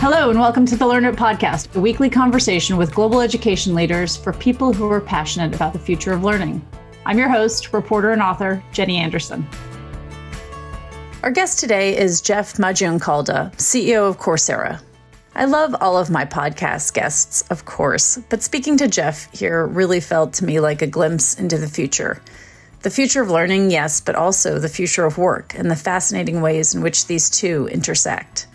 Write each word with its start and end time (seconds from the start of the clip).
Hello, 0.00 0.30
and 0.30 0.40
welcome 0.40 0.64
to 0.64 0.76
the 0.76 0.86
Learn 0.86 1.04
It 1.04 1.14
Podcast, 1.14 1.76
a 1.76 1.78
weekly 1.78 2.08
conversation 2.08 2.78
with 2.78 2.94
global 2.94 3.20
education 3.20 3.74
leaders 3.74 4.16
for 4.16 4.32
people 4.32 4.72
who 4.72 4.90
are 4.90 4.98
passionate 4.98 5.54
about 5.54 5.74
the 5.74 5.78
future 5.78 6.14
of 6.14 6.24
learning. 6.24 6.66
I'm 7.04 7.18
your 7.18 7.28
host, 7.28 7.74
reporter, 7.74 8.12
and 8.12 8.22
author, 8.22 8.64
Jenny 8.72 8.96
Anderson. 8.96 9.46
Our 11.22 11.30
guest 11.30 11.60
today 11.60 11.98
is 11.98 12.22
Jeff 12.22 12.54
Maggioncalda, 12.54 13.54
CEO 13.56 14.08
of 14.08 14.18
Coursera. 14.18 14.80
I 15.34 15.44
love 15.44 15.76
all 15.82 15.98
of 15.98 16.08
my 16.08 16.24
podcast 16.24 16.94
guests, 16.94 17.42
of 17.50 17.66
course, 17.66 18.18
but 18.30 18.42
speaking 18.42 18.78
to 18.78 18.88
Jeff 18.88 19.30
here 19.38 19.66
really 19.66 20.00
felt 20.00 20.32
to 20.32 20.46
me 20.46 20.60
like 20.60 20.80
a 20.80 20.86
glimpse 20.86 21.38
into 21.38 21.58
the 21.58 21.68
future. 21.68 22.22
The 22.80 22.90
future 22.90 23.20
of 23.20 23.30
learning, 23.30 23.70
yes, 23.70 24.00
but 24.00 24.14
also 24.14 24.58
the 24.58 24.70
future 24.70 25.04
of 25.04 25.18
work 25.18 25.54
and 25.58 25.70
the 25.70 25.76
fascinating 25.76 26.40
ways 26.40 26.74
in 26.74 26.80
which 26.80 27.06
these 27.06 27.28
two 27.28 27.68
intersect. 27.70 28.46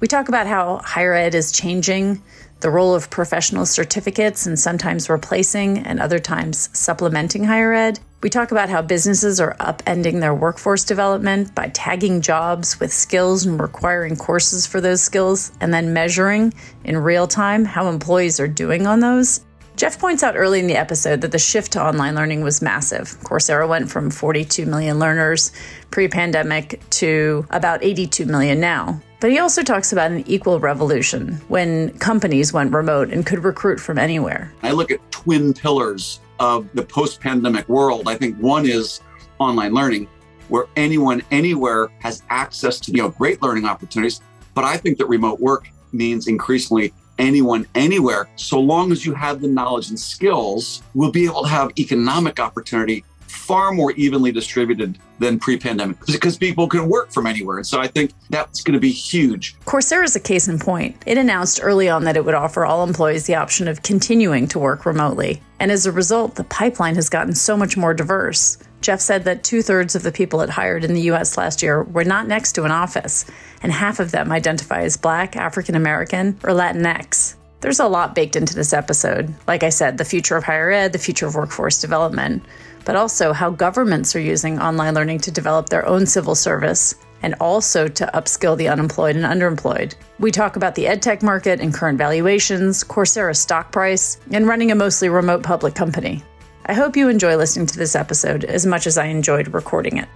We 0.00 0.06
talk 0.06 0.28
about 0.28 0.46
how 0.46 0.80
higher 0.84 1.12
ed 1.12 1.34
is 1.34 1.50
changing, 1.50 2.22
the 2.60 2.70
role 2.70 2.94
of 2.94 3.10
professional 3.10 3.66
certificates 3.66 4.46
and 4.46 4.56
sometimes 4.56 5.10
replacing 5.10 5.78
and 5.78 5.98
other 5.98 6.20
times 6.20 6.70
supplementing 6.72 7.42
higher 7.42 7.72
ed. 7.72 7.98
We 8.22 8.30
talk 8.30 8.52
about 8.52 8.68
how 8.68 8.82
businesses 8.82 9.40
are 9.40 9.56
upending 9.58 10.20
their 10.20 10.34
workforce 10.34 10.84
development 10.84 11.52
by 11.54 11.68
tagging 11.68 12.20
jobs 12.20 12.78
with 12.78 12.92
skills 12.92 13.44
and 13.44 13.60
requiring 13.60 14.14
courses 14.14 14.66
for 14.66 14.80
those 14.80 15.00
skills 15.00 15.50
and 15.60 15.74
then 15.74 15.92
measuring 15.92 16.54
in 16.84 16.96
real 16.98 17.26
time 17.26 17.64
how 17.64 17.88
employees 17.88 18.38
are 18.38 18.48
doing 18.48 18.86
on 18.86 19.00
those. 19.00 19.40
Jeff 19.78 19.96
points 20.00 20.24
out 20.24 20.36
early 20.36 20.58
in 20.58 20.66
the 20.66 20.74
episode 20.74 21.20
that 21.20 21.30
the 21.30 21.38
shift 21.38 21.70
to 21.70 21.80
online 21.80 22.16
learning 22.16 22.40
was 22.40 22.60
massive. 22.60 23.10
Coursera 23.20 23.68
went 23.68 23.88
from 23.88 24.10
42 24.10 24.66
million 24.66 24.98
learners 24.98 25.52
pre 25.92 26.08
pandemic 26.08 26.80
to 26.90 27.46
about 27.50 27.84
82 27.84 28.26
million 28.26 28.58
now. 28.58 29.00
But 29.20 29.30
he 29.30 29.38
also 29.38 29.62
talks 29.62 29.92
about 29.92 30.10
an 30.10 30.24
equal 30.26 30.58
revolution 30.58 31.34
when 31.46 31.96
companies 31.98 32.52
went 32.52 32.72
remote 32.72 33.10
and 33.10 33.24
could 33.24 33.44
recruit 33.44 33.78
from 33.78 33.98
anywhere. 33.98 34.52
I 34.64 34.72
look 34.72 34.90
at 34.90 34.98
twin 35.12 35.54
pillars 35.54 36.18
of 36.40 36.68
the 36.74 36.82
post 36.82 37.20
pandemic 37.20 37.68
world. 37.68 38.08
I 38.08 38.16
think 38.16 38.36
one 38.38 38.66
is 38.68 39.00
online 39.38 39.74
learning, 39.74 40.08
where 40.48 40.66
anyone 40.74 41.22
anywhere 41.30 41.86
has 42.00 42.24
access 42.30 42.80
to 42.80 42.90
you 42.90 42.96
know 42.96 43.10
great 43.10 43.40
learning 43.42 43.64
opportunities. 43.64 44.22
But 44.54 44.64
I 44.64 44.76
think 44.76 44.98
that 44.98 45.06
remote 45.06 45.38
work 45.38 45.68
means 45.92 46.26
increasingly 46.26 46.92
anyone 47.18 47.66
anywhere, 47.74 48.28
so 48.36 48.60
long 48.60 48.92
as 48.92 49.04
you 49.04 49.14
have 49.14 49.40
the 49.40 49.48
knowledge 49.48 49.88
and 49.88 49.98
skills, 49.98 50.82
will 50.94 51.12
be 51.12 51.24
able 51.24 51.42
to 51.42 51.48
have 51.48 51.70
economic 51.78 52.40
opportunity 52.40 53.04
far 53.20 53.72
more 53.72 53.92
evenly 53.92 54.32
distributed 54.32 54.98
than 55.18 55.38
pre-pandemic 55.38 55.96
because 56.06 56.36
people 56.36 56.68
can 56.68 56.88
work 56.88 57.10
from 57.12 57.26
anywhere. 57.26 57.56
And 57.56 57.66
so 57.66 57.80
I 57.80 57.86
think 57.86 58.12
that's 58.30 58.62
going 58.62 58.74
to 58.74 58.80
be 58.80 58.90
huge. 58.90 59.58
Coursera 59.60 60.04
is 60.04 60.14
a 60.16 60.20
case 60.20 60.48
in 60.48 60.58
point. 60.58 60.96
It 61.06 61.18
announced 61.18 61.60
early 61.62 61.88
on 61.88 62.04
that 62.04 62.16
it 62.16 62.24
would 62.24 62.34
offer 62.34 62.64
all 62.64 62.84
employees 62.84 63.26
the 63.26 63.34
option 63.34 63.68
of 63.68 63.82
continuing 63.82 64.46
to 64.48 64.58
work 64.58 64.86
remotely. 64.86 65.42
And 65.60 65.72
as 65.72 65.86
a 65.86 65.92
result, 65.92 66.36
the 66.36 66.44
pipeline 66.44 66.94
has 66.94 67.08
gotten 67.08 67.34
so 67.34 67.56
much 67.56 67.76
more 67.76 67.94
diverse. 67.94 68.58
Jeff 68.80 69.00
said 69.00 69.24
that 69.24 69.42
two 69.42 69.62
thirds 69.62 69.94
of 69.94 70.02
the 70.02 70.12
people 70.12 70.40
it 70.40 70.50
hired 70.50 70.84
in 70.84 70.94
the 70.94 71.10
US 71.12 71.36
last 71.36 71.62
year 71.62 71.82
were 71.82 72.04
not 72.04 72.28
next 72.28 72.52
to 72.52 72.64
an 72.64 72.70
office, 72.70 73.24
and 73.62 73.72
half 73.72 74.00
of 74.00 74.10
them 74.10 74.30
identify 74.30 74.82
as 74.82 74.96
Black, 74.96 75.36
African 75.36 75.74
American, 75.74 76.38
or 76.44 76.50
Latinx. 76.50 77.34
There's 77.60 77.80
a 77.80 77.88
lot 77.88 78.14
baked 78.14 78.36
into 78.36 78.54
this 78.54 78.72
episode. 78.72 79.34
Like 79.48 79.64
I 79.64 79.70
said, 79.70 79.98
the 79.98 80.04
future 80.04 80.36
of 80.36 80.44
higher 80.44 80.70
ed, 80.70 80.92
the 80.92 80.98
future 80.98 81.26
of 81.26 81.34
workforce 81.34 81.80
development, 81.80 82.44
but 82.84 82.94
also 82.94 83.32
how 83.32 83.50
governments 83.50 84.14
are 84.14 84.20
using 84.20 84.60
online 84.60 84.94
learning 84.94 85.18
to 85.20 85.32
develop 85.32 85.68
their 85.68 85.84
own 85.84 86.06
civil 86.06 86.36
service 86.36 86.94
and 87.22 87.34
also 87.40 87.88
to 87.88 88.10
upskill 88.14 88.56
the 88.56 88.68
unemployed 88.68 89.16
and 89.16 89.24
underemployed. 89.24 89.94
We 90.20 90.30
talk 90.30 90.54
about 90.54 90.76
the 90.76 90.84
edtech 90.84 91.22
market 91.22 91.60
and 91.60 91.74
current 91.74 91.98
valuations, 91.98 92.84
Coursera's 92.84 93.40
stock 93.40 93.72
price, 93.72 94.18
and 94.30 94.46
running 94.46 94.70
a 94.70 94.76
mostly 94.76 95.08
remote 95.08 95.42
public 95.42 95.74
company. 95.74 96.22
I 96.68 96.74
hope 96.74 96.98
you 96.98 97.08
enjoy 97.08 97.34
listening 97.36 97.66
to 97.66 97.78
this 97.78 97.96
episode 97.96 98.44
as 98.44 98.66
much 98.66 98.86
as 98.86 98.98
I 98.98 99.06
enjoyed 99.06 99.48
recording 99.54 99.96
it. 99.96 100.08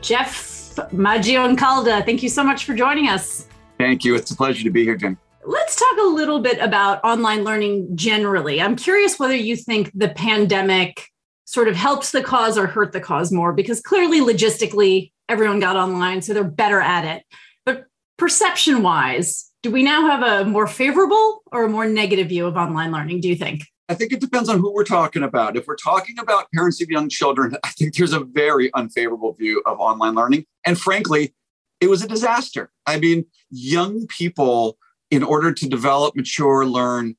Jeff 0.00 0.74
Maggioncalda, 0.92 2.04
thank 2.04 2.20
you 2.20 2.28
so 2.28 2.42
much 2.42 2.64
for 2.64 2.74
joining 2.74 3.08
us. 3.08 3.46
Thank 3.78 4.04
you. 4.04 4.16
It's 4.16 4.32
a 4.32 4.36
pleasure 4.36 4.64
to 4.64 4.70
be 4.70 4.82
here, 4.82 4.96
Jen. 4.96 5.16
Let's 5.44 5.76
talk 5.76 5.98
a 6.00 6.08
little 6.08 6.40
bit 6.40 6.58
about 6.58 7.02
online 7.04 7.44
learning 7.44 7.96
generally. 7.96 8.60
I'm 8.60 8.74
curious 8.74 9.20
whether 9.20 9.36
you 9.36 9.54
think 9.54 9.92
the 9.94 10.08
pandemic 10.08 11.06
sort 11.44 11.68
of 11.68 11.76
helps 11.76 12.10
the 12.10 12.22
cause 12.22 12.58
or 12.58 12.66
hurt 12.66 12.92
the 12.92 13.00
cause 13.00 13.30
more, 13.30 13.52
because 13.52 13.80
clearly, 13.80 14.20
logistically, 14.20 15.12
everyone 15.28 15.60
got 15.60 15.76
online, 15.76 16.22
so 16.22 16.34
they're 16.34 16.42
better 16.42 16.80
at 16.80 17.04
it. 17.04 17.22
But 17.64 17.84
perception 18.16 18.82
wise, 18.82 19.50
do 19.62 19.70
we 19.70 19.84
now 19.84 20.08
have 20.08 20.22
a 20.22 20.44
more 20.44 20.66
favorable 20.66 21.42
or 21.52 21.64
a 21.64 21.70
more 21.70 21.86
negative 21.86 22.28
view 22.28 22.46
of 22.46 22.56
online 22.56 22.90
learning, 22.90 23.20
do 23.20 23.28
you 23.28 23.36
think? 23.36 23.62
I 23.88 23.94
think 23.94 24.12
it 24.12 24.20
depends 24.20 24.48
on 24.48 24.58
who 24.58 24.72
we're 24.72 24.84
talking 24.84 25.22
about. 25.22 25.56
If 25.56 25.66
we're 25.66 25.76
talking 25.76 26.18
about 26.18 26.46
parents 26.52 26.82
of 26.82 26.90
young 26.90 27.08
children, 27.08 27.56
I 27.64 27.70
think 27.70 27.96
there's 27.96 28.12
a 28.12 28.20
very 28.20 28.70
unfavorable 28.74 29.32
view 29.32 29.62
of 29.66 29.78
online 29.80 30.14
learning. 30.14 30.44
And 30.66 30.78
frankly, 30.78 31.34
it 31.80 31.88
was 31.88 32.02
a 32.02 32.08
disaster. 32.08 32.70
I 32.86 32.98
mean, 32.98 33.24
young 33.50 34.06
people, 34.08 34.78
in 35.10 35.22
order 35.22 35.52
to 35.52 35.68
develop, 35.68 36.16
mature, 36.16 36.66
learn, 36.66 37.16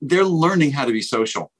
they're 0.00 0.24
learning 0.24 0.72
how 0.72 0.84
to 0.84 0.92
be 0.92 1.02
social. 1.02 1.52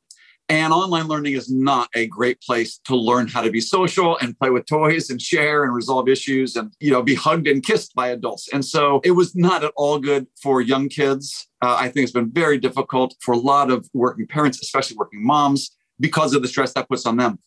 And 0.48 0.72
online 0.72 1.08
learning 1.08 1.32
is 1.32 1.50
not 1.50 1.88
a 1.96 2.06
great 2.06 2.40
place 2.40 2.78
to 2.84 2.94
learn 2.94 3.26
how 3.26 3.42
to 3.42 3.50
be 3.50 3.60
social 3.60 4.16
and 4.18 4.38
play 4.38 4.50
with 4.50 4.66
toys 4.66 5.10
and 5.10 5.20
share 5.20 5.64
and 5.64 5.74
resolve 5.74 6.08
issues 6.08 6.54
and 6.54 6.72
you 6.78 6.92
know 6.92 7.02
be 7.02 7.16
hugged 7.16 7.48
and 7.48 7.64
kissed 7.64 7.94
by 7.94 8.08
adults. 8.08 8.48
And 8.52 8.64
so 8.64 9.00
it 9.02 9.10
was 9.12 9.34
not 9.34 9.64
at 9.64 9.72
all 9.76 9.98
good 9.98 10.28
for 10.40 10.60
young 10.60 10.88
kids. 10.88 11.48
Uh, 11.62 11.76
I 11.78 11.88
think 11.88 12.04
it's 12.04 12.12
been 12.12 12.30
very 12.30 12.58
difficult 12.58 13.16
for 13.20 13.32
a 13.32 13.38
lot 13.38 13.70
of 13.70 13.88
working 13.92 14.26
parents, 14.28 14.60
especially 14.62 14.96
working 14.96 15.24
moms, 15.24 15.76
because 15.98 16.32
of 16.32 16.42
the 16.42 16.48
stress 16.48 16.72
that 16.74 16.88
puts 16.88 17.06
on 17.06 17.16
them. 17.16 17.40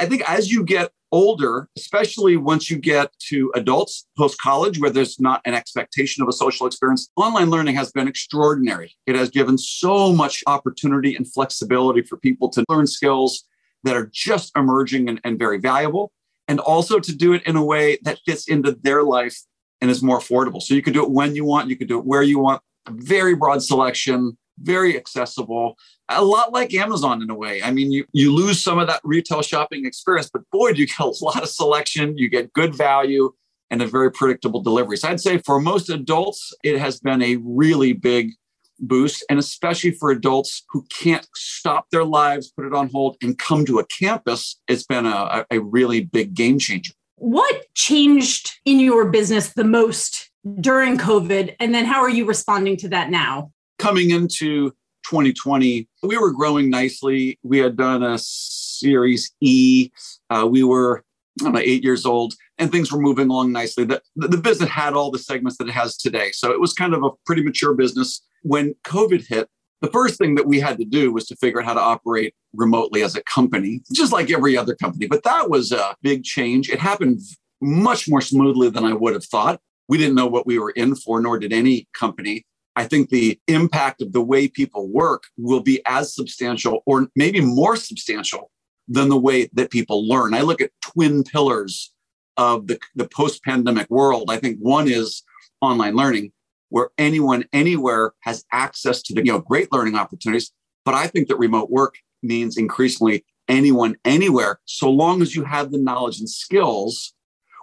I 0.00 0.06
think 0.06 0.28
as 0.28 0.50
you 0.50 0.64
get 0.64 0.90
older, 1.12 1.68
especially 1.76 2.36
once 2.36 2.70
you 2.70 2.78
get 2.78 3.12
to 3.28 3.52
adults 3.54 4.06
post 4.16 4.40
college, 4.40 4.80
where 4.80 4.90
there's 4.90 5.20
not 5.20 5.42
an 5.44 5.52
expectation 5.52 6.22
of 6.22 6.28
a 6.28 6.32
social 6.32 6.66
experience, 6.66 7.10
online 7.16 7.50
learning 7.50 7.74
has 7.74 7.92
been 7.92 8.08
extraordinary. 8.08 8.96
It 9.06 9.14
has 9.14 9.28
given 9.28 9.58
so 9.58 10.12
much 10.12 10.42
opportunity 10.46 11.14
and 11.14 11.30
flexibility 11.30 12.02
for 12.02 12.16
people 12.16 12.48
to 12.50 12.64
learn 12.70 12.86
skills 12.86 13.44
that 13.84 13.94
are 13.94 14.10
just 14.12 14.52
emerging 14.56 15.08
and, 15.08 15.20
and 15.22 15.38
very 15.38 15.58
valuable, 15.58 16.12
and 16.48 16.60
also 16.60 16.98
to 16.98 17.14
do 17.14 17.34
it 17.34 17.42
in 17.44 17.56
a 17.56 17.64
way 17.64 17.98
that 18.02 18.20
fits 18.24 18.48
into 18.48 18.72
their 18.82 19.02
life 19.02 19.38
and 19.82 19.90
is 19.90 20.02
more 20.02 20.18
affordable. 20.18 20.62
So 20.62 20.74
you 20.74 20.82
can 20.82 20.94
do 20.94 21.02
it 21.02 21.10
when 21.10 21.34
you 21.34 21.44
want, 21.44 21.68
you 21.68 21.76
can 21.76 21.88
do 21.88 21.98
it 21.98 22.06
where 22.06 22.22
you 22.22 22.38
want, 22.38 22.62
a 22.86 22.92
very 22.92 23.34
broad 23.34 23.62
selection, 23.62 24.38
very 24.58 24.96
accessible 24.96 25.76
a 26.10 26.24
lot 26.24 26.52
like 26.52 26.74
Amazon 26.74 27.22
in 27.22 27.30
a 27.30 27.34
way. 27.34 27.62
I 27.62 27.70
mean, 27.70 27.92
you, 27.92 28.04
you 28.12 28.34
lose 28.34 28.62
some 28.62 28.78
of 28.78 28.88
that 28.88 29.00
retail 29.04 29.42
shopping 29.42 29.86
experience, 29.86 30.28
but 30.32 30.42
boy, 30.50 30.70
you 30.70 30.86
get 30.86 30.98
a 31.00 31.24
lot 31.24 31.42
of 31.42 31.48
selection, 31.48 32.18
you 32.18 32.28
get 32.28 32.52
good 32.52 32.74
value 32.74 33.32
and 33.70 33.80
a 33.80 33.86
very 33.86 34.10
predictable 34.10 34.60
delivery. 34.60 34.96
So 34.96 35.08
I'd 35.08 35.20
say 35.20 35.38
for 35.38 35.60
most 35.60 35.88
adults, 35.90 36.52
it 36.64 36.78
has 36.78 36.98
been 36.98 37.22
a 37.22 37.36
really 37.36 37.92
big 37.92 38.32
boost, 38.80 39.24
and 39.30 39.38
especially 39.38 39.92
for 39.92 40.10
adults 40.10 40.64
who 40.70 40.84
can't 40.90 41.26
stop 41.36 41.86
their 41.92 42.04
lives, 42.04 42.50
put 42.50 42.66
it 42.66 42.74
on 42.74 42.88
hold, 42.88 43.16
and 43.22 43.38
come 43.38 43.64
to 43.66 43.78
a 43.78 43.86
campus, 43.86 44.60
it's 44.66 44.84
been 44.84 45.06
a, 45.06 45.46
a 45.50 45.60
really 45.60 46.00
big 46.02 46.34
game 46.34 46.58
changer. 46.58 46.92
What 47.16 47.72
changed 47.74 48.58
in 48.64 48.80
your 48.80 49.08
business 49.10 49.52
the 49.52 49.64
most 49.64 50.30
during 50.60 50.96
COVID? 50.96 51.54
And 51.60 51.74
then 51.74 51.84
how 51.84 52.00
are 52.00 52.10
you 52.10 52.24
responding 52.24 52.76
to 52.78 52.88
that 52.88 53.10
now? 53.10 53.52
Coming 53.80 54.10
into 54.10 54.70
2020, 55.06 55.88
we 56.02 56.18
were 56.18 56.32
growing 56.32 56.68
nicely. 56.68 57.38
We 57.42 57.58
had 57.58 57.78
done 57.78 58.02
a 58.02 58.18
Series 58.18 59.32
E. 59.40 59.90
Uh, 60.28 60.46
we 60.50 60.62
were 60.62 61.02
know, 61.40 61.58
eight 61.58 61.82
years 61.82 62.04
old, 62.04 62.34
and 62.58 62.70
things 62.70 62.92
were 62.92 63.00
moving 63.00 63.30
along 63.30 63.52
nicely. 63.52 63.84
The, 63.84 64.02
the 64.16 64.36
business 64.36 64.68
had 64.68 64.92
all 64.92 65.10
the 65.10 65.18
segments 65.18 65.56
that 65.56 65.68
it 65.68 65.72
has 65.72 65.96
today. 65.96 66.30
So 66.32 66.52
it 66.52 66.60
was 66.60 66.74
kind 66.74 66.92
of 66.92 67.02
a 67.02 67.10
pretty 67.24 67.42
mature 67.42 67.72
business. 67.72 68.20
When 68.42 68.74
COVID 68.84 69.26
hit, 69.26 69.48
the 69.80 69.90
first 69.90 70.18
thing 70.18 70.34
that 70.34 70.46
we 70.46 70.60
had 70.60 70.76
to 70.76 70.84
do 70.84 71.10
was 71.10 71.26
to 71.28 71.36
figure 71.36 71.60
out 71.60 71.66
how 71.66 71.72
to 71.72 71.80
operate 71.80 72.34
remotely 72.52 73.02
as 73.02 73.16
a 73.16 73.22
company, 73.22 73.80
just 73.94 74.12
like 74.12 74.30
every 74.30 74.58
other 74.58 74.74
company. 74.74 75.06
But 75.06 75.22
that 75.24 75.48
was 75.48 75.72
a 75.72 75.96
big 76.02 76.22
change. 76.22 76.68
It 76.68 76.80
happened 76.80 77.20
much 77.62 78.10
more 78.10 78.20
smoothly 78.20 78.68
than 78.68 78.84
I 78.84 78.92
would 78.92 79.14
have 79.14 79.24
thought. 79.24 79.58
We 79.88 79.96
didn't 79.96 80.16
know 80.16 80.26
what 80.26 80.46
we 80.46 80.58
were 80.58 80.70
in 80.70 80.96
for, 80.96 81.20
nor 81.20 81.38
did 81.38 81.52
any 81.52 81.88
company. 81.94 82.44
I 82.80 82.84
think 82.84 83.10
the 83.10 83.38
impact 83.46 84.00
of 84.00 84.14
the 84.14 84.22
way 84.22 84.48
people 84.48 84.88
work 84.88 85.24
will 85.36 85.60
be 85.60 85.82
as 85.84 86.14
substantial 86.14 86.82
or 86.86 87.08
maybe 87.14 87.42
more 87.42 87.76
substantial 87.76 88.50
than 88.88 89.10
the 89.10 89.18
way 89.18 89.50
that 89.52 89.70
people 89.70 90.08
learn. 90.08 90.32
I 90.32 90.40
look 90.40 90.62
at 90.62 90.70
twin 90.80 91.22
pillars 91.22 91.92
of 92.38 92.68
the, 92.68 92.78
the 92.94 93.06
post 93.06 93.44
pandemic 93.44 93.90
world. 93.90 94.30
I 94.30 94.38
think 94.38 94.56
one 94.60 94.88
is 94.88 95.22
online 95.60 95.94
learning, 95.94 96.32
where 96.70 96.88
anyone 96.96 97.44
anywhere 97.52 98.14
has 98.20 98.46
access 98.50 99.02
to 99.02 99.14
the 99.14 99.22
you 99.26 99.32
know, 99.32 99.40
great 99.40 99.70
learning 99.70 99.96
opportunities. 99.96 100.50
But 100.86 100.94
I 100.94 101.06
think 101.06 101.28
that 101.28 101.36
remote 101.36 101.68
work 101.68 101.96
means 102.22 102.56
increasingly 102.56 103.26
anyone 103.46 103.96
anywhere, 104.06 104.58
so 104.64 104.88
long 104.88 105.20
as 105.20 105.36
you 105.36 105.44
have 105.44 105.70
the 105.70 105.76
knowledge 105.76 106.18
and 106.18 106.30
skills, 106.30 107.12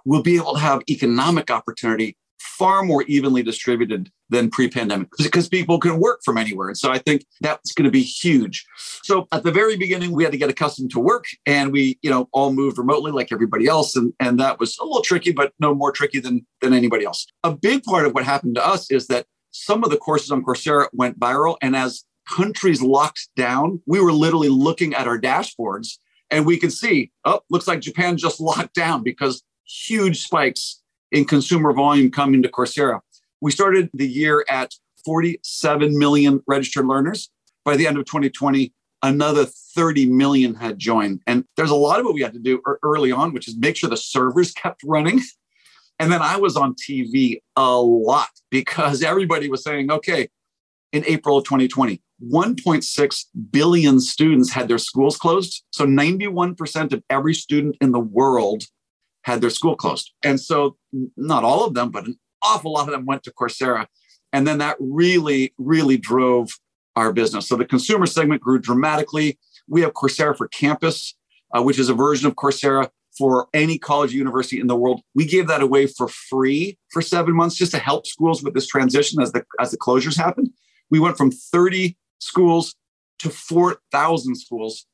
will 0.06 0.22
be 0.22 0.36
able 0.36 0.54
to 0.54 0.60
have 0.60 0.84
economic 0.88 1.50
opportunity 1.50 2.18
far 2.40 2.84
more 2.84 3.04
evenly 3.04 3.44
distributed 3.44 4.12
than 4.30 4.50
pre-pandemic 4.50 5.08
because 5.18 5.48
people 5.48 5.80
can 5.80 6.00
work 6.00 6.20
from 6.24 6.38
anywhere. 6.38 6.68
And 6.68 6.78
so 6.78 6.92
I 6.92 6.98
think 6.98 7.26
that's 7.42 7.74
going 7.74 7.86
to 7.86 7.92
be 7.92 8.02
huge. 8.02 8.66
So 9.04 9.28
at 9.32 9.44
the 9.44 9.52
very 9.52 9.78
beginning, 9.78 10.12
we 10.12 10.24
had 10.24 10.32
to 10.34 10.38
get 10.38 10.50
accustomed 10.50 10.92
to 10.92 11.00
work 11.00 11.26
and 11.46 11.72
we, 11.72 11.98
you 12.02 12.10
know, 12.10 12.28
all 12.34 12.52
moved 12.52 12.78
remotely 12.78 13.12
like 13.12 13.32
everybody 13.32 13.68
else. 13.68 13.96
And, 13.96 14.14
and 14.20 14.40
that 14.40 14.60
was 14.60 14.78
a 14.80 14.84
little 14.84 15.02
tricky, 15.02 15.32
but 15.32 15.54
no 15.60 15.74
more 15.74 15.92
tricky 15.92 16.20
than, 16.20 16.46
than 16.62 16.74
anybody 16.74 17.06
else. 17.06 17.26
A 17.44 17.56
big 17.56 17.84
part 17.84 18.06
of 18.06 18.14
what 18.14 18.26
happened 18.26 18.56
to 18.56 18.66
us 18.66 18.92
is 18.92 19.08
that 19.08 19.26
some 19.52 19.84
of 19.84 19.90
the 19.90 19.98
courses 19.98 20.32
on 20.32 20.44
Coursera 20.44 20.88
went 20.94 21.20
viral. 21.20 21.58
And 21.62 21.76
as 21.76 22.04
countries 22.30 22.82
locked 22.82 23.30
down, 23.36 23.82
we 23.86 24.00
were 24.02 24.12
literally 24.12 24.50
looking 24.50 24.94
at 24.94 25.08
our 25.08 25.20
dashboards 25.20 25.98
and 26.30 26.46
we 26.46 26.58
could 26.58 26.74
see, 26.74 27.12
oh, 27.26 27.42
looks 27.50 27.68
like 27.68 27.80
Japan 27.80 28.18
just 28.18 28.40
locked 28.42 28.74
down 28.74 29.04
because 29.04 29.44
huge 29.66 30.24
spikes 30.24 30.82
in 31.12 31.26
consumer 31.26 31.74
volume 31.74 32.12
coming 32.12 32.42
to 32.44 32.50
Coursera. 32.50 33.00
We 33.42 33.52
started 33.52 33.90
the 33.94 34.08
year 34.08 34.46
at 34.50 34.74
47 35.06 35.98
million 35.98 36.42
registered 36.48 36.86
learners. 36.86 37.30
By 37.64 37.78
the 37.78 37.88
end 37.88 37.98
of 37.98 38.06
2020, 38.06 38.74
another 39.04 39.46
30 39.46 40.08
million 40.08 40.56
had 40.56 40.80
joined. 40.80 41.22
And 41.28 41.46
there's 41.56 41.70
a 41.70 41.76
lot 41.76 42.00
of 42.00 42.06
what 42.06 42.16
we 42.16 42.22
had 42.22 42.34
to 42.34 42.40
do 42.40 42.62
early 42.84 43.12
on, 43.12 43.34
which 43.34 43.48
is 43.48 43.58
make 43.58 43.76
sure 43.76 43.90
the 43.90 43.98
servers 43.98 44.52
kept 44.52 44.82
running. 44.84 45.22
And 46.00 46.12
then 46.12 46.22
I 46.22 46.38
was 46.38 46.56
on 46.56 46.76
TV 46.76 47.42
a 47.56 47.76
lot 47.78 48.30
because 48.52 49.04
everybody 49.04 49.50
was 49.50 49.64
saying, 49.64 49.92
okay, 49.92 50.30
in 50.92 51.04
April 51.06 51.38
of 51.38 51.44
2020, 51.44 52.02
1.6 52.32 53.26
billion 53.52 54.00
students 54.00 54.52
had 54.52 54.68
their 54.68 54.78
schools 54.78 55.18
closed. 55.18 55.64
So 55.72 55.86
91% 55.86 56.94
of 56.94 57.04
every 57.10 57.34
student 57.34 57.78
in 57.82 57.92
the 57.92 58.00
world 58.00 58.64
had 59.28 59.42
their 59.42 59.50
school 59.50 59.76
closed. 59.76 60.14
And 60.24 60.40
so, 60.40 60.78
not 61.18 61.44
all 61.44 61.66
of 61.66 61.74
them, 61.74 61.92
but 61.92 62.08
an 62.08 62.18
awful 62.42 62.72
lot 62.72 62.88
of 62.88 62.94
them 62.94 63.06
went 63.06 63.24
to 63.24 63.32
Coursera. 63.32 63.86
And 64.32 64.48
then 64.48 64.60
that 64.60 64.78
really, 64.80 65.54
really 65.58 65.98
drove 65.98 66.50
our 66.96 67.12
business. 67.12 67.48
So 67.48 67.58
the 67.58 67.66
consumer 67.66 68.06
segment 68.06 68.42
grew 68.42 68.58
dramatically. 68.58 69.38
We 69.68 69.82
have 69.82 69.92
Coursera 69.92 70.36
for 70.36 70.48
Campus, 70.48 71.14
uh, 71.54 71.62
which 71.62 71.78
is 71.78 71.90
a 71.90 71.94
version 71.94 72.26
of 72.28 72.36
Coursera 72.36 72.90
for 73.18 73.48
any 73.54 73.78
college 73.78 74.14
or 74.14 74.18
university 74.18 74.62
in 74.62 74.68
the 74.68 74.78
world. 74.78 75.02
We 75.14 75.26
gave 75.26 75.48
that 75.48 75.62
away 75.62 75.88
for 75.88 76.08
free 76.08 76.78
for 76.92 77.02
seven 77.02 77.36
months 77.36 77.56
just 77.56 77.74
to 77.74 77.80
help 77.80 78.08
schools 78.08 78.42
with 78.42 78.54
this 78.54 78.68
transition 78.68 79.22
as 79.22 79.34
the 79.34 79.44
as 79.60 79.72
the 79.72 79.78
closures 79.78 80.18
happened. 80.18 80.52
We 80.90 81.00
went 81.00 81.18
from 81.18 81.32
30 81.32 81.98
schools 82.20 82.76
to 83.20 83.30
4,000 83.30 84.36
schools 84.36 84.86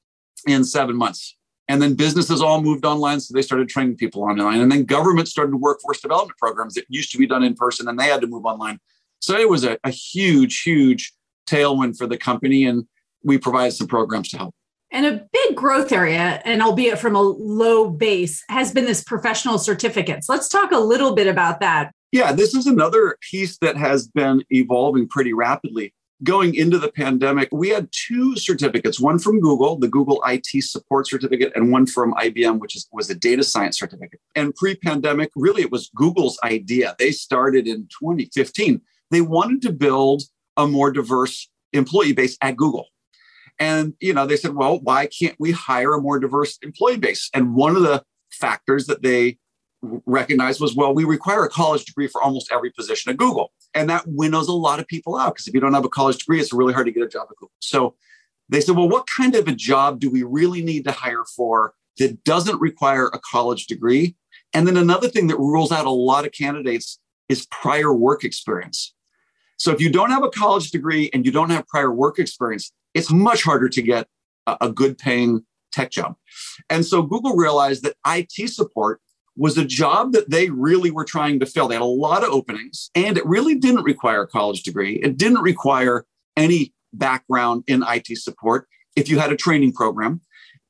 in 0.47 0.63
seven 0.63 0.95
months. 0.95 1.37
And 1.67 1.81
then 1.81 1.95
businesses 1.95 2.41
all 2.41 2.61
moved 2.61 2.85
online. 2.85 3.19
So 3.19 3.33
they 3.33 3.41
started 3.41 3.69
training 3.69 3.95
people 3.95 4.23
online. 4.23 4.59
And 4.59 4.71
then 4.71 4.83
government 4.83 5.27
started 5.27 5.55
workforce 5.55 6.01
development 6.01 6.37
programs 6.37 6.73
that 6.73 6.85
used 6.89 7.11
to 7.13 7.17
be 7.17 7.25
done 7.25 7.43
in 7.43 7.55
person 7.55 7.87
and 7.87 7.97
they 7.97 8.07
had 8.07 8.21
to 8.21 8.27
move 8.27 8.45
online. 8.45 8.79
So 9.19 9.37
it 9.37 9.49
was 9.49 9.63
a, 9.63 9.77
a 9.83 9.89
huge, 9.89 10.61
huge 10.61 11.13
tailwind 11.47 11.97
for 11.97 12.05
the 12.05 12.17
company. 12.17 12.65
And 12.65 12.85
we 13.23 13.37
provided 13.37 13.71
some 13.71 13.87
programs 13.87 14.29
to 14.29 14.37
help. 14.37 14.55
And 14.91 15.07
a 15.07 15.25
big 15.31 15.55
growth 15.55 15.91
area, 15.91 16.39
and 16.45 16.61
albeit 16.61 16.99
from 16.99 17.15
a 17.15 17.21
low 17.21 17.89
base, 17.89 18.43
has 18.49 18.71
been 18.71 18.85
this 18.85 19.03
professional 19.03 19.57
certificates. 19.57 20.29
Let's 20.29 20.47
talk 20.47 20.71
a 20.71 20.77
little 20.77 21.15
bit 21.15 21.25
about 21.25 21.61
that. 21.61 21.91
Yeah, 22.11 22.31
this 22.31 22.53
is 22.53 22.67
another 22.67 23.17
piece 23.31 23.57
that 23.57 23.75
has 23.75 24.07
been 24.07 24.43
evolving 24.51 25.07
pretty 25.07 25.33
rapidly 25.33 25.95
going 26.23 26.55
into 26.55 26.77
the 26.77 26.91
pandemic, 26.91 27.49
we 27.51 27.69
had 27.69 27.89
two 27.91 28.35
certificates, 28.35 28.99
one 28.99 29.19
from 29.19 29.39
Google, 29.39 29.77
the 29.77 29.87
Google 29.87 30.23
IT 30.27 30.47
support 30.63 31.07
certificate, 31.07 31.51
and 31.55 31.71
one 31.71 31.85
from 31.85 32.13
IBM, 32.13 32.59
which 32.59 32.75
is, 32.75 32.87
was 32.91 33.09
a 33.09 33.15
data 33.15 33.43
science 33.43 33.77
certificate. 33.77 34.19
And 34.35 34.55
pre-pandemic, 34.55 35.31
really 35.35 35.63
it 35.63 35.71
was 35.71 35.89
Google's 35.95 36.39
idea. 36.43 36.95
They 36.97 37.11
started 37.11 37.67
in 37.67 37.87
2015. 37.99 38.81
They 39.11 39.21
wanted 39.21 39.61
to 39.63 39.73
build 39.73 40.23
a 40.57 40.67
more 40.67 40.91
diverse 40.91 41.49
employee 41.73 42.13
base 42.13 42.37
at 42.41 42.55
Google. 42.55 42.87
And 43.59 43.93
you 43.99 44.13
know, 44.13 44.25
they 44.25 44.37
said, 44.37 44.55
well, 44.55 44.79
why 44.79 45.07
can't 45.07 45.35
we 45.39 45.51
hire 45.51 45.93
a 45.93 46.01
more 46.01 46.19
diverse 46.19 46.57
employee 46.61 46.97
base? 46.97 47.29
And 47.33 47.55
one 47.55 47.75
of 47.75 47.83
the 47.83 48.03
factors 48.31 48.87
that 48.87 49.03
they 49.03 49.37
recognized 50.05 50.61
was, 50.61 50.75
well, 50.75 50.93
we 50.93 51.03
require 51.03 51.43
a 51.43 51.49
college 51.49 51.85
degree 51.85 52.07
for 52.07 52.21
almost 52.21 52.51
every 52.51 52.71
position 52.71 53.11
at 53.11 53.17
Google. 53.17 53.51
And 53.75 53.89
that 53.89 54.03
winnows 54.07 54.47
a 54.47 54.53
lot 54.53 54.79
of 54.79 54.87
people 54.87 55.17
out 55.17 55.33
because 55.33 55.47
if 55.47 55.53
you 55.53 55.59
don't 55.59 55.73
have 55.73 55.85
a 55.85 55.89
college 55.89 56.19
degree, 56.19 56.39
it's 56.39 56.53
really 56.53 56.73
hard 56.73 56.85
to 56.85 56.91
get 56.91 57.03
a 57.03 57.07
job 57.07 57.27
at 57.29 57.37
Google. 57.37 57.51
So 57.59 57.95
they 58.49 58.61
said, 58.61 58.75
well, 58.75 58.89
what 58.89 59.07
kind 59.07 59.35
of 59.35 59.47
a 59.47 59.53
job 59.53 59.99
do 59.99 60.09
we 60.09 60.23
really 60.23 60.63
need 60.63 60.83
to 60.85 60.91
hire 60.91 61.25
for 61.35 61.73
that 61.97 62.23
doesn't 62.23 62.59
require 62.59 63.07
a 63.07 63.19
college 63.19 63.67
degree? 63.67 64.15
And 64.53 64.67
then 64.67 64.77
another 64.77 65.09
thing 65.09 65.27
that 65.27 65.39
rules 65.39 65.71
out 65.71 65.85
a 65.85 65.91
lot 65.91 66.25
of 66.25 66.31
candidates 66.31 66.99
is 67.29 67.47
prior 67.47 67.93
work 67.93 68.23
experience. 68.23 68.93
So 69.57 69.71
if 69.71 69.79
you 69.79 69.89
don't 69.89 70.09
have 70.09 70.23
a 70.23 70.29
college 70.29 70.71
degree 70.71 71.09
and 71.13 71.25
you 71.25 71.31
don't 71.31 71.49
have 71.49 71.67
prior 71.67 71.91
work 71.91 72.19
experience, 72.19 72.71
it's 72.93 73.11
much 73.11 73.43
harder 73.43 73.69
to 73.69 73.81
get 73.81 74.07
a, 74.45 74.69
good 74.69 74.97
paying 74.97 75.45
tech 75.71 75.89
job. 75.89 76.15
And 76.69 76.85
so 76.85 77.01
Google 77.01 77.35
realized 77.35 77.83
that 77.83 77.95
IT 78.05 78.49
support 78.49 79.01
was 79.35 79.57
a 79.57 79.65
job 79.65 80.13
that 80.13 80.29
they 80.29 80.49
really 80.49 80.91
were 80.91 81.05
trying 81.05 81.39
to 81.39 81.45
fill. 81.45 81.67
They 81.67 81.75
had 81.75 81.81
a 81.81 81.85
lot 81.85 82.23
of 82.23 82.29
openings, 82.29 82.89
and 82.95 83.17
it 83.17 83.25
really 83.25 83.55
didn't 83.55 83.83
require 83.83 84.21
a 84.21 84.27
college 84.27 84.63
degree. 84.63 84.99
It 85.03 85.17
didn't 85.17 85.41
require 85.41 86.05
any 86.37 86.73
background 86.93 87.63
in 87.67 87.83
IT 87.87 88.17
support 88.17 88.67
if 88.95 89.09
you 89.09 89.19
had 89.19 89.31
a 89.31 89.35
training 89.35 89.73
program, 89.73 90.21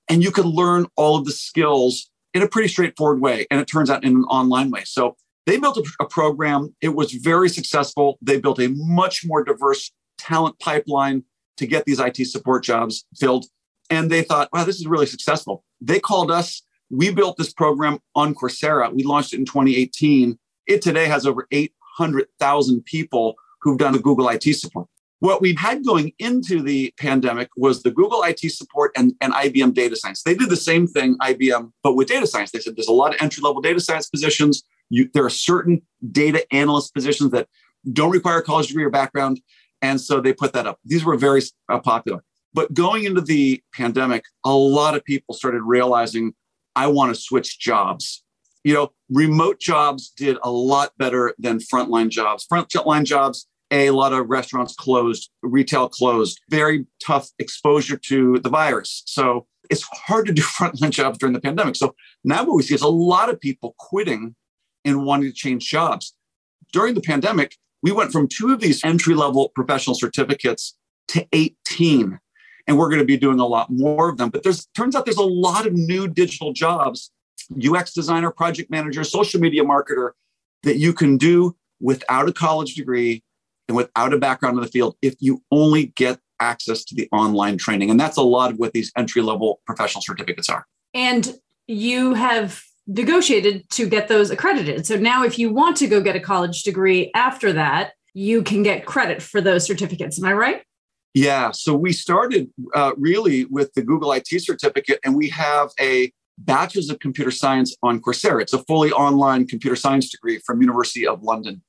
and 0.10 0.24
you 0.24 0.32
could 0.32 0.46
learn 0.46 0.86
all 0.96 1.18
of 1.18 1.26
the 1.26 1.32
skills 1.32 2.10
in 2.34 2.42
a 2.42 2.48
pretty 2.48 2.68
straightforward 2.68 3.22
way. 3.22 3.46
And 3.52 3.60
it 3.60 3.66
turns 3.66 3.90
out 3.90 4.04
in 4.04 4.16
an 4.16 4.24
online 4.24 4.72
way. 4.72 4.84
So 4.86 5.16
they 5.46 5.58
built 5.58 5.78
a, 5.78 5.84
a 6.04 6.08
program. 6.08 6.76
It 6.82 6.96
was 6.96 7.12
very 7.12 7.50
successful. 7.50 8.18
They 8.22 8.40
built 8.40 8.60
a 8.60 8.70
much 8.70 9.24
more 9.26 9.44
diverse 9.44 9.92
talent 10.18 10.58
pipeline 10.60 11.24
to 11.58 11.68
get 11.68 11.86
these 11.86 12.00
IT 12.00 12.18
support 12.28 12.64
jobs 12.64 13.06
filled. 13.16 13.46
And 13.90 14.10
they 14.10 14.24
thought, 14.24 14.50
wow, 14.54 14.64
this 14.64 14.78
is 14.78 14.88
really 14.88 15.06
successful. 15.06 15.64
They 15.82 16.00
called 16.00 16.32
us 16.32 16.64
we 16.94 17.12
built 17.12 17.38
this 17.38 17.52
program 17.52 17.98
on 18.16 18.36
Coursera. 18.36 18.94
We 18.94 19.04
launched 19.04 19.34
it 19.34 19.40
in 19.40 19.46
2018. 19.46 20.38
It 20.68 20.82
today 20.82 21.06
has 21.06 21.26
over 21.26 21.48
800,000 21.52 22.86
people 22.86 23.34
who've 23.62 23.80
done 23.80 23.94
the 23.94 24.00
Google 24.00 24.30
IT 24.30 24.44
support. 24.44 24.88
What 25.20 25.42
we 25.42 25.56
had 25.56 25.86
going 25.86 26.12
into 26.20 26.62
the 26.62 26.94
pandemic 27.00 27.50
was 27.58 27.82
the 27.82 27.92
Google 27.92 28.22
IT 28.24 28.42
support 28.52 28.92
and, 28.96 29.14
and 29.22 29.34
IBM 29.34 29.74
data 29.74 29.96
science. 29.96 30.22
They 30.22 30.36
did 30.36 30.50
the 30.50 30.58
same 30.58 30.86
thing, 30.86 31.18
IBM, 31.20 31.72
but 31.82 31.94
with 31.96 32.10
data 32.10 32.28
science. 32.28 32.52
They 32.52 32.60
said 32.60 32.76
there's 32.76 32.88
a 32.88 32.94
lot 32.94 33.16
of 33.16 33.22
entry 33.22 33.42
level 33.42 33.62
data 33.62 33.80
science 33.80 34.10
positions. 34.10 34.64
You, 34.90 35.10
there 35.14 35.26
are 35.26 35.32
certain 35.32 35.82
data 36.12 36.46
analyst 36.54 36.94
positions 36.94 37.32
that 37.32 37.48
don't 37.92 38.12
require 38.12 38.40
a 38.40 38.44
college 38.44 38.68
degree 38.68 38.84
or 38.84 38.90
background. 38.90 39.40
And 39.82 40.00
so 40.00 40.22
they 40.22 40.34
put 40.34 40.54
that 40.54 40.68
up. 40.68 40.80
These 40.86 41.06
were 41.06 41.18
very 41.18 41.42
uh, 41.70 41.80
popular. 41.80 42.24
But 42.54 42.74
going 42.74 43.06
into 43.06 43.22
the 43.22 43.64
pandemic, 43.74 44.26
a 44.46 44.54
lot 44.54 44.96
of 44.96 45.04
people 45.04 45.34
started 45.34 45.64
realizing 45.64 46.34
I 46.76 46.88
want 46.88 47.14
to 47.14 47.22
switch 47.22 47.60
jobs. 47.60 48.24
You 48.64 48.74
know, 48.74 48.92
remote 49.10 49.60
jobs 49.60 50.12
did 50.16 50.38
a 50.44 50.52
lot 50.52 50.92
better 50.98 51.34
than 51.38 51.60
frontline 51.60 52.10
jobs. 52.10 52.48
Frontline 52.52 53.04
jobs, 53.04 53.48
a, 53.72 53.88
a 53.88 53.94
lot 53.94 54.14
of 54.14 54.30
restaurants 54.30 54.76
closed, 54.76 55.30
retail 55.42 55.90
closed, 55.90 56.40
very 56.50 56.86
tough 57.06 57.30
exposure 57.40 57.98
to 57.98 58.40
the 58.40 58.50
virus. 58.50 59.04
So 59.06 59.48
it's 59.70 59.84
hard 59.84 60.28
to 60.28 60.34
do 60.34 60.42
frontline 60.58 60.92
jobs 60.92 61.18
during 61.18 61.34
the 61.34 61.42
pandemic. 61.42 61.76
So 61.76 61.96
now 62.24 62.46
what 62.46 62.56
we 62.56 62.64
see 62.64 62.76
is 62.76 62.82
a 62.82 62.88
lot 62.88 63.30
of 63.30 63.40
people 63.40 63.76
quitting 63.78 64.36
and 64.86 65.06
wanting 65.06 65.30
to 65.30 65.36
change 65.36 65.70
jobs. 65.70 66.14
During 66.72 66.94
the 66.94 67.02
pandemic, 67.02 67.58
we 67.82 67.92
went 67.92 68.12
from 68.12 68.28
two 68.28 68.54
of 68.54 68.62
these 68.62 68.84
entry 68.84 69.14
level 69.14 69.50
professional 69.50 69.96
certificates 69.96 70.78
to 71.10 71.28
18 71.34 72.20
and 72.68 72.78
we're 72.78 72.90
going 72.90 73.00
to 73.00 73.06
be 73.06 73.18
doing 73.18 73.40
a 73.40 73.46
lot 73.46 73.70
more 73.70 74.10
of 74.10 74.18
them. 74.18 74.30
But 74.30 74.44
there's 74.44 74.66
turns 74.68 74.96
out 74.96 75.06
there's 75.06 75.18
a 75.18 75.24
lot 75.24 75.66
of 75.68 75.74
new 75.74 76.08
digital 76.08 76.54
jobs, 76.54 77.12
UX 77.64 77.94
designer, 77.94 78.32
project 78.32 78.70
manager, 78.72 79.04
social 79.04 79.40
media 79.40 79.64
marketer 79.64 80.12
that 80.64 80.78
you 80.78 80.94
can 80.94 81.18
do 81.18 81.56
without 81.80 82.30
a 82.30 82.34
college 82.34 82.76
degree 82.76 83.24
and 83.68 83.76
without 83.76 84.14
a 84.14 84.18
background 84.18 84.58
in 84.58 84.64
the 84.64 84.70
field 84.70 84.96
if 85.02 85.16
you 85.20 85.42
only 85.52 85.88
get 85.96 86.20
access 86.40 86.84
to 86.86 86.96
the 86.96 87.08
online 87.12 87.58
training. 87.58 87.90
And 87.90 88.00
that's 88.00 88.18
a 88.18 88.22
lot 88.22 88.52
of 88.52 88.58
what 88.58 88.74
these 88.74 88.92
entry 88.98 89.22
level 89.22 89.62
professional 89.66 90.02
certificates 90.02 90.50
are. 90.50 90.66
And 90.94 91.34
you 91.68 92.14
have 92.14 92.62
negotiated 92.88 93.70
to 93.72 93.88
get 93.88 94.08
those 94.08 94.30
accredited. 94.30 94.86
So 94.86 94.98
now, 94.98 95.24
if 95.24 95.40
you 95.40 95.54
want 95.54 95.78
to 95.78 95.88
go 95.88 96.02
get 96.02 96.16
a 96.16 96.20
college 96.20 96.64
degree 96.64 97.12
after 97.16 97.54
that, 97.54 97.94
you 98.14 98.44
can 98.44 98.64
get 98.64 98.86
credit 98.86 99.22
for 99.22 99.42
those 99.42 99.66
certificates. 99.66 100.20
Am 100.20 100.26
I 100.26 100.34
right? 100.34 100.64
Yeah. 101.14 101.52
So 101.52 101.76
we 101.76 101.94
started 101.94 102.50
uh, 102.74 102.92
really 102.98 103.46
with 103.46 103.74
the 103.74 103.84
Google 103.84 104.12
IT 104.14 104.28
certificate, 104.28 105.00
and 105.04 105.16
we 105.16 105.30
have 105.30 105.70
a 105.80 106.12
Bachelor's 106.40 106.90
of 106.90 107.00
Computer 107.00 107.32
Science 107.32 107.76
on 107.84 108.02
Coursera. 108.02 108.42
It's 108.42 108.54
a 108.54 108.64
fully 108.64 108.92
online 108.92 109.46
computer 109.48 109.76
science 109.76 110.10
degree 110.10 110.40
from 110.40 110.62
University 110.62 111.06
of 111.06 111.22
London. 111.22 111.62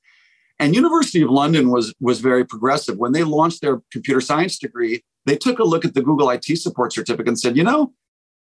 And 0.59 0.75
University 0.75 1.21
of 1.21 1.31
London 1.31 1.71
was, 1.71 1.93
was 2.01 2.21
very 2.21 2.45
progressive. 2.45 2.97
When 2.97 3.13
they 3.13 3.25
launched 3.25 3.61
their 3.61 3.83
computer 3.93 4.21
science 4.21 4.59
degree, 4.59 5.03
they 5.27 5.37
took 5.37 5.59
a 5.59 5.65
look 5.65 5.85
at 5.85 5.95
the 5.95 6.03
Google 6.03 6.31
IT 6.31 6.45
support 6.45 6.93
certificate 6.93 7.29
and 7.29 7.39
said, 7.39 7.57
you 7.57 7.65
know, 7.65 7.93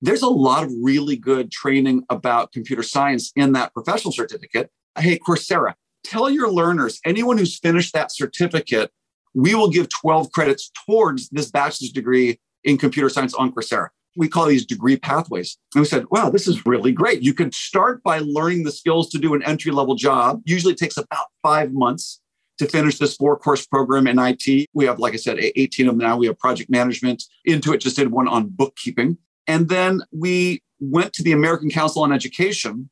there's 0.02 0.22
a 0.22 0.30
lot 0.30 0.64
of 0.64 0.72
really 0.82 1.18
good 1.18 1.52
training 1.52 2.04
about 2.10 2.52
computer 2.52 2.84
science 2.84 3.32
in 3.36 3.54
that 3.54 3.74
professional 3.74 4.12
certificate. 4.12 4.70
Hey, 4.98 5.20
Coursera, 5.20 5.74
tell 6.04 6.30
your 6.30 6.52
learners, 6.52 7.00
anyone 7.04 7.38
who's 7.38 7.60
finished 7.60 7.94
that 7.94 8.12
certificate, 8.12 8.92
we 9.38 9.54
will 9.54 9.70
give 9.70 9.88
12 9.90 10.32
credits 10.32 10.72
towards 10.86 11.30
this 11.30 11.52
bachelor's 11.52 11.92
degree 11.92 12.40
in 12.64 12.76
computer 12.76 13.08
science 13.08 13.36
on 13.36 13.52
Coursera. 13.52 13.90
We 14.16 14.28
call 14.28 14.48
these 14.48 14.66
degree 14.66 14.98
pathways. 14.98 15.60
And 15.76 15.82
we 15.82 15.86
said, 15.86 16.06
wow, 16.10 16.32
this 16.32 16.48
is 16.48 16.66
really 16.66 16.92
great. 16.92 17.22
You 17.22 17.36
can 17.36 17.52
start 17.52 18.02
by 18.02 18.18
learning 18.24 18.64
the 18.64 18.72
skills 18.72 19.12
to 19.12 19.20
do 19.20 19.36
an 19.36 19.44
entry 19.44 19.72
level 19.72 19.94
job. 19.94 20.42
Usually 20.46 20.74
it 20.74 20.80
takes 20.80 20.98
about 20.98 21.28
five 21.44 21.72
months 21.72 22.20
to 22.58 22.66
finish 22.66 22.98
this 22.98 23.16
four 23.16 23.38
course 23.38 23.68
program 23.68 24.08
in 24.08 24.18
IT. 24.18 24.70
We 24.74 24.86
have, 24.86 24.98
like 24.98 25.14
I 25.14 25.18
said, 25.18 25.38
18 25.40 25.88
of 25.88 25.94
them 25.94 26.08
now. 26.08 26.18
We 26.18 26.26
have 26.26 26.40
project 26.40 26.72
management. 26.72 27.24
Intuit 27.48 27.80
just 27.80 27.96
did 27.96 28.12
one 28.12 28.28
on 28.28 28.50
bookkeeping. 28.50 29.20
And 29.46 29.70
then 29.70 30.02
we 30.12 30.64
went 30.80 31.14
to 31.14 31.22
the 31.22 31.32
American 31.32 31.70
Council 31.70 32.02
on 32.02 32.12
Education 32.12 32.90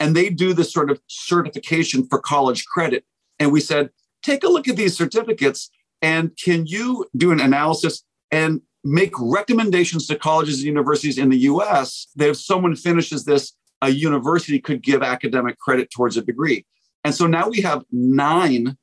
and 0.00 0.16
they 0.16 0.28
do 0.28 0.54
this 0.54 0.72
sort 0.72 0.90
of 0.90 1.00
certification 1.06 2.04
for 2.08 2.18
college 2.18 2.66
credit. 2.66 3.04
And 3.38 3.52
we 3.52 3.60
said, 3.60 3.90
take 4.24 4.42
a 4.42 4.48
look 4.48 4.66
at 4.66 4.74
these 4.74 4.96
certificates 4.96 5.70
and 6.04 6.36
can 6.36 6.66
you 6.66 7.06
do 7.16 7.32
an 7.32 7.40
analysis 7.40 8.04
and 8.30 8.60
make 8.84 9.14
recommendations 9.18 10.06
to 10.06 10.16
colleges 10.16 10.58
and 10.58 10.66
universities 10.66 11.16
in 11.16 11.30
the 11.30 11.38
US 11.38 12.08
that 12.16 12.28
if 12.28 12.36
someone 12.36 12.76
finishes 12.76 13.24
this, 13.24 13.54
a 13.80 13.88
university 13.88 14.60
could 14.60 14.82
give 14.82 15.02
academic 15.02 15.58
credit 15.58 15.90
towards 15.90 16.18
a 16.18 16.22
degree. 16.22 16.66
And 17.04 17.14
so 17.14 17.26
now 17.26 17.48
we 17.48 17.62
have 17.62 17.84
nine 17.90 18.76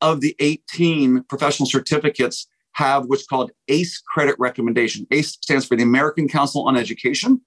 of 0.00 0.20
the 0.20 0.36
18 0.38 1.24
professional 1.24 1.68
certificates 1.68 2.46
have 2.74 3.06
what's 3.06 3.26
called 3.26 3.50
ACE 3.66 4.00
credit 4.14 4.36
recommendation. 4.38 5.04
ACE 5.10 5.32
stands 5.32 5.66
for 5.66 5.76
the 5.76 5.82
American 5.82 6.28
Council 6.28 6.62
on 6.68 6.76
Education. 6.76 7.40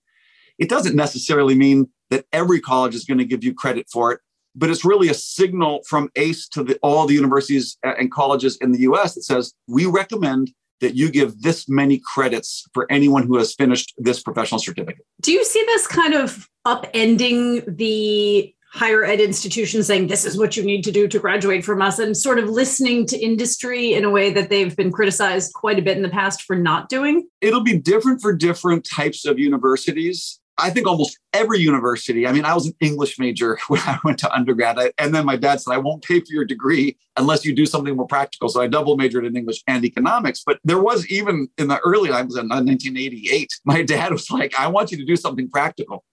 It 0.60 0.68
doesn't 0.68 0.96
necessarily 0.96 1.56
mean 1.56 1.90
that 2.10 2.26
every 2.34 2.60
college 2.60 2.96
is 2.96 3.06
going 3.06 3.20
to 3.20 3.26
give 3.26 3.46
you 3.46 3.54
credit 3.54 3.88
for 3.90 4.12
it, 4.12 4.20
but 4.55 4.70
it's 4.70 4.86
really 4.86 5.10
a 5.10 5.13
signal 5.13 5.81
from 5.88 6.10
ACE 6.15 6.48
to 6.50 6.63
the, 6.63 6.77
all 6.81 7.05
the 7.08 7.13
universities 7.13 7.77
and 7.84 8.12
colleges 8.12 8.58
in 8.58 8.72
the 8.72 8.81
US 8.81 9.15
that 9.15 9.24
says, 9.24 9.53
we 9.67 9.86
recommend 9.86 10.51
that 10.81 10.96
you 10.96 11.10
give 11.10 11.41
this 11.41 11.70
many 11.70 12.01
credits 12.13 12.65
for 12.74 12.91
anyone 12.91 13.25
who 13.25 13.38
has 13.38 13.53
finished 13.53 13.93
this 13.98 14.22
professional 14.22 14.60
certificate. 14.60 15.05
Do 15.22 15.31
you 15.31 15.46
see 15.46 15.63
this 15.67 15.88
kind 15.88 16.13
of 16.13 16.50
upending 16.65 17.77
the 17.77 18.53
higher 18.74 19.03
ed 19.03 19.20
institutions 19.20 19.88
saying 19.88 20.08
this 20.08 20.24
is 20.24 20.38
what 20.38 20.55
you 20.55 20.63
need 20.63 20.81
to 20.81 20.91
do 20.91 21.08
to 21.08 21.20
graduate 21.20 21.63
from 21.63 21.81
us 21.81 22.00
and 22.00 22.15
sort 22.15 22.39
of 22.39 22.50
listening 22.50 23.05
to 23.05 23.20
industry 23.20 23.93
in 23.93 24.05
a 24.05 24.10
way 24.10 24.31
that 24.31 24.50
they've 24.50 24.75
been 24.77 24.91
criticized 24.91 25.53
quite 25.53 25.77
a 25.77 25.81
bit 25.81 25.98
in 25.98 26.03
the 26.03 26.10
past 26.10 26.43
for 26.43 26.55
not 26.55 26.88
doing? 26.88 27.27
It'll 27.41 27.63
be 27.63 27.77
different 27.77 28.22
for 28.22 28.34
different 28.34 28.88
types 28.89 29.25
of 29.25 29.38
universities. 29.38 30.39
I 30.62 30.70
think 30.70 30.88
almost 30.88 31.18
every 31.34 31.60
university. 31.60 32.27
I 32.27 32.32
mean, 32.32 32.46
I 32.46 32.53
was 32.53 32.68
an 32.68 32.74
English 32.80 33.18
major 33.20 33.58
when 33.68 33.82
I 33.82 34.00
went 34.03 34.20
to 34.20 34.34
undergrad. 34.34 34.77
I, 34.80 34.91
and 34.98 35.13
then 35.13 35.25
my 35.25 35.36
dad 35.36 35.62
said, 35.62 35.74
I 35.74 35.77
won't 35.77 36.03
pay 36.03 36.20
for 36.20 36.27
your 36.30 36.46
degree 36.46 36.98
unless 37.18 37.44
you 37.44 37.56
do 37.56 37.65
something 37.65 37.96
more 37.96 38.08
practical. 38.08 38.50
So 38.50 38.62
I 38.62 38.68
double 38.68 38.96
majored 38.96 39.25
in 39.25 39.36
English 39.36 39.63
and 39.68 39.84
economics. 39.84 40.44
But 40.46 40.60
there 40.63 40.82
was 40.82 41.08
even 41.08 41.48
in 41.58 41.68
the 41.68 41.80
early 41.80 42.10
times 42.10 42.36
in 42.36 42.48
1988, 42.48 43.50
my 43.65 43.82
dad 43.94 44.12
was 44.12 44.30
like, 44.30 44.58
I 44.60 44.68
want 44.68 44.91
you 44.91 44.98
to 44.98 45.06
do 45.06 45.15
something 45.15 45.50
practical. 45.50 46.03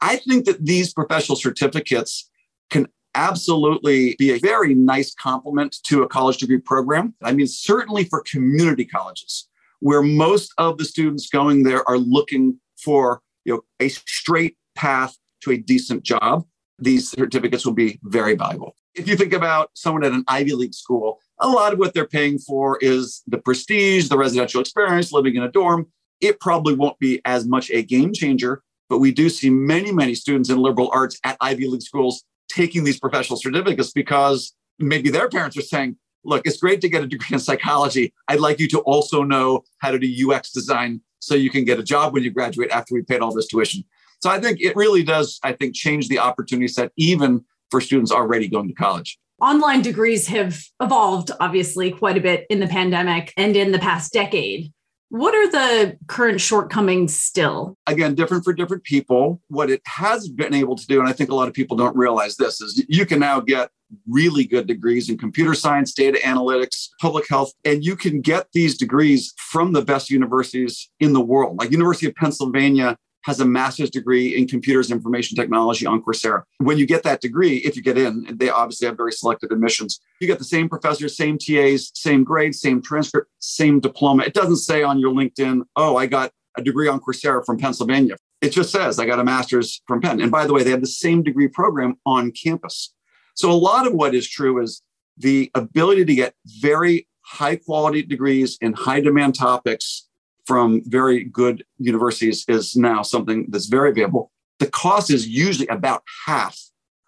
I 0.00 0.16
think 0.16 0.44
that 0.44 0.64
these 0.64 0.94
professional 0.94 1.36
certificates 1.36 2.30
can 2.70 2.86
absolutely 3.14 4.14
be 4.18 4.30
a 4.30 4.38
very 4.38 4.74
nice 4.74 5.12
complement 5.14 5.76
to 5.82 6.02
a 6.02 6.08
college 6.08 6.36
degree 6.36 6.58
program. 6.58 7.14
I 7.22 7.32
mean, 7.32 7.48
certainly 7.48 8.04
for 8.04 8.22
community 8.22 8.84
colleges, 8.84 9.48
where 9.80 10.02
most 10.02 10.52
of 10.58 10.78
the 10.78 10.84
students 10.84 11.28
going 11.28 11.64
there 11.64 11.88
are 11.88 11.98
looking 11.98 12.60
for 12.76 13.22
you 13.48 13.54
know, 13.54 13.62
a 13.80 13.88
straight 13.88 14.56
path 14.76 15.16
to 15.42 15.50
a 15.50 15.56
decent 15.56 16.02
job, 16.02 16.44
these 16.78 17.10
certificates 17.10 17.66
will 17.66 17.74
be 17.74 17.98
very 18.04 18.36
valuable. 18.36 18.74
If 18.94 19.08
you 19.08 19.16
think 19.16 19.32
about 19.32 19.70
someone 19.74 20.04
at 20.04 20.12
an 20.12 20.24
Ivy 20.28 20.52
League 20.52 20.74
school, 20.74 21.18
a 21.40 21.48
lot 21.48 21.72
of 21.72 21.78
what 21.78 21.94
they're 21.94 22.06
paying 22.06 22.38
for 22.38 22.78
is 22.80 23.22
the 23.26 23.38
prestige, 23.38 24.08
the 24.08 24.18
residential 24.18 24.60
experience, 24.60 25.12
living 25.12 25.36
in 25.36 25.42
a 25.42 25.50
dorm. 25.50 25.86
It 26.20 26.40
probably 26.40 26.74
won't 26.74 26.98
be 26.98 27.20
as 27.24 27.46
much 27.46 27.70
a 27.70 27.82
game 27.82 28.12
changer 28.12 28.62
but 28.88 28.98
we 28.98 29.12
do 29.12 29.28
see 29.28 29.50
many, 29.50 29.92
many 29.92 30.14
students 30.14 30.50
in 30.50 30.58
liberal 30.58 30.90
arts 30.92 31.18
at 31.24 31.36
Ivy 31.40 31.68
League 31.68 31.82
schools 31.82 32.24
taking 32.48 32.84
these 32.84 32.98
professional 32.98 33.38
certificates 33.38 33.92
because 33.92 34.54
maybe 34.78 35.10
their 35.10 35.28
parents 35.28 35.56
are 35.56 35.62
saying, 35.62 35.96
look, 36.24 36.46
it's 36.46 36.58
great 36.58 36.80
to 36.80 36.88
get 36.88 37.02
a 37.02 37.06
degree 37.06 37.34
in 37.34 37.38
psychology. 37.38 38.12
I'd 38.28 38.40
like 38.40 38.58
you 38.58 38.68
to 38.68 38.80
also 38.80 39.22
know 39.22 39.64
how 39.78 39.90
to 39.90 39.98
do 39.98 40.30
UX 40.30 40.50
design 40.50 41.02
so 41.20 41.34
you 41.34 41.50
can 41.50 41.64
get 41.64 41.78
a 41.78 41.82
job 41.82 42.12
when 42.12 42.22
you 42.22 42.30
graduate 42.30 42.70
after 42.70 42.94
we 42.94 43.02
paid 43.02 43.20
all 43.20 43.32
this 43.32 43.46
tuition. 43.46 43.84
So 44.20 44.30
I 44.30 44.40
think 44.40 44.60
it 44.60 44.74
really 44.74 45.02
does, 45.02 45.38
I 45.42 45.52
think, 45.52 45.74
change 45.74 46.08
the 46.08 46.18
opportunity 46.18 46.68
set 46.68 46.90
even 46.96 47.44
for 47.70 47.80
students 47.80 48.10
already 48.10 48.48
going 48.48 48.68
to 48.68 48.74
college. 48.74 49.18
Online 49.40 49.82
degrees 49.82 50.26
have 50.26 50.64
evolved, 50.82 51.30
obviously, 51.38 51.92
quite 51.92 52.16
a 52.16 52.20
bit 52.20 52.44
in 52.50 52.58
the 52.58 52.66
pandemic 52.66 53.32
and 53.36 53.56
in 53.56 53.70
the 53.70 53.78
past 53.78 54.12
decade. 54.12 54.72
What 55.10 55.34
are 55.34 55.50
the 55.50 55.96
current 56.08 56.40
shortcomings 56.40 57.16
still? 57.16 57.76
Again, 57.86 58.14
different 58.14 58.44
for 58.44 58.52
different 58.52 58.82
people. 58.82 59.40
What 59.48 59.70
it 59.70 59.80
has 59.86 60.28
been 60.28 60.52
able 60.52 60.76
to 60.76 60.86
do, 60.86 60.98
and 60.98 61.08
I 61.08 61.12
think 61.12 61.30
a 61.30 61.34
lot 61.34 61.48
of 61.48 61.54
people 61.54 61.76
don't 61.76 61.96
realize 61.96 62.36
this, 62.36 62.60
is 62.60 62.84
you 62.88 63.06
can 63.06 63.20
now 63.20 63.40
get 63.40 63.70
really 64.08 64.44
good 64.44 64.66
degrees 64.66 65.08
in 65.08 65.18
computer 65.18 65.54
science, 65.54 65.92
data 65.92 66.18
analytics, 66.24 66.88
public 67.00 67.28
health, 67.28 67.52
and 67.64 67.84
you 67.84 67.96
can 67.96 68.20
get 68.20 68.48
these 68.52 68.76
degrees 68.76 69.32
from 69.38 69.72
the 69.72 69.82
best 69.82 70.10
universities 70.10 70.90
in 71.00 71.12
the 71.12 71.20
world. 71.20 71.58
Like 71.58 71.70
University 71.70 72.06
of 72.06 72.14
Pennsylvania 72.14 72.96
has 73.24 73.40
a 73.40 73.44
master's 73.44 73.90
degree 73.90 74.36
in 74.36 74.46
computers 74.46 74.90
information 74.90 75.36
technology 75.36 75.84
on 75.84 76.02
Coursera. 76.02 76.44
When 76.58 76.78
you 76.78 76.86
get 76.86 77.02
that 77.02 77.20
degree, 77.20 77.58
if 77.58 77.76
you 77.76 77.82
get 77.82 77.98
in, 77.98 78.26
they 78.38 78.48
obviously 78.48 78.86
have 78.86 78.96
very 78.96 79.12
selective 79.12 79.50
admissions. 79.50 80.00
You 80.20 80.26
get 80.26 80.38
the 80.38 80.44
same 80.44 80.68
professors, 80.68 81.16
same 81.16 81.36
TAs, 81.36 81.90
same 81.94 82.24
grades, 82.24 82.60
same 82.60 82.80
transcript, 82.80 83.30
same 83.38 83.80
diploma. 83.80 84.22
It 84.22 84.34
doesn't 84.34 84.56
say 84.56 84.82
on 84.82 84.98
your 84.98 85.12
LinkedIn, 85.12 85.62
oh, 85.76 85.96
I 85.96 86.06
got 86.06 86.32
a 86.56 86.62
degree 86.62 86.88
on 86.88 87.00
Coursera 87.00 87.44
from 87.44 87.58
Pennsylvania. 87.58 88.16
It 88.40 88.50
just 88.50 88.70
says 88.70 88.98
I 88.98 89.04
got 89.04 89.18
a 89.18 89.24
master's 89.24 89.82
from 89.86 90.00
Penn. 90.00 90.20
And 90.20 90.30
by 90.30 90.46
the 90.46 90.52
way, 90.52 90.62
they 90.62 90.70
have 90.70 90.80
the 90.80 90.86
same 90.86 91.22
degree 91.22 91.48
program 91.48 91.96
on 92.06 92.30
campus. 92.30 92.94
So 93.38 93.52
a 93.52 93.54
lot 93.54 93.86
of 93.86 93.94
what 93.94 94.16
is 94.16 94.28
true 94.28 94.60
is 94.60 94.82
the 95.16 95.48
ability 95.54 96.04
to 96.04 96.14
get 96.14 96.34
very 96.60 97.06
high 97.24 97.54
quality 97.54 98.02
degrees 98.02 98.58
in 98.60 98.72
high 98.72 99.00
demand 99.00 99.36
topics 99.36 100.08
from 100.44 100.82
very 100.86 101.22
good 101.22 101.64
universities 101.78 102.44
is 102.48 102.74
now 102.74 103.02
something 103.02 103.46
that's 103.48 103.66
very 103.66 103.90
available. 103.90 104.32
The 104.58 104.66
cost 104.66 105.12
is 105.12 105.28
usually 105.28 105.68
about 105.68 106.02
half 106.26 106.58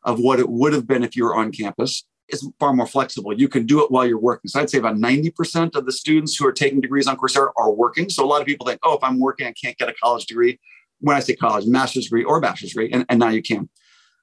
of 0.05 0.21
what 0.21 0.39
it 0.39 0.49
would 0.49 0.73
have 0.73 0.87
been 0.87 1.03
if 1.03 1.17
you 1.17 1.25
were 1.25 1.35
on 1.35 1.51
campus. 1.51 2.07
It's 2.29 2.47
far 2.61 2.73
more 2.75 2.87
flexible. 2.87 3.37
You 3.37 3.49
can 3.49 3.67
do 3.67 3.83
it 3.83 3.91
while 3.91 4.07
you're 4.07 4.21
working. 4.21 4.49
So 4.51 4.61
I'd 4.61 4.71
say 4.71 4.79
about 4.79 4.99
90% 4.99 5.75
of 5.75 5.85
the 5.85 5.91
students 5.91 6.37
who 6.37 6.47
are 6.47 6.53
taking 6.53 6.81
degrees 6.81 7.09
on 7.09 7.17
Coursera 7.17 7.51
are 7.57 7.73
working. 7.73 8.09
So 8.09 8.25
a 8.25 8.29
lot 8.29 8.41
of 8.41 8.47
people 8.47 8.69
think, 8.69 8.79
oh, 8.85 8.97
if 8.97 9.03
I'm 9.03 9.19
working, 9.19 9.49
I 9.49 9.53
can't 9.61 9.77
get 9.77 9.89
a 9.89 9.95
college 10.01 10.27
degree. 10.27 10.61
When 11.01 11.17
I 11.17 11.21
say 11.21 11.35
college, 11.35 11.67
master's 11.67 12.05
degree 12.05 12.23
or 12.23 12.41
bachelor's 12.41 12.71
degree, 12.71 12.93
and, 12.93 13.05
and 13.09 13.19
now 13.19 13.31
you 13.31 13.43
can. 13.43 13.69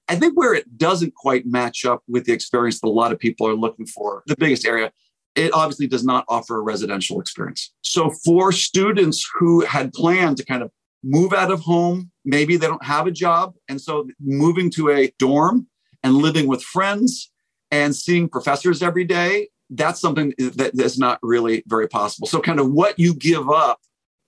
I 0.10 0.16
think 0.16 0.38
where 0.38 0.54
it 0.54 0.78
doesn't 0.78 1.16
quite 1.16 1.46
match 1.46 1.86
up 1.86 2.02
with 2.08 2.26
the 2.26 2.34
experience 2.34 2.80
that 2.80 2.88
a 2.88 2.90
lot 2.90 3.12
of 3.12 3.20
people 3.20 3.48
are 3.48 3.56
looking 3.56 3.86
for, 3.86 4.24
the 4.26 4.38
biggest 4.38 4.66
area 4.66 4.92
it 5.38 5.54
obviously 5.54 5.88
does 5.88 6.04
not 6.04 6.26
offer 6.28 6.58
a 6.58 6.62
residential 6.62 7.22
experience. 7.22 7.72
So 7.84 8.10
for 8.10 8.52
students 8.52 9.26
who 9.38 9.62
had 9.62 9.94
planned 9.94 10.38
to 10.38 10.46
kind 10.46 10.64
of 10.64 10.72
move 11.04 11.32
out 11.32 11.52
of 11.52 11.62
home, 11.62 12.12
maybe 12.26 12.58
they 12.58 12.68
don't 12.68 12.84
have 12.84 13.06
a 13.06 13.12
job. 13.12 13.54
And 13.70 13.80
so 13.80 14.10
moving 14.20 14.72
to 14.72 14.90
a 14.90 15.14
dorm 15.20 15.68
and 16.04 16.16
living 16.16 16.48
with 16.48 16.64
friends 16.64 17.32
and 17.70 17.96
seeing 17.96 18.28
professors 18.28 18.82
every 18.82 19.06
day, 19.06 19.50
that's 19.70 20.02
something 20.02 20.34
that 20.40 20.72
is 20.74 20.98
not 20.98 21.20
really 21.22 21.64
very 21.68 21.88
possible. 21.88 22.28
So, 22.28 22.40
kind 22.40 22.60
of 22.60 22.72
what 22.72 22.98
you 22.98 23.14
give 23.14 23.50
up 23.50 23.80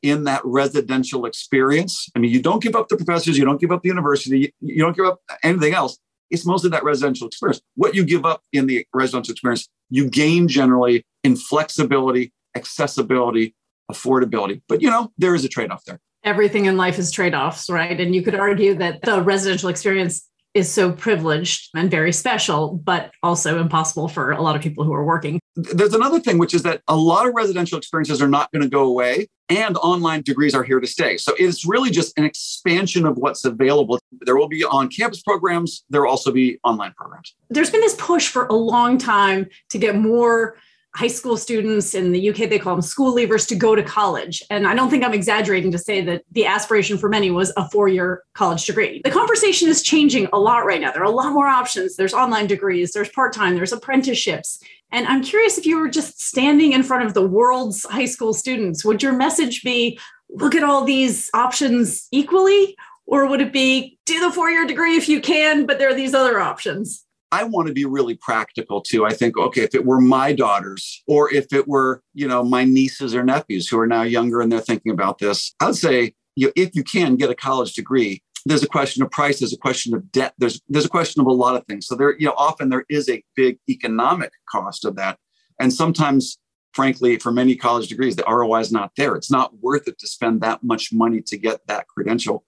in 0.02 0.24
that 0.26 0.42
residential 0.44 1.26
experience. 1.26 2.10
I 2.16 2.20
mean, 2.20 2.32
you 2.32 2.42
don't 2.42 2.62
give 2.62 2.76
up 2.76 2.88
the 2.88 2.98
professors, 2.98 3.38
you 3.38 3.46
don't 3.46 3.60
give 3.60 3.72
up 3.72 3.82
the 3.84 3.90
university, 3.90 4.54
you 4.62 4.84
don't 4.84 4.96
give 4.96 5.06
up 5.06 5.20
anything 5.44 5.74
else. 5.74 5.98
It's 6.30 6.46
mostly 6.46 6.70
that 6.70 6.84
residential 6.84 7.28
experience. 7.28 7.62
What 7.76 7.96
you 7.96 8.06
give 8.06 8.26
up 8.26 8.44
in 8.54 8.68
the 8.68 8.86
residential 8.94 9.32
experience 9.32 9.68
you 9.90 10.08
gain 10.10 10.48
generally 10.48 11.04
in 11.24 11.36
flexibility, 11.36 12.32
accessibility, 12.56 13.56
affordability. 13.92 14.62
But 14.70 14.82
you 14.82 14.90
know, 14.90 15.12
there 15.18 15.36
is 15.36 15.44
a 15.44 15.50
trade-off 15.50 15.84
there. 15.86 16.00
Everything 16.24 16.66
in 16.66 16.78
life 16.78 17.00
is 17.00 17.12
trade-offs, 17.12 17.70
right? 17.70 18.00
And 18.00 18.14
you 18.14 18.22
could 18.22 18.36
argue 18.36 18.76
that 18.76 19.02
the 19.02 19.22
residential 19.22 19.70
experience 19.70 20.29
is 20.54 20.72
so 20.72 20.92
privileged 20.92 21.70
and 21.76 21.92
very 21.92 22.12
special, 22.12 22.76
but 22.84 23.12
also 23.22 23.60
impossible 23.60 24.08
for 24.08 24.32
a 24.32 24.42
lot 24.42 24.56
of 24.56 24.62
people 24.62 24.84
who 24.84 24.94
are 24.94 25.04
working. 25.04 25.40
There's 25.56 25.94
another 25.94 26.20
thing, 26.20 26.38
which 26.38 26.54
is 26.54 26.64
that 26.64 26.82
a 26.88 26.96
lot 26.96 27.28
of 27.28 27.34
residential 27.36 27.78
experiences 27.78 28.22
are 28.22 28.28
not 28.28 28.52
going 28.52 28.64
to 28.64 28.70
go 28.70 28.86
away, 28.86 29.28
and 29.50 29.78
online 29.78 30.22
degrees 30.22 30.56
are 30.56 30.64
here 30.64 30.80
to 30.80 30.88
stay. 30.88 31.18
So 31.18 31.34
it's 31.38 31.66
really 31.66 31.92
just 31.92 32.18
an 32.18 32.24
expansion 32.24 33.06
of 33.06 33.18
what's 33.18 33.46
available. 33.46 34.00
There 34.22 34.38
will 34.38 34.48
be 34.48 34.64
on 34.64 34.90
campus 34.90 35.22
programs, 35.22 35.84
there 35.90 36.02
will 36.02 36.10
also 36.10 36.32
be 36.32 36.60
online 36.64 36.94
programs. 36.94 37.36
There's 37.50 37.70
been 37.70 37.82
this 37.82 37.96
push 37.98 38.28
for 38.28 38.46
a 38.48 38.54
long 38.54 38.98
time 38.98 39.48
to 39.70 39.78
get 39.78 39.96
more 39.96 40.58
high 40.96 41.08
school 41.08 41.38
students 41.38 41.94
in 41.94 42.12
the 42.12 42.30
UK, 42.30 42.50
they 42.50 42.58
call 42.58 42.76
them 42.76 42.82
school 42.82 43.16
leavers 43.16 43.48
to 43.48 43.56
go 43.56 43.76
to 43.76 43.84
college. 43.84 44.44
And 44.50 44.68
I 44.68 44.74
don't 44.74 44.90
think 44.90 45.04
I'm 45.04 45.14
exaggerating 45.14 45.72
to 45.72 45.78
say 45.78 46.02
that 46.02 46.24
the 46.32 46.46
aspiration 46.46 46.98
for 46.98 47.10
many 47.10 47.30
was 47.30 47.54
a 47.58 47.70
four 47.70 47.88
year 47.88 48.24
college 48.34 48.66
degree. 48.66 49.02
The 49.04 49.12
conversation 49.12 49.70
is 49.70 49.84
changing 49.84 50.28
a 50.34 50.40
lot 50.40 50.66
right 50.66 50.82
now. 50.82 50.92
There 50.92 51.02
are 51.02 51.06
a 51.06 51.12
lot 51.12 51.32
more 51.32 51.48
options. 51.48 51.96
There's 51.96 52.14
online 52.14 52.48
degrees, 52.48 52.92
there's 52.92 53.10
part 53.10 53.34
time, 53.34 53.56
there's 53.56 53.74
apprenticeships. 53.74 54.62
And 54.92 55.08
I'm 55.08 55.22
curious 55.22 55.58
if 55.58 55.66
you 55.66 55.80
were 55.80 55.90
just 55.90 56.20
standing 56.20 56.74
in 56.74 56.82
front 56.82 57.06
of 57.06 57.14
the 57.14 57.26
world's 57.26 57.86
high 57.86 58.06
school 58.06 58.34
students, 58.34 58.84
would 58.84 59.04
your 59.04 59.14
message 59.14 59.62
be 59.62 60.00
look 60.30 60.56
at 60.56 60.64
all 60.64 60.84
these 60.84 61.30
options 61.34 62.08
equally? 62.12 62.76
Or 63.06 63.28
would 63.28 63.42
it 63.42 63.54
be 63.54 63.98
do 64.06 64.20
the 64.20 64.32
four 64.32 64.50
year 64.50 64.66
degree 64.66 64.96
if 64.96 65.10
you 65.10 65.22
can, 65.22 65.66
but 65.66 65.80
there 65.80 65.90
are 65.90 65.96
these 65.96 66.14
other 66.14 66.40
options? 66.40 67.06
I 67.32 67.44
want 67.44 67.68
to 67.68 67.74
be 67.74 67.86
really 67.86 68.16
practical 68.16 68.82
too. 68.82 69.06
I 69.06 69.14
think, 69.14 69.38
okay, 69.38 69.62
if 69.62 69.76
it 69.76 69.86
were 69.86 70.02
my 70.02 70.34
daughters 70.34 71.04
or 71.08 71.32
if 71.32 71.54
it 71.54 71.68
were, 71.68 72.02
you 72.14 72.28
know, 72.28 72.44
my 72.44 72.64
nieces 72.64 73.14
or 73.14 73.24
nephews 73.24 73.68
who 73.68 73.80
are 73.80 73.88
now 73.88 74.02
younger 74.02 74.42
and 74.42 74.52
they're 74.52 74.60
thinking 74.60 74.92
about 74.92 75.20
this, 75.20 75.54
I 75.60 75.68
would 75.68 75.76
say, 75.76 76.14
you 76.36 76.48
know, 76.48 76.54
if 76.56 76.76
you 76.76 76.84
can 76.84 77.16
get 77.18 77.30
a 77.30 77.36
college 77.36 77.74
degree, 77.74 78.24
there's 78.46 78.64
a 78.64 78.68
question 78.68 79.04
of 79.04 79.12
price, 79.12 79.40
there's 79.40 79.54
a 79.54 79.58
question 79.58 79.94
of 79.94 80.12
debt, 80.12 80.34
there's 80.38 80.62
there's 80.70 80.86
a 80.86 80.90
question 80.90 81.22
of 81.22 81.28
a 81.28 81.34
lot 81.34 81.56
of 81.56 81.66
things. 81.66 81.86
So 81.86 81.96
there, 81.96 82.18
you 82.18 82.26
know, 82.26 82.34
often 82.38 82.70
there 82.70 82.86
is 82.90 83.10
a 83.10 83.24
big 83.36 83.60
economic 83.70 84.32
cost 84.50 84.86
of 84.86 84.96
that. 84.96 85.20
And 85.60 85.74
sometimes, 85.74 86.40
frankly, 86.74 87.20
for 87.20 87.32
many 87.32 87.56
college 87.56 87.90
degrees, 87.90 88.16
the 88.16 88.24
ROI 88.28 88.60
is 88.60 88.72
not 88.72 88.92
there. 88.96 89.16
It's 89.16 89.32
not 89.32 89.60
worth 89.60 89.88
it 89.88 90.00
to 90.00 90.08
spend 90.08 90.42
that 90.42 90.64
much 90.64 90.94
money 90.94 91.22
to 91.22 91.38
get 91.38 91.68
that 91.68 91.88
credential. 91.88 92.46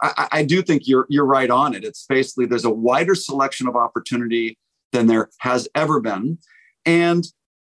I, 0.00 0.28
I 0.32 0.44
do 0.44 0.62
think 0.62 0.86
you're 0.86 1.06
you're 1.08 1.26
right 1.26 1.50
on 1.50 1.74
it. 1.74 1.84
It's 1.84 2.06
basically 2.08 2.46
there's 2.46 2.64
a 2.64 2.70
wider 2.70 3.14
selection 3.14 3.66
of 3.68 3.76
opportunity 3.76 4.58
than 4.92 5.06
there 5.06 5.28
has 5.40 5.68
ever 5.74 6.00
been, 6.00 6.38
and 6.86 7.24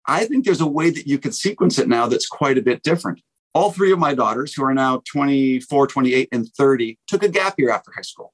I 0.08 0.26
think 0.26 0.46
there's 0.46 0.62
a 0.62 0.68
way 0.68 0.90
that 0.90 1.08
you 1.08 1.20
could 1.20 1.36
sequence 1.36 1.78
it 1.78 1.88
now 1.88 2.08
that's 2.08 2.28
quite 2.28 2.58
a 2.58 2.62
bit 2.62 2.84
different. 2.84 3.22
All 3.54 3.72
three 3.72 3.92
of 3.92 4.00
my 4.00 4.14
daughters, 4.14 4.54
who 4.54 4.64
are 4.64 4.74
now 4.74 5.02
24, 5.12 5.88
28, 5.88 6.30
and 6.32 6.48
30, 6.48 7.00
took 7.08 7.24
a 7.24 7.30
gap 7.30 7.56
year 7.58 7.72
after 7.72 7.92
high 7.96 8.02
school. 8.02 8.34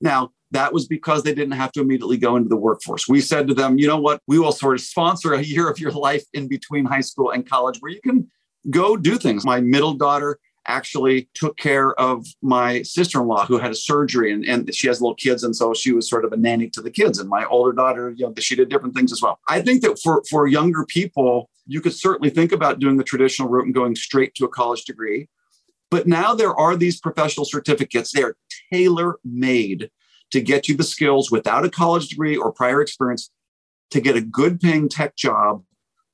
Now, 0.00 0.30
that 0.50 0.72
was 0.72 0.86
because 0.86 1.22
they 1.22 1.34
didn't 1.34 1.52
have 1.52 1.72
to 1.72 1.80
immediately 1.80 2.16
go 2.16 2.36
into 2.36 2.48
the 2.48 2.56
workforce. 2.56 3.08
We 3.08 3.20
said 3.20 3.46
to 3.48 3.54
them, 3.54 3.78
you 3.78 3.86
know 3.86 4.00
what, 4.00 4.20
we 4.26 4.38
will 4.38 4.52
sort 4.52 4.74
of 4.74 4.80
sponsor 4.80 5.34
a 5.34 5.42
year 5.42 5.68
of 5.68 5.78
your 5.78 5.92
life 5.92 6.24
in 6.32 6.48
between 6.48 6.84
high 6.84 7.00
school 7.00 7.30
and 7.30 7.48
college 7.48 7.78
where 7.80 7.92
you 7.92 8.00
can 8.00 8.28
go 8.68 8.96
do 8.96 9.16
things. 9.16 9.44
My 9.44 9.60
middle 9.60 9.94
daughter 9.94 10.38
actually 10.66 11.28
took 11.34 11.56
care 11.56 11.98
of 11.98 12.26
my 12.42 12.82
sister-in-law 12.82 13.46
who 13.46 13.58
had 13.58 13.70
a 13.70 13.74
surgery 13.74 14.32
and, 14.32 14.44
and 14.44 14.74
she 14.74 14.86
has 14.86 15.00
little 15.00 15.14
kids. 15.14 15.42
And 15.42 15.56
so 15.56 15.72
she 15.74 15.92
was 15.92 16.08
sort 16.08 16.24
of 16.24 16.32
a 16.32 16.36
nanny 16.36 16.68
to 16.70 16.82
the 16.82 16.90
kids. 16.90 17.18
And 17.18 17.28
my 17.28 17.44
older 17.46 17.72
daughter 17.72 18.14
you 18.16 18.26
know 18.26 18.34
she 18.38 18.56
did 18.56 18.68
different 18.68 18.94
things 18.94 19.12
as 19.12 19.22
well. 19.22 19.38
I 19.48 19.60
think 19.60 19.82
that 19.82 19.98
for 20.02 20.22
for 20.28 20.46
younger 20.46 20.84
people 20.84 21.50
you 21.66 21.80
could 21.80 21.94
certainly 21.94 22.30
think 22.30 22.52
about 22.52 22.80
doing 22.80 22.96
the 22.96 23.04
traditional 23.04 23.48
route 23.48 23.64
and 23.64 23.74
going 23.74 23.94
straight 23.94 24.34
to 24.34 24.44
a 24.44 24.48
college 24.48 24.84
degree. 24.84 25.28
But 25.90 26.06
now 26.06 26.34
there 26.34 26.54
are 26.54 26.76
these 26.76 27.00
professional 27.00 27.44
certificates. 27.44 28.12
They're 28.12 28.36
tailor 28.72 29.18
made 29.24 29.90
to 30.30 30.40
get 30.40 30.68
you 30.68 30.76
the 30.76 30.84
skills 30.84 31.30
without 31.30 31.64
a 31.64 31.70
college 31.70 32.08
degree 32.08 32.36
or 32.36 32.52
prior 32.52 32.80
experience 32.80 33.30
to 33.90 34.00
get 34.00 34.16
a 34.16 34.20
good 34.20 34.60
paying 34.60 34.88
tech 34.88 35.16
job 35.16 35.64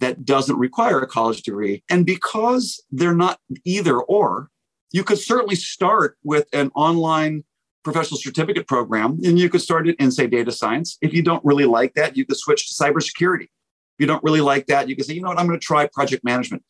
that 0.01 0.25
doesn't 0.25 0.59
require 0.59 1.01
a 1.01 1.07
college 1.07 1.43
degree. 1.43 1.83
And 1.89 2.05
because 2.05 2.83
they're 2.91 3.15
not 3.15 3.39
either 3.65 3.99
or, 3.99 4.51
you 4.93 5.05
could 5.05 5.19
certainly 5.19 5.57
start 5.57 6.17
with 6.23 6.47
an 6.53 6.71
online 6.75 7.45
professional 7.83 8.19
certificate 8.19 8.67
program 8.67 9.19
and 9.25 9.39
you 9.39 9.49
could 9.49 9.61
start 9.61 9.89
it 9.89 9.97
in, 9.99 10.11
say, 10.11 10.27
data 10.27 10.51
science. 10.53 10.99
If 11.01 11.15
you 11.15 11.23
don't 11.23 11.45
really 11.45 11.65
like 11.65 11.95
that, 11.95 12.17
you 12.17 12.27
could 12.27 12.37
switch 12.37 12.69
to 12.69 12.75
cybersecurity. 12.75 13.45
If 13.45 14.01
you 14.01 14.07
don't 14.07 14.23
really 14.25 14.41
like 14.41 14.67
that, 14.67 14.89
you 14.89 14.97
could 14.97 15.07
say, 15.07 15.15
you 15.15 15.23
know 15.23 15.29
what, 15.29 15.39
I'm 15.39 15.47
going 15.47 15.59
to 15.59 15.65
try 15.65 15.89
project 15.93 16.25
management. 16.25 16.65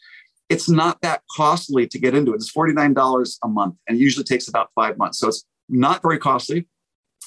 It's 0.48 0.68
not 0.68 1.00
that 1.00 1.22
costly 1.34 1.86
to 1.88 1.98
get 1.98 2.14
into 2.14 2.32
it. 2.32 2.36
It's 2.36 2.52
$49 2.52 3.38
a 3.42 3.48
month 3.48 3.76
and 3.88 3.96
it 3.96 4.00
usually 4.00 4.24
takes 4.24 4.46
about 4.46 4.70
five 4.74 4.96
months. 4.96 5.18
So 5.18 5.28
it's 5.28 5.44
not 5.68 6.02
very 6.02 6.18
costly. 6.18 6.68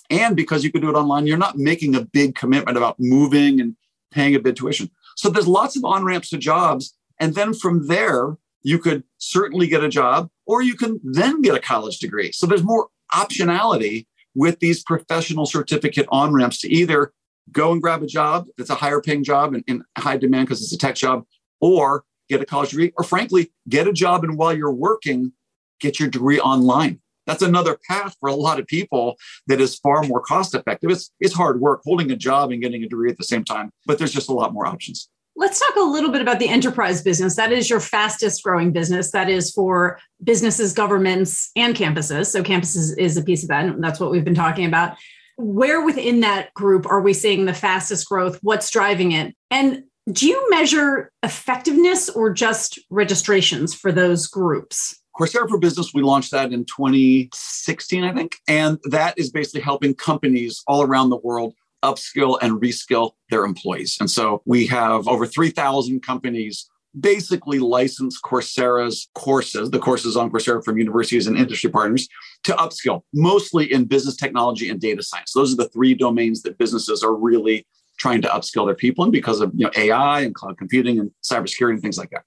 And 0.09 0.35
because 0.35 0.63
you 0.63 0.71
can 0.71 0.81
do 0.81 0.89
it 0.89 0.95
online, 0.95 1.27
you're 1.27 1.37
not 1.37 1.57
making 1.57 1.95
a 1.95 2.01
big 2.01 2.35
commitment 2.35 2.77
about 2.77 2.95
moving 2.99 3.59
and 3.59 3.75
paying 4.11 4.35
a 4.35 4.39
big 4.39 4.55
tuition. 4.55 4.89
So 5.19 5.29
there's 5.29 5.49
lots 5.49 5.75
of 5.75 5.83
on 5.83 6.05
ramps 6.05 6.29
to 6.29 6.37
jobs. 6.37 6.95
And 7.19 7.35
then 7.35 7.53
from 7.53 7.87
there, 7.87 8.37
you 8.61 8.79
could 8.79 9.03
certainly 9.17 9.67
get 9.67 9.83
a 9.83 9.89
job 9.89 10.29
or 10.45 10.61
you 10.61 10.75
can 10.75 11.01
then 11.03 11.41
get 11.41 11.55
a 11.55 11.59
college 11.59 11.99
degree. 11.99 12.31
So 12.31 12.47
there's 12.47 12.63
more 12.63 12.87
optionality 13.13 14.07
with 14.33 14.59
these 14.59 14.81
professional 14.81 15.45
certificate 15.45 16.07
on 16.09 16.31
ramps 16.31 16.61
to 16.61 16.73
either 16.73 17.11
go 17.51 17.73
and 17.73 17.81
grab 17.81 18.01
a 18.01 18.07
job 18.07 18.45
that's 18.57 18.69
a 18.69 18.75
higher 18.75 19.01
paying 19.01 19.25
job 19.25 19.53
and 19.53 19.61
in 19.67 19.83
high 19.97 20.15
demand 20.15 20.47
because 20.47 20.63
it's 20.63 20.71
a 20.71 20.77
tech 20.77 20.95
job 20.95 21.25
or 21.59 22.05
get 22.29 22.39
a 22.39 22.45
college 22.45 22.69
degree 22.69 22.93
or 22.97 23.03
frankly 23.03 23.51
get 23.67 23.89
a 23.89 23.93
job 23.93 24.23
and 24.23 24.37
while 24.37 24.55
you're 24.55 24.71
working 24.71 25.33
get 25.81 25.99
your 25.99 26.07
degree 26.07 26.39
online 26.39 27.01
that's 27.29 27.43
another 27.43 27.77
path 27.87 28.15
for 28.19 28.27
a 28.27 28.35
lot 28.35 28.59
of 28.59 28.65
people 28.65 29.17
that 29.47 29.61
is 29.61 29.75
far 29.75 30.01
more 30.03 30.19
cost 30.19 30.55
effective. 30.55 30.89
It's, 30.89 31.11
it's 31.19 31.33
hard 31.33 31.61
work 31.61 31.81
holding 31.83 32.09
a 32.11 32.15
job 32.15 32.51
and 32.51 32.61
getting 32.61 32.83
a 32.83 32.89
degree 32.89 33.11
at 33.11 33.17
the 33.17 33.23
same 33.23 33.43
time, 33.43 33.71
but 33.85 33.99
there's 33.99 34.11
just 34.11 34.29
a 34.29 34.33
lot 34.33 34.51
more 34.51 34.65
options. 34.65 35.09
Let's 35.35 35.59
talk 35.59 35.75
a 35.77 35.87
little 35.87 36.11
bit 36.11 36.21
about 36.21 36.39
the 36.39 36.49
enterprise 36.49 37.01
business. 37.01 37.35
That 37.35 37.51
is 37.51 37.69
your 37.69 37.79
fastest 37.79 38.43
growing 38.43 38.73
business. 38.73 39.11
That 39.11 39.29
is 39.29 39.51
for 39.51 39.99
businesses, 40.23 40.73
governments, 40.73 41.51
and 41.55 41.75
campuses. 41.75 42.25
So, 42.25 42.43
campuses 42.43 42.97
is 42.97 43.15
a 43.15 43.23
piece 43.23 43.43
of 43.43 43.49
that. 43.49 43.65
And 43.65 43.81
that's 43.81 44.01
what 44.01 44.11
we've 44.11 44.25
been 44.25 44.35
talking 44.35 44.65
about. 44.65 44.97
Where 45.37 45.85
within 45.85 46.19
that 46.21 46.53
group 46.55 46.85
are 46.87 46.99
we 46.99 47.13
seeing 47.13 47.45
the 47.45 47.53
fastest 47.53 48.09
growth? 48.09 48.39
What's 48.41 48.69
driving 48.69 49.13
it? 49.13 49.33
And 49.49 49.83
do 50.11 50.27
you 50.27 50.49
measure 50.49 51.11
effectiveness 51.23 52.09
or 52.09 52.33
just 52.33 52.79
registrations 52.89 53.73
for 53.73 53.91
those 53.93 54.27
groups? 54.27 54.98
Coursera 55.19 55.49
for 55.49 55.57
Business, 55.57 55.93
we 55.93 56.01
launched 56.01 56.31
that 56.31 56.53
in 56.53 56.63
2016, 56.63 58.03
I 58.05 58.13
think. 58.13 58.37
And 58.47 58.79
that 58.85 59.17
is 59.17 59.29
basically 59.29 59.59
helping 59.59 59.93
companies 59.93 60.63
all 60.65 60.81
around 60.81 61.09
the 61.09 61.17
world 61.17 61.53
upskill 61.83 62.39
and 62.41 62.61
reskill 62.61 63.11
their 63.29 63.43
employees. 63.43 63.97
And 63.99 64.09
so 64.09 64.41
we 64.45 64.65
have 64.67 65.07
over 65.09 65.25
3,000 65.25 66.01
companies 66.01 66.69
basically 66.97 67.59
license 67.59 68.19
Coursera's 68.21 69.09
courses, 69.13 69.69
the 69.71 69.79
courses 69.79 70.15
on 70.15 70.31
Coursera 70.31 70.63
from 70.63 70.77
universities 70.77 71.27
and 71.27 71.37
industry 71.37 71.69
partners, 71.69 72.07
to 72.43 72.53
upskill, 72.53 73.01
mostly 73.13 73.71
in 73.71 73.85
business 73.85 74.15
technology 74.15 74.69
and 74.69 74.79
data 74.79 75.03
science. 75.03 75.33
Those 75.33 75.53
are 75.53 75.57
the 75.57 75.69
three 75.69 75.93
domains 75.93 76.43
that 76.43 76.57
businesses 76.57 77.03
are 77.03 77.13
really 77.13 77.67
trying 77.97 78.21
to 78.21 78.29
upskill 78.29 78.65
their 78.65 78.75
people 78.75 79.03
in 79.03 79.11
because 79.11 79.41
of 79.41 79.51
you 79.53 79.65
know 79.65 79.71
AI 79.75 80.21
and 80.21 80.33
cloud 80.33 80.57
computing 80.57 80.97
and 80.97 81.11
cybersecurity 81.23 81.73
and 81.73 81.81
things 81.81 81.97
like 81.97 82.09
that. 82.11 82.23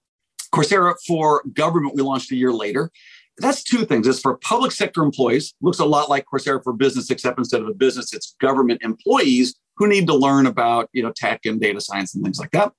Coursera 0.53 0.95
for 1.07 1.43
government, 1.53 1.95
we 1.95 2.03
launched 2.03 2.31
a 2.33 2.37
year 2.37 2.53
later. 2.53 2.91
That's 3.39 3.63
two 3.63 3.85
things. 3.87 4.07
It's 4.07 4.21
for 4.21 4.37
public 4.37 4.73
sector 4.73 5.03
employees, 5.03 5.55
looks 5.63 5.79
a 5.79 5.85
lot 5.85 6.11
like 6.11 6.27
Coursera 6.27 6.63
for 6.63 6.73
business, 6.73 7.11
except 7.11 7.39
instead 7.39 7.63
of 7.63 7.69
a 7.69 7.75
business, 7.75 8.13
it's 8.13 8.37
government 8.41 8.83
employees 8.83 9.57
who 9.77 9.87
need 9.87 10.07
to 10.07 10.15
learn 10.15 10.47
about 10.47 10.91
you 10.93 11.03
know 11.03 11.13
tech 11.17 11.41
and 11.47 11.61
data 11.61 11.81
science 11.81 12.15
and 12.15 12.23
things 12.23 12.39
like 12.39 12.51
that. 12.51 12.73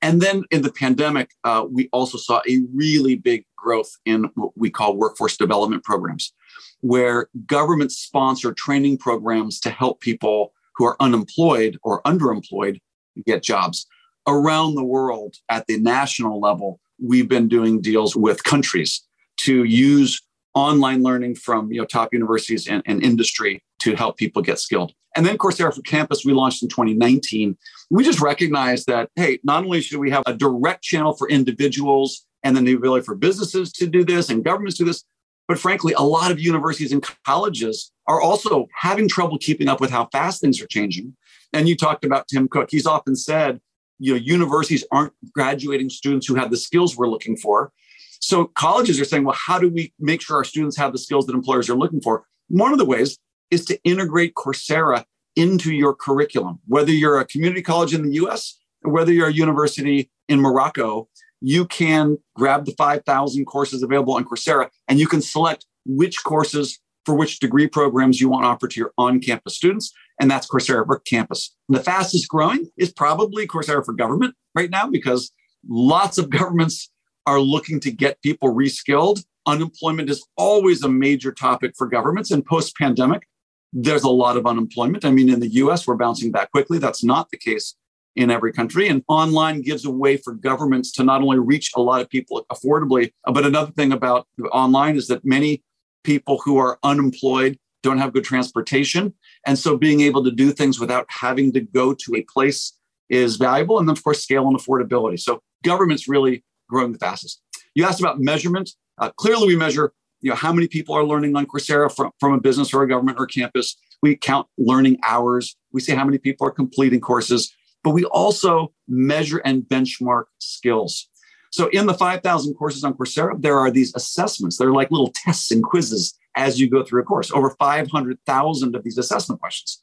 And 0.00 0.20
then 0.20 0.44
in 0.50 0.62
the 0.62 0.72
pandemic, 0.72 1.30
uh, 1.44 1.64
we 1.70 1.88
also 1.92 2.18
saw 2.18 2.40
a 2.48 2.60
really 2.74 3.14
big 3.14 3.44
growth 3.56 3.90
in 4.04 4.30
what 4.34 4.52
we 4.56 4.70
call 4.70 4.96
workforce 4.96 5.36
development 5.36 5.84
programs, 5.84 6.32
where 6.80 7.28
government 7.46 7.92
sponsor 7.92 8.52
training 8.52 8.98
programs 8.98 9.60
to 9.60 9.70
help 9.70 10.00
people 10.00 10.52
who 10.76 10.84
are 10.84 10.96
unemployed 11.00 11.78
or 11.82 12.02
underemployed 12.02 12.80
get 13.26 13.42
jobs 13.42 13.86
around 14.26 14.74
the 14.74 14.84
world 14.84 15.36
at 15.48 15.66
the 15.66 15.78
national 15.78 16.40
level 16.40 16.80
we've 17.02 17.28
been 17.28 17.48
doing 17.48 17.80
deals 17.80 18.14
with 18.16 18.44
countries 18.44 19.02
to 19.38 19.64
use 19.64 20.20
online 20.54 21.02
learning 21.02 21.34
from 21.34 21.72
you 21.72 21.80
know, 21.80 21.86
top 21.86 22.12
universities 22.12 22.68
and, 22.68 22.82
and 22.86 23.02
industry 23.02 23.62
to 23.80 23.94
help 23.94 24.16
people 24.16 24.42
get 24.42 24.58
skilled. 24.58 24.92
And 25.14 25.26
then 25.26 25.36
Coursera 25.36 25.74
for 25.74 25.82
Campus, 25.82 26.24
we 26.24 26.32
launched 26.32 26.62
in 26.62 26.68
2019. 26.68 27.56
We 27.90 28.04
just 28.04 28.20
recognized 28.20 28.86
that, 28.86 29.10
hey, 29.16 29.40
not 29.44 29.64
only 29.64 29.80
should 29.80 29.98
we 29.98 30.10
have 30.10 30.22
a 30.26 30.32
direct 30.32 30.82
channel 30.82 31.14
for 31.14 31.28
individuals 31.28 32.24
and 32.42 32.56
then 32.56 32.64
the 32.64 32.72
ability 32.72 33.04
for 33.04 33.14
businesses 33.14 33.72
to 33.72 33.86
do 33.86 34.04
this 34.04 34.30
and 34.30 34.44
governments 34.44 34.76
to 34.78 34.84
do 34.84 34.90
this, 34.90 35.04
but 35.48 35.58
frankly, 35.58 35.92
a 35.92 36.02
lot 36.02 36.30
of 36.30 36.40
universities 36.40 36.92
and 36.92 37.04
colleges 37.26 37.92
are 38.06 38.20
also 38.20 38.68
having 38.74 39.08
trouble 39.08 39.38
keeping 39.38 39.68
up 39.68 39.80
with 39.80 39.90
how 39.90 40.08
fast 40.12 40.40
things 40.40 40.60
are 40.62 40.66
changing. 40.66 41.14
And 41.52 41.68
you 41.68 41.76
talked 41.76 42.04
about 42.04 42.28
Tim 42.28 42.48
Cook. 42.48 42.70
He's 42.70 42.86
often 42.86 43.14
said 43.14 43.60
you 44.02 44.12
know 44.12 44.18
universities 44.18 44.84
aren't 44.90 45.12
graduating 45.32 45.90
students 45.90 46.26
who 46.26 46.34
have 46.34 46.50
the 46.50 46.56
skills 46.56 46.96
we're 46.96 47.08
looking 47.08 47.36
for. 47.36 47.72
So 48.20 48.46
colleges 48.46 49.00
are 49.00 49.04
saying 49.04 49.24
well 49.24 49.38
how 49.46 49.58
do 49.58 49.68
we 49.68 49.92
make 49.98 50.20
sure 50.20 50.36
our 50.36 50.44
students 50.44 50.76
have 50.76 50.92
the 50.92 50.98
skills 50.98 51.26
that 51.26 51.34
employers 51.34 51.70
are 51.70 51.76
looking 51.76 52.00
for? 52.00 52.24
One 52.48 52.72
of 52.72 52.78
the 52.78 52.84
ways 52.84 53.18
is 53.50 53.64
to 53.66 53.78
integrate 53.84 54.34
coursera 54.34 55.04
into 55.36 55.72
your 55.72 55.94
curriculum. 55.94 56.58
Whether 56.66 56.92
you're 56.92 57.18
a 57.18 57.26
community 57.26 57.62
college 57.62 57.94
in 57.94 58.02
the 58.02 58.12
us 58.16 58.58
or 58.84 58.92
whether 58.92 59.12
you're 59.12 59.28
a 59.28 59.32
university 59.32 60.10
in 60.28 60.40
morocco 60.40 61.08
you 61.42 61.66
can 61.66 62.16
grab 62.36 62.64
the 62.64 62.72
5000 62.72 63.44
courses 63.46 63.82
available 63.82 64.14
on 64.14 64.24
coursera 64.24 64.70
and 64.88 65.00
you 65.00 65.08
can 65.08 65.20
select 65.20 65.66
which 65.84 66.22
courses 66.22 66.78
for 67.04 67.14
which 67.14 67.40
degree 67.40 67.66
programs 67.66 68.20
you 68.20 68.28
want 68.28 68.44
to 68.44 68.48
offer 68.48 68.68
to 68.68 68.80
your 68.80 68.92
on 68.96 69.20
campus 69.20 69.56
students. 69.56 69.92
And 70.22 70.30
that's 70.30 70.46
Coursera 70.46 70.86
for 70.86 71.00
Campus. 71.00 71.52
The 71.68 71.80
fastest 71.80 72.28
growing 72.28 72.70
is 72.78 72.92
probably 72.92 73.44
Coursera 73.44 73.84
for 73.84 73.92
Government 73.92 74.36
right 74.54 74.70
now 74.70 74.88
because 74.88 75.32
lots 75.68 76.16
of 76.16 76.30
governments 76.38 76.92
are 77.26 77.40
looking 77.40 77.80
to 77.80 77.90
get 77.90 78.22
people 78.22 78.54
reskilled. 78.54 79.24
Unemployment 79.46 80.08
is 80.08 80.24
always 80.36 80.84
a 80.84 80.88
major 80.88 81.32
topic 81.32 81.72
for 81.76 81.88
governments. 81.88 82.30
And 82.30 82.46
post 82.46 82.76
pandemic, 82.76 83.26
there's 83.72 84.04
a 84.04 84.10
lot 84.10 84.36
of 84.36 84.46
unemployment. 84.46 85.04
I 85.04 85.10
mean, 85.10 85.28
in 85.28 85.40
the 85.40 85.48
US, 85.54 85.88
we're 85.88 85.96
bouncing 85.96 86.30
back 86.30 86.52
quickly. 86.52 86.78
That's 86.78 87.02
not 87.02 87.28
the 87.30 87.36
case 87.36 87.74
in 88.14 88.30
every 88.30 88.52
country. 88.52 88.86
And 88.86 89.02
online 89.08 89.60
gives 89.60 89.84
a 89.84 89.90
way 89.90 90.18
for 90.18 90.34
governments 90.34 90.92
to 90.92 91.02
not 91.02 91.22
only 91.22 91.40
reach 91.40 91.72
a 91.74 91.80
lot 91.82 92.00
of 92.00 92.08
people 92.08 92.46
affordably, 92.52 93.12
but 93.24 93.44
another 93.44 93.72
thing 93.72 93.90
about 93.90 94.28
online 94.52 94.94
is 94.94 95.08
that 95.08 95.24
many 95.24 95.64
people 96.04 96.40
who 96.44 96.58
are 96.58 96.78
unemployed 96.84 97.58
don't 97.82 97.98
have 97.98 98.12
good 98.12 98.24
transportation. 98.24 99.14
And 99.46 99.58
so 99.58 99.76
being 99.76 100.00
able 100.00 100.22
to 100.24 100.30
do 100.30 100.52
things 100.52 100.78
without 100.78 101.06
having 101.08 101.52
to 101.52 101.60
go 101.60 101.94
to 101.94 102.14
a 102.16 102.22
place 102.22 102.76
is 103.10 103.36
valuable. 103.36 103.78
And 103.78 103.88
then, 103.88 103.96
of 103.96 104.02
course, 104.02 104.22
scale 104.22 104.46
and 104.46 104.56
affordability. 104.56 105.20
So 105.20 105.42
government's 105.64 106.08
really 106.08 106.44
growing 106.68 106.92
the 106.92 106.98
fastest. 106.98 107.42
You 107.74 107.84
asked 107.84 108.00
about 108.00 108.20
measurement. 108.20 108.70
Uh, 108.98 109.10
clearly, 109.10 109.46
we 109.46 109.56
measure 109.56 109.92
you 110.20 110.30
know, 110.30 110.36
how 110.36 110.52
many 110.52 110.68
people 110.68 110.94
are 110.94 111.04
learning 111.04 111.36
on 111.36 111.46
Coursera 111.46 111.94
from, 111.94 112.10
from 112.20 112.32
a 112.32 112.40
business 112.40 112.72
or 112.72 112.82
a 112.82 112.88
government 112.88 113.18
or 113.18 113.26
campus. 113.26 113.76
We 114.02 114.16
count 114.16 114.46
learning 114.56 114.98
hours. 115.02 115.56
We 115.72 115.80
see 115.80 115.92
how 115.92 116.04
many 116.04 116.18
people 116.18 116.46
are 116.46 116.50
completing 116.50 117.00
courses, 117.00 117.52
but 117.82 117.90
we 117.90 118.04
also 118.04 118.72
measure 118.88 119.38
and 119.44 119.62
benchmark 119.62 120.24
skills. 120.38 121.08
So 121.50 121.68
in 121.68 121.86
the 121.86 121.94
5,000 121.94 122.54
courses 122.54 122.82
on 122.82 122.94
Coursera, 122.94 123.40
there 123.40 123.58
are 123.58 123.70
these 123.70 123.94
assessments. 123.94 124.56
They're 124.56 124.72
like 124.72 124.90
little 124.90 125.12
tests 125.14 125.50
and 125.50 125.62
quizzes 125.62 126.14
as 126.36 126.60
you 126.60 126.68
go 126.68 126.82
through 126.82 127.02
a 127.02 127.04
course, 127.04 127.30
over 127.32 127.50
500,000 127.50 128.74
of 128.74 128.82
these 128.82 128.98
assessment 128.98 129.40
questions. 129.40 129.80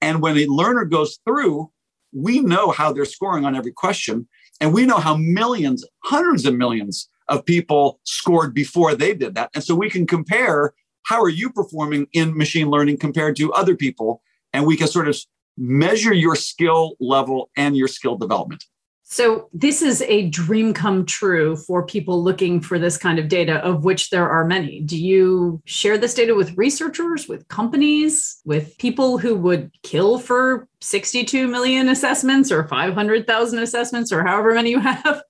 And 0.00 0.22
when 0.22 0.38
a 0.38 0.46
learner 0.46 0.84
goes 0.84 1.18
through, 1.24 1.70
we 2.12 2.40
know 2.40 2.70
how 2.70 2.92
they're 2.92 3.04
scoring 3.04 3.44
on 3.44 3.54
every 3.54 3.72
question. 3.72 4.28
And 4.60 4.72
we 4.72 4.86
know 4.86 4.98
how 4.98 5.16
millions, 5.16 5.84
hundreds 6.04 6.44
of 6.46 6.54
millions 6.54 7.08
of 7.28 7.44
people 7.44 8.00
scored 8.04 8.52
before 8.54 8.94
they 8.94 9.14
did 9.14 9.34
that. 9.34 9.50
And 9.54 9.62
so 9.62 9.74
we 9.74 9.88
can 9.88 10.06
compare 10.06 10.74
how 11.04 11.22
are 11.22 11.28
you 11.28 11.50
performing 11.50 12.06
in 12.12 12.36
machine 12.36 12.68
learning 12.68 12.98
compared 12.98 13.36
to 13.36 13.52
other 13.52 13.74
people? 13.74 14.22
And 14.52 14.66
we 14.66 14.76
can 14.76 14.88
sort 14.88 15.08
of 15.08 15.16
measure 15.56 16.12
your 16.12 16.36
skill 16.36 16.96
level 17.00 17.50
and 17.56 17.76
your 17.76 17.88
skill 17.88 18.16
development. 18.16 18.64
So, 19.12 19.48
this 19.52 19.82
is 19.82 20.02
a 20.02 20.28
dream 20.28 20.72
come 20.72 21.04
true 21.04 21.56
for 21.56 21.84
people 21.84 22.22
looking 22.22 22.60
for 22.60 22.78
this 22.78 22.96
kind 22.96 23.18
of 23.18 23.26
data, 23.26 23.56
of 23.56 23.82
which 23.82 24.10
there 24.10 24.28
are 24.30 24.44
many. 24.44 24.82
Do 24.82 24.96
you 24.96 25.60
share 25.64 25.98
this 25.98 26.14
data 26.14 26.36
with 26.36 26.56
researchers, 26.56 27.26
with 27.26 27.48
companies, 27.48 28.40
with 28.44 28.78
people 28.78 29.18
who 29.18 29.34
would 29.34 29.72
kill 29.82 30.20
for 30.20 30.68
62 30.80 31.48
million 31.48 31.88
assessments 31.88 32.52
or 32.52 32.68
500,000 32.68 33.58
assessments 33.58 34.12
or 34.12 34.24
however 34.24 34.54
many 34.54 34.70
you 34.70 34.78
have? 34.78 35.22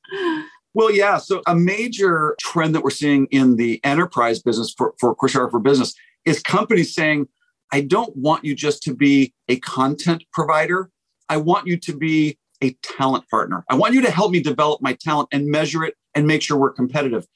Well, 0.75 0.93
yeah. 0.93 1.17
So, 1.17 1.41
a 1.47 1.55
major 1.55 2.37
trend 2.39 2.75
that 2.75 2.85
we're 2.85 2.91
seeing 2.91 3.29
in 3.31 3.57
the 3.57 3.81
enterprise 3.83 4.43
business 4.43 4.75
for, 4.77 4.93
for 5.01 5.17
for 5.17 5.59
Business 5.59 5.95
is 6.27 6.41
companies 6.43 6.95
saying, 6.95 7.29
I 7.73 7.81
don't 7.81 8.15
want 8.15 8.45
you 8.45 8.55
just 8.55 8.83
to 8.83 8.95
be 8.95 9.33
a 9.49 9.57
content 9.57 10.23
provider. 10.35 10.91
I 11.31 11.39
want 11.39 11.67
you 11.67 11.79
to 11.79 11.97
be 11.97 12.39
a 12.63 12.77
talent 12.83 13.29
partner. 13.29 13.65
I 13.69 13.75
want 13.75 13.95
you 13.95 14.03
to 14.03 14.11
help 14.11 14.33
me 14.33 14.41
develop 14.41 14.83
my 14.83 14.95
talent 14.95 15.29
and 15.33 15.47
measure 15.47 15.85
it 15.85 15.95
and 16.15 16.27
make 16.27 16.43
sure 16.43 16.57
we're 16.57 16.73
competitive. 16.73 17.27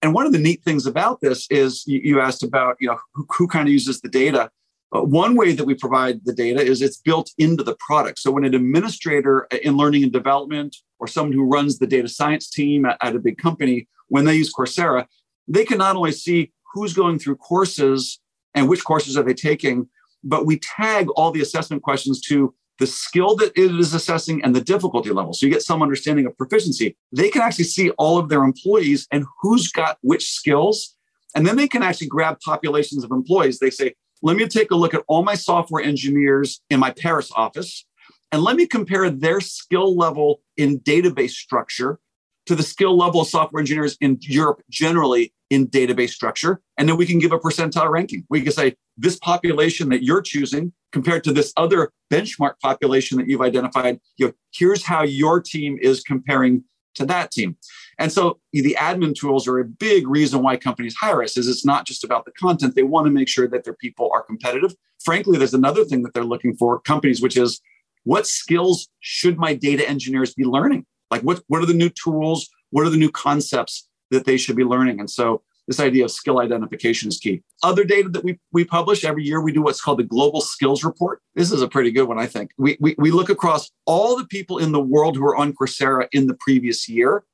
And 0.00 0.14
one 0.14 0.26
of 0.26 0.32
the 0.32 0.38
neat 0.38 0.64
things 0.64 0.86
about 0.86 1.20
this 1.20 1.46
is 1.50 1.84
you, 1.86 2.00
you 2.02 2.20
asked 2.20 2.42
about, 2.42 2.76
you 2.80 2.88
know, 2.88 2.98
who, 3.14 3.26
who 3.30 3.46
kind 3.46 3.68
of 3.68 3.72
uses 3.72 4.00
the 4.00 4.08
data. 4.08 4.50
Uh, 4.94 5.02
one 5.02 5.36
way 5.36 5.52
that 5.52 5.64
we 5.64 5.74
provide 5.74 6.20
the 6.24 6.32
data 6.32 6.60
is 6.60 6.82
it's 6.82 6.98
built 6.98 7.30
into 7.38 7.62
the 7.62 7.76
product. 7.76 8.18
So 8.18 8.30
when 8.30 8.44
an 8.44 8.54
administrator 8.54 9.46
in 9.62 9.76
learning 9.76 10.02
and 10.02 10.12
development 10.12 10.76
or 10.98 11.06
someone 11.06 11.32
who 11.32 11.44
runs 11.44 11.78
the 11.78 11.86
data 11.86 12.08
science 12.08 12.50
team 12.50 12.84
at, 12.84 12.98
at 13.00 13.16
a 13.16 13.18
big 13.18 13.38
company, 13.38 13.88
when 14.08 14.24
they 14.24 14.34
use 14.34 14.52
Coursera, 14.52 15.06
they 15.48 15.64
can 15.64 15.78
not 15.78 15.96
only 15.96 16.12
see 16.12 16.52
who's 16.74 16.92
going 16.92 17.18
through 17.18 17.36
courses 17.36 18.20
and 18.54 18.68
which 18.68 18.84
courses 18.84 19.16
are 19.16 19.22
they 19.22 19.34
taking, 19.34 19.88
but 20.24 20.46
we 20.46 20.58
tag 20.58 21.08
all 21.10 21.30
the 21.30 21.40
assessment 21.40 21.82
questions 21.82 22.20
to 22.20 22.54
the 22.78 22.86
skill 22.86 23.36
that 23.36 23.52
it 23.56 23.74
is 23.78 23.94
assessing 23.94 24.42
and 24.42 24.54
the 24.54 24.60
difficulty 24.60 25.10
level. 25.10 25.32
So 25.32 25.46
you 25.46 25.52
get 25.52 25.62
some 25.62 25.82
understanding 25.82 26.26
of 26.26 26.36
proficiency. 26.36 26.96
They 27.12 27.30
can 27.30 27.42
actually 27.42 27.64
see 27.64 27.90
all 27.90 28.18
of 28.18 28.28
their 28.28 28.42
employees 28.42 29.06
and 29.12 29.24
who's 29.40 29.70
got 29.70 29.98
which 30.02 30.30
skills. 30.30 30.96
And 31.34 31.46
then 31.46 31.56
they 31.56 31.68
can 31.68 31.82
actually 31.82 32.08
grab 32.08 32.38
populations 32.40 33.04
of 33.04 33.10
employees. 33.10 33.58
They 33.58 33.70
say, 33.70 33.94
let 34.22 34.36
me 34.36 34.46
take 34.46 34.70
a 34.70 34.76
look 34.76 34.94
at 34.94 35.02
all 35.08 35.22
my 35.22 35.34
software 35.34 35.82
engineers 35.82 36.60
in 36.70 36.80
my 36.80 36.90
Paris 36.90 37.30
office 37.34 37.84
and 38.30 38.42
let 38.42 38.56
me 38.56 38.66
compare 38.66 39.10
their 39.10 39.40
skill 39.40 39.96
level 39.96 40.40
in 40.56 40.80
database 40.80 41.32
structure 41.32 41.98
to 42.46 42.54
the 42.54 42.62
skill 42.62 42.96
level 42.96 43.20
of 43.20 43.28
software 43.28 43.60
engineers 43.60 43.96
in 44.00 44.18
Europe 44.22 44.62
generally 44.68 45.32
in 45.50 45.68
database 45.68 46.10
structure. 46.10 46.60
And 46.78 46.88
then 46.88 46.96
we 46.96 47.06
can 47.06 47.18
give 47.18 47.32
a 47.32 47.38
percentile 47.38 47.90
ranking. 47.90 48.24
We 48.30 48.40
can 48.40 48.52
say 48.52 48.74
this 48.96 49.18
population 49.18 49.90
that 49.90 50.02
you're 50.02 50.22
choosing 50.22 50.72
compared 50.92 51.24
to 51.24 51.32
this 51.32 51.52
other 51.56 51.92
benchmark 52.10 52.54
population 52.60 53.18
that 53.18 53.28
you've 53.28 53.42
identified, 53.42 54.00
you 54.16 54.26
know, 54.26 54.32
here's 54.52 54.84
how 54.84 55.02
your 55.02 55.40
team 55.40 55.78
is 55.80 56.02
comparing 56.02 56.64
to 56.94 57.06
that 57.06 57.30
team. 57.30 57.56
And 57.98 58.12
so 58.12 58.38
the 58.52 58.76
admin 58.78 59.14
tools 59.14 59.48
are 59.48 59.58
a 59.58 59.64
big 59.64 60.06
reason 60.08 60.42
why 60.42 60.56
companies 60.56 60.94
hire 60.94 61.22
us 61.22 61.36
is 61.36 61.48
it's 61.48 61.64
not 61.64 61.86
just 61.86 62.04
about 62.04 62.26
the 62.26 62.32
content. 62.32 62.74
They 62.74 62.82
want 62.82 63.06
to 63.06 63.10
make 63.10 63.28
sure 63.28 63.48
that 63.48 63.64
their 63.64 63.74
people 63.74 64.10
are 64.12 64.22
competitive. 64.22 64.74
Frankly, 65.02 65.38
there's 65.38 65.54
another 65.54 65.84
thing 65.84 66.02
that 66.02 66.12
they're 66.12 66.24
looking 66.24 66.54
for 66.56 66.80
companies, 66.80 67.22
which 67.22 67.36
is 67.36 67.60
what 68.04 68.26
skills 68.26 68.88
should 69.00 69.38
my 69.38 69.54
data 69.54 69.88
engineers 69.88 70.34
be 70.34 70.44
learning? 70.44 70.84
Like 71.12 71.22
what, 71.22 71.42
what 71.48 71.62
are 71.62 71.66
the 71.66 71.74
new 71.74 71.90
tools? 71.90 72.48
What 72.70 72.86
are 72.86 72.90
the 72.90 72.96
new 72.96 73.10
concepts 73.10 73.86
that 74.10 74.24
they 74.24 74.38
should 74.38 74.56
be 74.56 74.64
learning? 74.64 74.98
And 74.98 75.10
so 75.10 75.42
this 75.68 75.78
idea 75.78 76.06
of 76.06 76.10
skill 76.10 76.40
identification 76.40 77.08
is 77.08 77.18
key. 77.18 77.42
Other 77.62 77.84
data 77.84 78.08
that 78.08 78.24
we, 78.24 78.40
we 78.50 78.64
publish 78.64 79.04
every 79.04 79.22
year, 79.22 79.40
we 79.42 79.52
do 79.52 79.62
what's 79.62 79.80
called 79.80 79.98
the 79.98 80.04
Global 80.04 80.40
Skills 80.40 80.82
Report. 80.82 81.20
This 81.34 81.52
is 81.52 81.60
a 81.60 81.68
pretty 81.68 81.92
good 81.92 82.08
one, 82.08 82.18
I 82.18 82.26
think. 82.26 82.50
We, 82.56 82.78
we, 82.80 82.94
we 82.96 83.10
look 83.10 83.28
across 83.28 83.70
all 83.84 84.16
the 84.16 84.26
people 84.26 84.56
in 84.56 84.72
the 84.72 84.80
world 84.80 85.16
who 85.16 85.24
are 85.26 85.36
on 85.36 85.52
Coursera 85.52 86.08
in 86.12 86.28
the 86.28 86.34
previous 86.34 86.88
year. 86.88 87.24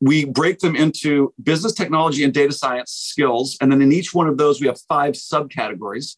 We 0.00 0.24
break 0.24 0.58
them 0.58 0.74
into 0.74 1.32
business 1.40 1.72
technology 1.72 2.24
and 2.24 2.34
data 2.34 2.52
science 2.52 2.90
skills. 2.90 3.56
And 3.60 3.70
then 3.70 3.80
in 3.80 3.92
each 3.92 4.12
one 4.12 4.26
of 4.26 4.36
those, 4.36 4.60
we 4.60 4.66
have 4.66 4.80
five 4.88 5.14
subcategories. 5.14 6.16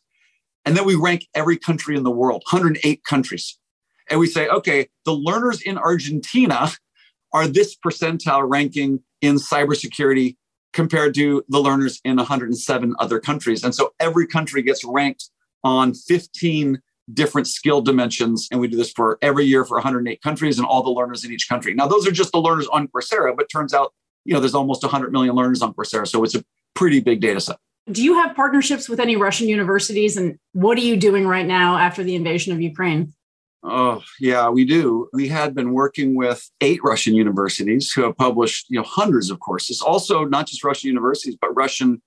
And 0.65 0.75
then 0.75 0.87
we 0.87 0.95
rank 0.95 1.29
every 1.35 1.59
country 1.59 1.97
in 1.97 2.03
the 2.03 2.11
world, 2.11 2.43
108 2.51 3.05
countries. 3.05 3.59
And 4.11 4.21
we 4.21 4.27
say, 4.27 4.49
okay, 4.49 4.89
the 5.05 5.13
learners 5.13 5.63
in 5.63 5.79
Argentina 5.79 6.71
are 7.33 7.47
this 7.47 7.77
percentile 7.77 8.49
ranking 8.49 9.01
in 9.21 9.37
cybersecurity 9.37 10.37
compared 10.73 11.15
to 11.15 11.45
the 11.49 11.59
learners 11.59 12.01
in 12.05 12.17
107 12.17 12.95
other 12.99 13.21
countries. 13.21 13.65
And 13.65 13.75
so 13.75 13.93
every 14.01 14.27
country 14.27 14.63
gets 14.63 14.85
ranked 14.85 15.31
on 15.65 15.95
15 15.95 16.81
different 17.13 17.47
skill 17.47 17.81
dimensions. 17.81 18.49
And 18.51 18.61
we 18.61 18.69
do 18.69 18.77
this 18.77 18.93
for 18.93 19.19
every 19.23 19.45
year 19.45 19.65
for 19.65 19.77
108 19.77 20.23
countries 20.23 20.59
and 20.59 20.67
all 20.67 20.83
the 20.83 20.91
learners 20.91 21.25
in 21.25 21.33
each 21.33 21.49
country. 21.49 21.75
Now, 21.75 21.87
those 21.87 22.07
are 22.07 22.13
just 22.13 22.33
the 22.33 22.41
learners 22.41 22.67
on 22.69 22.89
Coursera, 22.89 23.35
but 23.37 23.49
turns 23.51 23.73
out, 23.73 23.95
you 24.25 24.35
know, 24.35 24.41
there's 24.41 24.55
almost 24.55 24.83
100 24.83 25.11
million 25.11 25.35
learners 25.35 25.63
on 25.63 25.73
Coursera. 25.73 26.07
So 26.07 26.23
it's 26.23 26.35
a 26.35 26.45
pretty 26.75 27.01
big 27.01 27.21
data 27.21 27.41
set. 27.41 27.57
Do 27.91 28.05
you 28.05 28.15
have 28.15 28.37
partnerships 28.37 28.89
with 28.89 29.01
any 29.01 29.17
Russian 29.17 29.49
universities? 29.49 30.19
And 30.19 30.39
what 30.53 30.77
are 30.77 30.83
you 30.83 30.97
doing 30.97 31.27
right 31.27 31.47
now 31.47 31.79
after 31.79 32.05
the 32.05 32.15
invasion 32.15 32.53
of 32.53 32.61
Ukraine? 32.61 33.15
Oh, 33.65 34.03
yeah, 34.21 34.49
we 34.49 34.65
do. 34.65 35.09
We 35.13 35.29
had 35.29 35.55
been 35.55 35.73
working 35.73 36.15
with 36.15 36.49
eight 36.61 36.81
Russian 36.85 37.15
universities 37.15 37.91
who 37.91 38.03
have 38.03 38.17
published, 38.17 38.67
you 38.69 38.79
know, 38.79 38.85
hundreds 38.85 39.31
of 39.31 39.41
courses. 39.41 39.81
Also, 39.81 40.25
not 40.25 40.47
just 40.47 40.63
Russian 40.63 40.89
universities, 40.89 41.37
but 41.41 41.55
Russian 41.57 42.01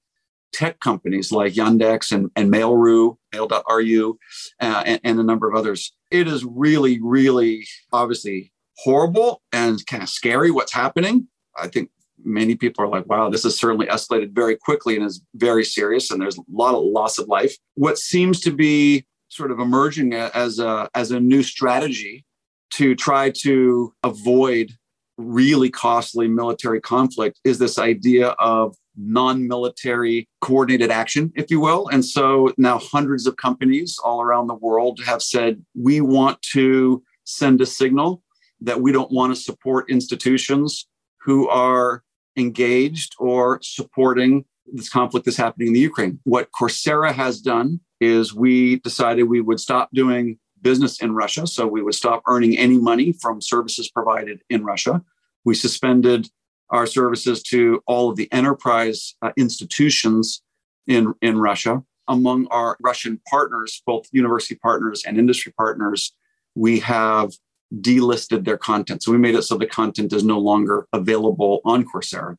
tech 0.54 0.80
companies 0.80 1.32
like 1.32 1.54
Yandex 1.54 2.12
and, 2.12 2.30
and 2.36 2.50
Mail.ru, 2.50 3.18
Mail.ru, 3.34 4.20
uh, 4.62 4.84
and, 4.86 5.02
and 5.04 5.20
a 5.20 5.24
number 5.24 5.50
of 5.50 5.56
others. 5.56 5.94
It 6.10 6.28
is 6.28 6.46
really, 6.46 7.00
really 7.02 7.68
obviously 7.92 8.52
horrible 8.78 9.42
and 9.52 9.86
kind 9.88 10.04
of 10.04 10.10
scary 10.10 10.52
what's 10.52 10.74
happening. 10.74 11.28
I 11.58 11.68
think 11.68 11.90
many 12.24 12.56
people 12.56 12.84
are 12.84 12.88
like, 12.88 13.08
wow, 13.08 13.30
this 13.30 13.44
has 13.44 13.58
certainly 13.58 13.88
escalated 13.88 14.34
very 14.34 14.56
quickly 14.56 14.96
and 14.96 15.06
is 15.06 15.22
very 15.36 15.66
serious, 15.66 16.12
and 16.12 16.22
there's 16.22 16.38
a 16.38 16.44
lot 16.52 16.76
of 16.76 16.84
loss 16.84 17.18
of 17.18 17.28
life. 17.28 17.56
What 17.76 17.98
seems 17.98 18.40
to 18.42 18.52
be 18.52 19.06
sort 19.32 19.52
of 19.52 19.60
emerging 19.60 20.14
as 20.14 20.60
a 20.60 20.90
as 20.94 21.12
a 21.12 21.20
new 21.20 21.42
strategy 21.42 22.26
to 22.72 22.96
try 22.96 23.30
to 23.30 23.94
avoid 24.04 24.72
really 25.18 25.70
costly 25.70 26.28
military 26.28 26.82
conflict 26.82 27.40
is 27.44 27.58
this 27.58 27.80
idea 27.80 28.30
of 28.40 28.76
non-military 28.98 30.28
coordinated 30.42 30.92
action 30.92 31.32
if 31.36 31.50
you 31.50 31.62
will 31.62 31.88
and 31.90 32.04
so 32.04 32.54
now 32.58 32.78
hundreds 32.78 33.26
of 33.26 33.38
companies 33.38 33.98
all 34.04 34.22
around 34.22 34.48
the 34.48 34.56
world 34.56 35.00
have 35.06 35.22
said 35.22 35.64
we 35.76 36.02
want 36.02 36.42
to 36.42 37.02
send 37.24 37.62
a 37.62 37.66
signal 37.66 38.22
that 38.60 38.82
we 38.82 38.92
don't 38.92 39.12
want 39.12 39.34
to 39.34 39.42
support 39.42 39.90
institutions 39.90 40.88
who 41.22 41.48
are 41.50 42.04
engaged 42.38 43.16
or 43.18 43.60
supporting 43.62 44.46
this 44.74 44.90
conflict 44.90 45.26
that's 45.26 45.38
happening 45.38 45.68
in 45.68 45.74
the 45.74 45.80
Ukraine. 45.80 46.20
What 46.24 46.50
Coursera 46.52 47.12
has 47.14 47.42
done 47.42 47.82
is 48.02 48.34
we 48.34 48.78
decided 48.78 49.24
we 49.24 49.40
would 49.40 49.60
stop 49.60 49.90
doing 49.94 50.38
business 50.62 51.02
in 51.02 51.14
Russia. 51.14 51.48
So 51.48 51.68
we 51.68 51.82
would 51.82 51.96
stop 51.96 52.24
earning 52.28 52.58
any 52.58 52.78
money 52.78 53.14
from 53.14 53.42
services 53.42 53.90
provided 53.90 54.42
in 54.50 54.64
Russia. 54.66 55.02
We 55.46 55.56
suspended 55.56 56.30
our 56.70 56.86
services 56.86 57.42
to 57.44 57.82
all 57.86 58.10
of 58.10 58.16
the 58.16 58.32
enterprise 58.32 59.16
uh, 59.22 59.32
institutions 59.38 60.42
in, 60.88 61.14
in 61.22 61.38
Russia. 61.40 61.84
Among 62.08 62.48
our 62.48 62.78
Russian 62.82 63.22
partners, 63.30 63.82
both 63.86 64.08
university 64.12 64.56
partners 64.56 65.04
and 65.06 65.18
industry 65.18 65.54
partners, 65.58 66.14
we 66.56 66.80
have 66.80 67.32
delisted 67.80 68.44
their 68.44 68.58
content. 68.58 69.04
So 69.04 69.12
we 69.12 69.18
made 69.18 69.36
it 69.36 69.44
so 69.44 69.58
the 69.58 69.66
content 69.66 70.12
is 70.12 70.24
no 70.24 70.40
longer 70.40 70.88
available 70.92 71.62
on 71.64 71.86
Coursera. 71.86 72.36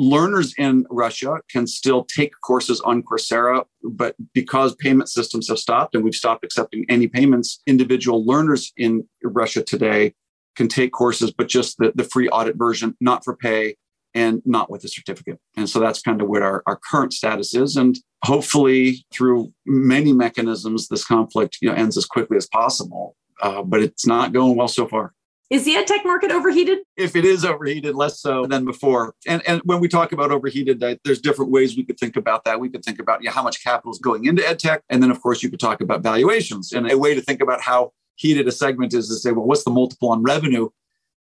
Learners 0.00 0.54
in 0.56 0.86
Russia 0.88 1.42
can 1.50 1.66
still 1.66 2.04
take 2.04 2.32
courses 2.42 2.80
on 2.80 3.02
Coursera, 3.02 3.66
but 3.82 4.16
because 4.32 4.74
payment 4.76 5.10
systems 5.10 5.48
have 5.48 5.58
stopped 5.58 5.94
and 5.94 6.02
we've 6.02 6.14
stopped 6.14 6.42
accepting 6.42 6.86
any 6.88 7.06
payments, 7.06 7.60
individual 7.66 8.24
learners 8.24 8.72
in 8.78 9.06
Russia 9.22 9.62
today 9.62 10.14
can 10.56 10.68
take 10.68 10.92
courses, 10.92 11.30
but 11.30 11.48
just 11.48 11.76
the, 11.76 11.92
the 11.94 12.04
free 12.04 12.30
audit 12.30 12.56
version, 12.56 12.96
not 13.02 13.24
for 13.24 13.36
pay 13.36 13.76
and 14.14 14.40
not 14.46 14.70
with 14.70 14.84
a 14.84 14.88
certificate. 14.88 15.38
And 15.58 15.68
so 15.68 15.80
that's 15.80 16.00
kind 16.00 16.22
of 16.22 16.28
what 16.28 16.40
our, 16.40 16.62
our 16.66 16.80
current 16.90 17.12
status 17.12 17.54
is. 17.54 17.76
And 17.76 17.94
hopefully, 18.24 19.04
through 19.12 19.52
many 19.66 20.14
mechanisms, 20.14 20.88
this 20.88 21.04
conflict 21.04 21.58
you 21.60 21.68
know, 21.68 21.74
ends 21.74 21.98
as 21.98 22.06
quickly 22.06 22.38
as 22.38 22.46
possible. 22.46 23.16
Uh, 23.42 23.62
but 23.62 23.82
it's 23.82 24.06
not 24.06 24.32
going 24.32 24.56
well 24.56 24.66
so 24.66 24.88
far. 24.88 25.12
Is 25.50 25.64
the 25.64 25.74
edtech 25.74 26.04
market 26.04 26.30
overheated? 26.30 26.78
If 26.96 27.16
it 27.16 27.24
is 27.24 27.44
overheated, 27.44 27.96
less 27.96 28.20
so 28.20 28.46
than 28.46 28.64
before. 28.64 29.14
And 29.26 29.42
and 29.48 29.60
when 29.64 29.80
we 29.80 29.88
talk 29.88 30.12
about 30.12 30.30
overheated, 30.30 30.80
there's 31.04 31.20
different 31.20 31.50
ways 31.50 31.76
we 31.76 31.84
could 31.84 31.98
think 31.98 32.16
about 32.16 32.44
that. 32.44 32.60
We 32.60 32.68
could 32.68 32.84
think 32.84 33.00
about 33.00 33.20
you 33.20 33.26
know, 33.26 33.32
how 33.32 33.42
much 33.42 33.62
capital 33.62 33.90
is 33.90 33.98
going 33.98 34.26
into 34.26 34.42
edtech, 34.42 34.80
and 34.88 35.02
then 35.02 35.10
of 35.10 35.20
course 35.20 35.42
you 35.42 35.50
could 35.50 35.60
talk 35.60 35.80
about 35.80 36.02
valuations. 36.02 36.72
And 36.72 36.90
a 36.90 36.96
way 36.96 37.14
to 37.14 37.20
think 37.20 37.42
about 37.42 37.60
how 37.60 37.92
heated 38.14 38.46
a 38.46 38.52
segment 38.52 38.94
is 38.94 39.08
to 39.08 39.14
say, 39.14 39.32
well, 39.32 39.46
what's 39.46 39.64
the 39.64 39.70
multiple 39.70 40.10
on 40.10 40.22
revenue 40.22 40.68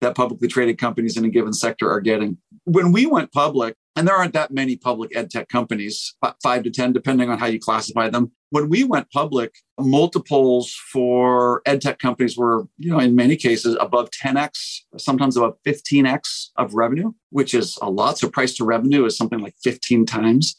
that 0.01 0.15
publicly 0.15 0.47
traded 0.47 0.77
companies 0.77 1.17
in 1.17 1.25
a 1.25 1.29
given 1.29 1.53
sector 1.53 1.89
are 1.89 2.01
getting? 2.01 2.37
When 2.65 2.91
we 2.91 3.05
went 3.05 3.31
public, 3.31 3.75
and 3.95 4.07
there 4.07 4.15
aren't 4.15 4.33
that 4.33 4.51
many 4.51 4.77
public 4.77 5.13
ed 5.13 5.29
tech 5.29 5.49
companies, 5.49 6.15
five 6.41 6.63
to 6.63 6.71
10, 6.71 6.93
depending 6.93 7.29
on 7.29 7.37
how 7.37 7.47
you 7.47 7.59
classify 7.59 8.09
them. 8.09 8.31
When 8.49 8.69
we 8.69 8.85
went 8.85 9.11
public, 9.11 9.55
multiples 9.77 10.73
for 10.73 11.61
ed 11.65 11.81
tech 11.81 11.99
companies 11.99 12.37
were, 12.37 12.67
you 12.77 12.91
know, 12.91 12.99
in 12.99 13.13
many 13.13 13.35
cases 13.35 13.75
above 13.77 14.09
10x, 14.11 14.83
sometimes 14.97 15.35
above 15.35 15.55
15x 15.67 16.51
of 16.55 16.75
revenue, 16.75 17.11
which 17.31 17.53
is 17.53 17.77
a 17.81 17.89
lot. 17.89 18.17
So 18.17 18.29
price 18.29 18.55
to 18.55 18.63
revenue 18.63 19.03
is 19.03 19.17
something 19.17 19.39
like 19.39 19.55
15 19.63 20.05
times. 20.05 20.55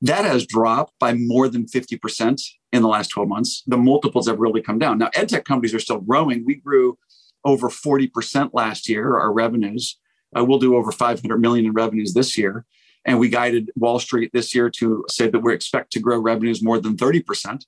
That 0.00 0.24
has 0.24 0.46
dropped 0.46 0.94
by 0.98 1.12
more 1.12 1.48
than 1.48 1.66
50% 1.66 2.40
in 2.72 2.80
the 2.80 2.88
last 2.88 3.08
12 3.08 3.28
months. 3.28 3.62
The 3.66 3.76
multiples 3.76 4.26
have 4.28 4.40
really 4.40 4.62
come 4.62 4.78
down. 4.78 4.98
Now, 4.98 5.10
ed 5.14 5.28
tech 5.28 5.44
companies 5.44 5.74
are 5.74 5.78
still 5.78 6.00
growing. 6.00 6.44
We 6.46 6.54
grew 6.54 6.96
over 7.44 7.68
40% 7.68 8.50
last 8.52 8.88
year, 8.88 9.18
our 9.18 9.32
revenues. 9.32 9.98
Uh, 10.36 10.44
we'll 10.44 10.58
do 10.58 10.76
over 10.76 10.92
500 10.92 11.38
million 11.38 11.66
in 11.66 11.72
revenues 11.72 12.14
this 12.14 12.38
year. 12.38 12.64
And 13.04 13.18
we 13.18 13.28
guided 13.28 13.70
Wall 13.74 13.98
Street 13.98 14.30
this 14.32 14.54
year 14.54 14.70
to 14.70 15.04
say 15.08 15.28
that 15.28 15.40
we 15.40 15.52
expect 15.52 15.92
to 15.92 16.00
grow 16.00 16.18
revenues 16.18 16.62
more 16.62 16.78
than 16.78 16.96
30%. 16.96 17.64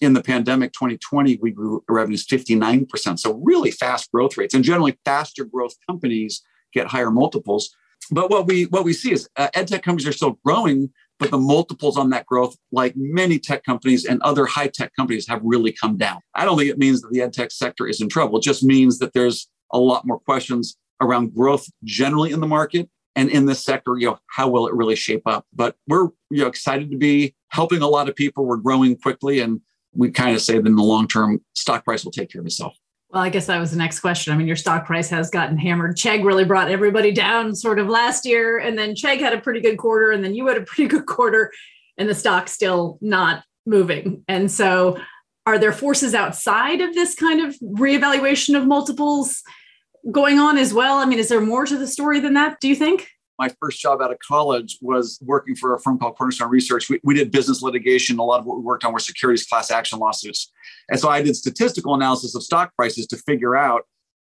In 0.00 0.12
the 0.14 0.22
pandemic 0.22 0.72
2020, 0.72 1.38
we 1.42 1.50
grew 1.50 1.84
revenues 1.88 2.26
59%. 2.26 3.18
So 3.18 3.34
really 3.42 3.70
fast 3.70 4.10
growth 4.10 4.36
rates. 4.36 4.54
And 4.54 4.64
generally 4.64 4.98
faster 5.04 5.44
growth 5.44 5.74
companies 5.88 6.42
get 6.72 6.86
higher 6.86 7.10
multiples. 7.10 7.70
But 8.10 8.30
what 8.30 8.46
we 8.46 8.64
what 8.66 8.84
we 8.84 8.92
see 8.92 9.12
is 9.12 9.28
uh, 9.36 9.48
ed 9.54 9.68
tech 9.68 9.82
companies 9.82 10.06
are 10.06 10.12
still 10.12 10.38
growing, 10.44 10.90
but 11.18 11.30
the 11.30 11.38
multiples 11.38 11.96
on 11.96 12.10
that 12.10 12.26
growth, 12.26 12.56
like 12.72 12.94
many 12.96 13.38
tech 13.38 13.64
companies 13.64 14.04
and 14.04 14.22
other 14.22 14.46
high 14.46 14.68
tech 14.68 14.92
companies, 14.94 15.26
have 15.28 15.40
really 15.42 15.72
come 15.72 15.96
down. 15.96 16.20
I 16.34 16.44
don't 16.44 16.56
think 16.56 16.70
it 16.70 16.78
means 16.78 17.00
that 17.02 17.10
the 17.10 17.22
ed 17.22 17.32
tech 17.32 17.50
sector 17.50 17.86
is 17.86 18.00
in 18.00 18.08
trouble. 18.08 18.38
It 18.38 18.44
just 18.44 18.62
means 18.62 18.98
that 18.98 19.12
there's 19.12 19.48
a 19.72 19.78
lot 19.78 20.06
more 20.06 20.18
questions 20.18 20.76
around 21.00 21.34
growth 21.34 21.68
generally 21.84 22.32
in 22.32 22.40
the 22.40 22.46
market 22.46 22.88
and 23.16 23.30
in 23.30 23.46
this 23.46 23.64
sector 23.64 23.96
you 23.98 24.06
know 24.06 24.18
how 24.30 24.48
will 24.48 24.66
it 24.66 24.74
really 24.74 24.96
shape 24.96 25.22
up 25.26 25.46
but 25.54 25.76
we're 25.86 26.08
you 26.30 26.42
know 26.42 26.46
excited 26.46 26.90
to 26.90 26.96
be 26.96 27.34
helping 27.50 27.82
a 27.82 27.88
lot 27.88 28.08
of 28.08 28.16
people 28.16 28.44
we're 28.44 28.56
growing 28.56 28.96
quickly 28.96 29.40
and 29.40 29.60
we 29.94 30.10
kind 30.10 30.34
of 30.34 30.42
say 30.42 30.54
that 30.54 30.66
in 30.66 30.76
the 30.76 30.82
long 30.82 31.06
term 31.06 31.40
stock 31.54 31.84
price 31.84 32.04
will 32.04 32.12
take 32.12 32.30
care 32.30 32.40
of 32.40 32.46
itself 32.46 32.76
well, 33.10 33.22
I 33.22 33.30
guess 33.30 33.46
that 33.46 33.58
was 33.58 33.70
the 33.70 33.78
next 33.78 34.00
question. 34.00 34.32
I 34.32 34.36
mean, 34.36 34.46
your 34.46 34.56
stock 34.56 34.84
price 34.84 35.08
has 35.08 35.30
gotten 35.30 35.56
hammered. 35.56 35.96
Chegg 35.96 36.24
really 36.24 36.44
brought 36.44 36.70
everybody 36.70 37.10
down 37.10 37.54
sort 37.54 37.78
of 37.78 37.88
last 37.88 38.26
year. 38.26 38.58
And 38.58 38.78
then 38.78 38.94
Chegg 38.94 39.20
had 39.20 39.32
a 39.32 39.40
pretty 39.40 39.60
good 39.60 39.78
quarter. 39.78 40.10
And 40.10 40.22
then 40.22 40.34
you 40.34 40.46
had 40.46 40.58
a 40.58 40.62
pretty 40.62 40.88
good 40.88 41.06
quarter, 41.06 41.50
and 41.96 42.08
the 42.08 42.14
stock's 42.14 42.52
still 42.52 42.98
not 43.00 43.44
moving. 43.64 44.24
And 44.28 44.50
so, 44.50 44.98
are 45.46 45.58
there 45.58 45.72
forces 45.72 46.14
outside 46.14 46.82
of 46.82 46.94
this 46.94 47.14
kind 47.14 47.40
of 47.40 47.54
reevaluation 47.60 48.54
of 48.54 48.66
multiples 48.66 49.42
going 50.12 50.38
on 50.38 50.58
as 50.58 50.74
well? 50.74 50.98
I 50.98 51.06
mean, 51.06 51.18
is 51.18 51.30
there 51.30 51.40
more 51.40 51.64
to 51.64 51.78
the 51.78 51.86
story 51.86 52.20
than 52.20 52.34
that, 52.34 52.60
do 52.60 52.68
you 52.68 52.74
think? 52.74 53.08
My 53.38 53.50
first 53.60 53.80
job 53.80 54.00
out 54.02 54.10
of 54.10 54.18
college 54.18 54.78
was 54.80 55.18
working 55.22 55.54
for 55.54 55.74
a 55.74 55.80
firm 55.80 55.98
called 55.98 56.16
Cornerstone 56.16 56.50
Research. 56.50 56.88
We, 56.88 57.00
we 57.04 57.14
did 57.14 57.30
business 57.30 57.62
litigation. 57.62 58.18
A 58.18 58.24
lot 58.24 58.40
of 58.40 58.46
what 58.46 58.58
we 58.58 58.64
worked 58.64 58.84
on 58.84 58.92
were 58.92 58.98
securities 58.98 59.46
class 59.46 59.70
action 59.70 59.98
lawsuits. 59.98 60.50
And 60.88 60.98
so 60.98 61.08
I 61.08 61.22
did 61.22 61.36
statistical 61.36 61.94
analysis 61.94 62.34
of 62.34 62.42
stock 62.42 62.74
prices 62.74 63.06
to 63.08 63.16
figure 63.16 63.56
out, 63.56 63.82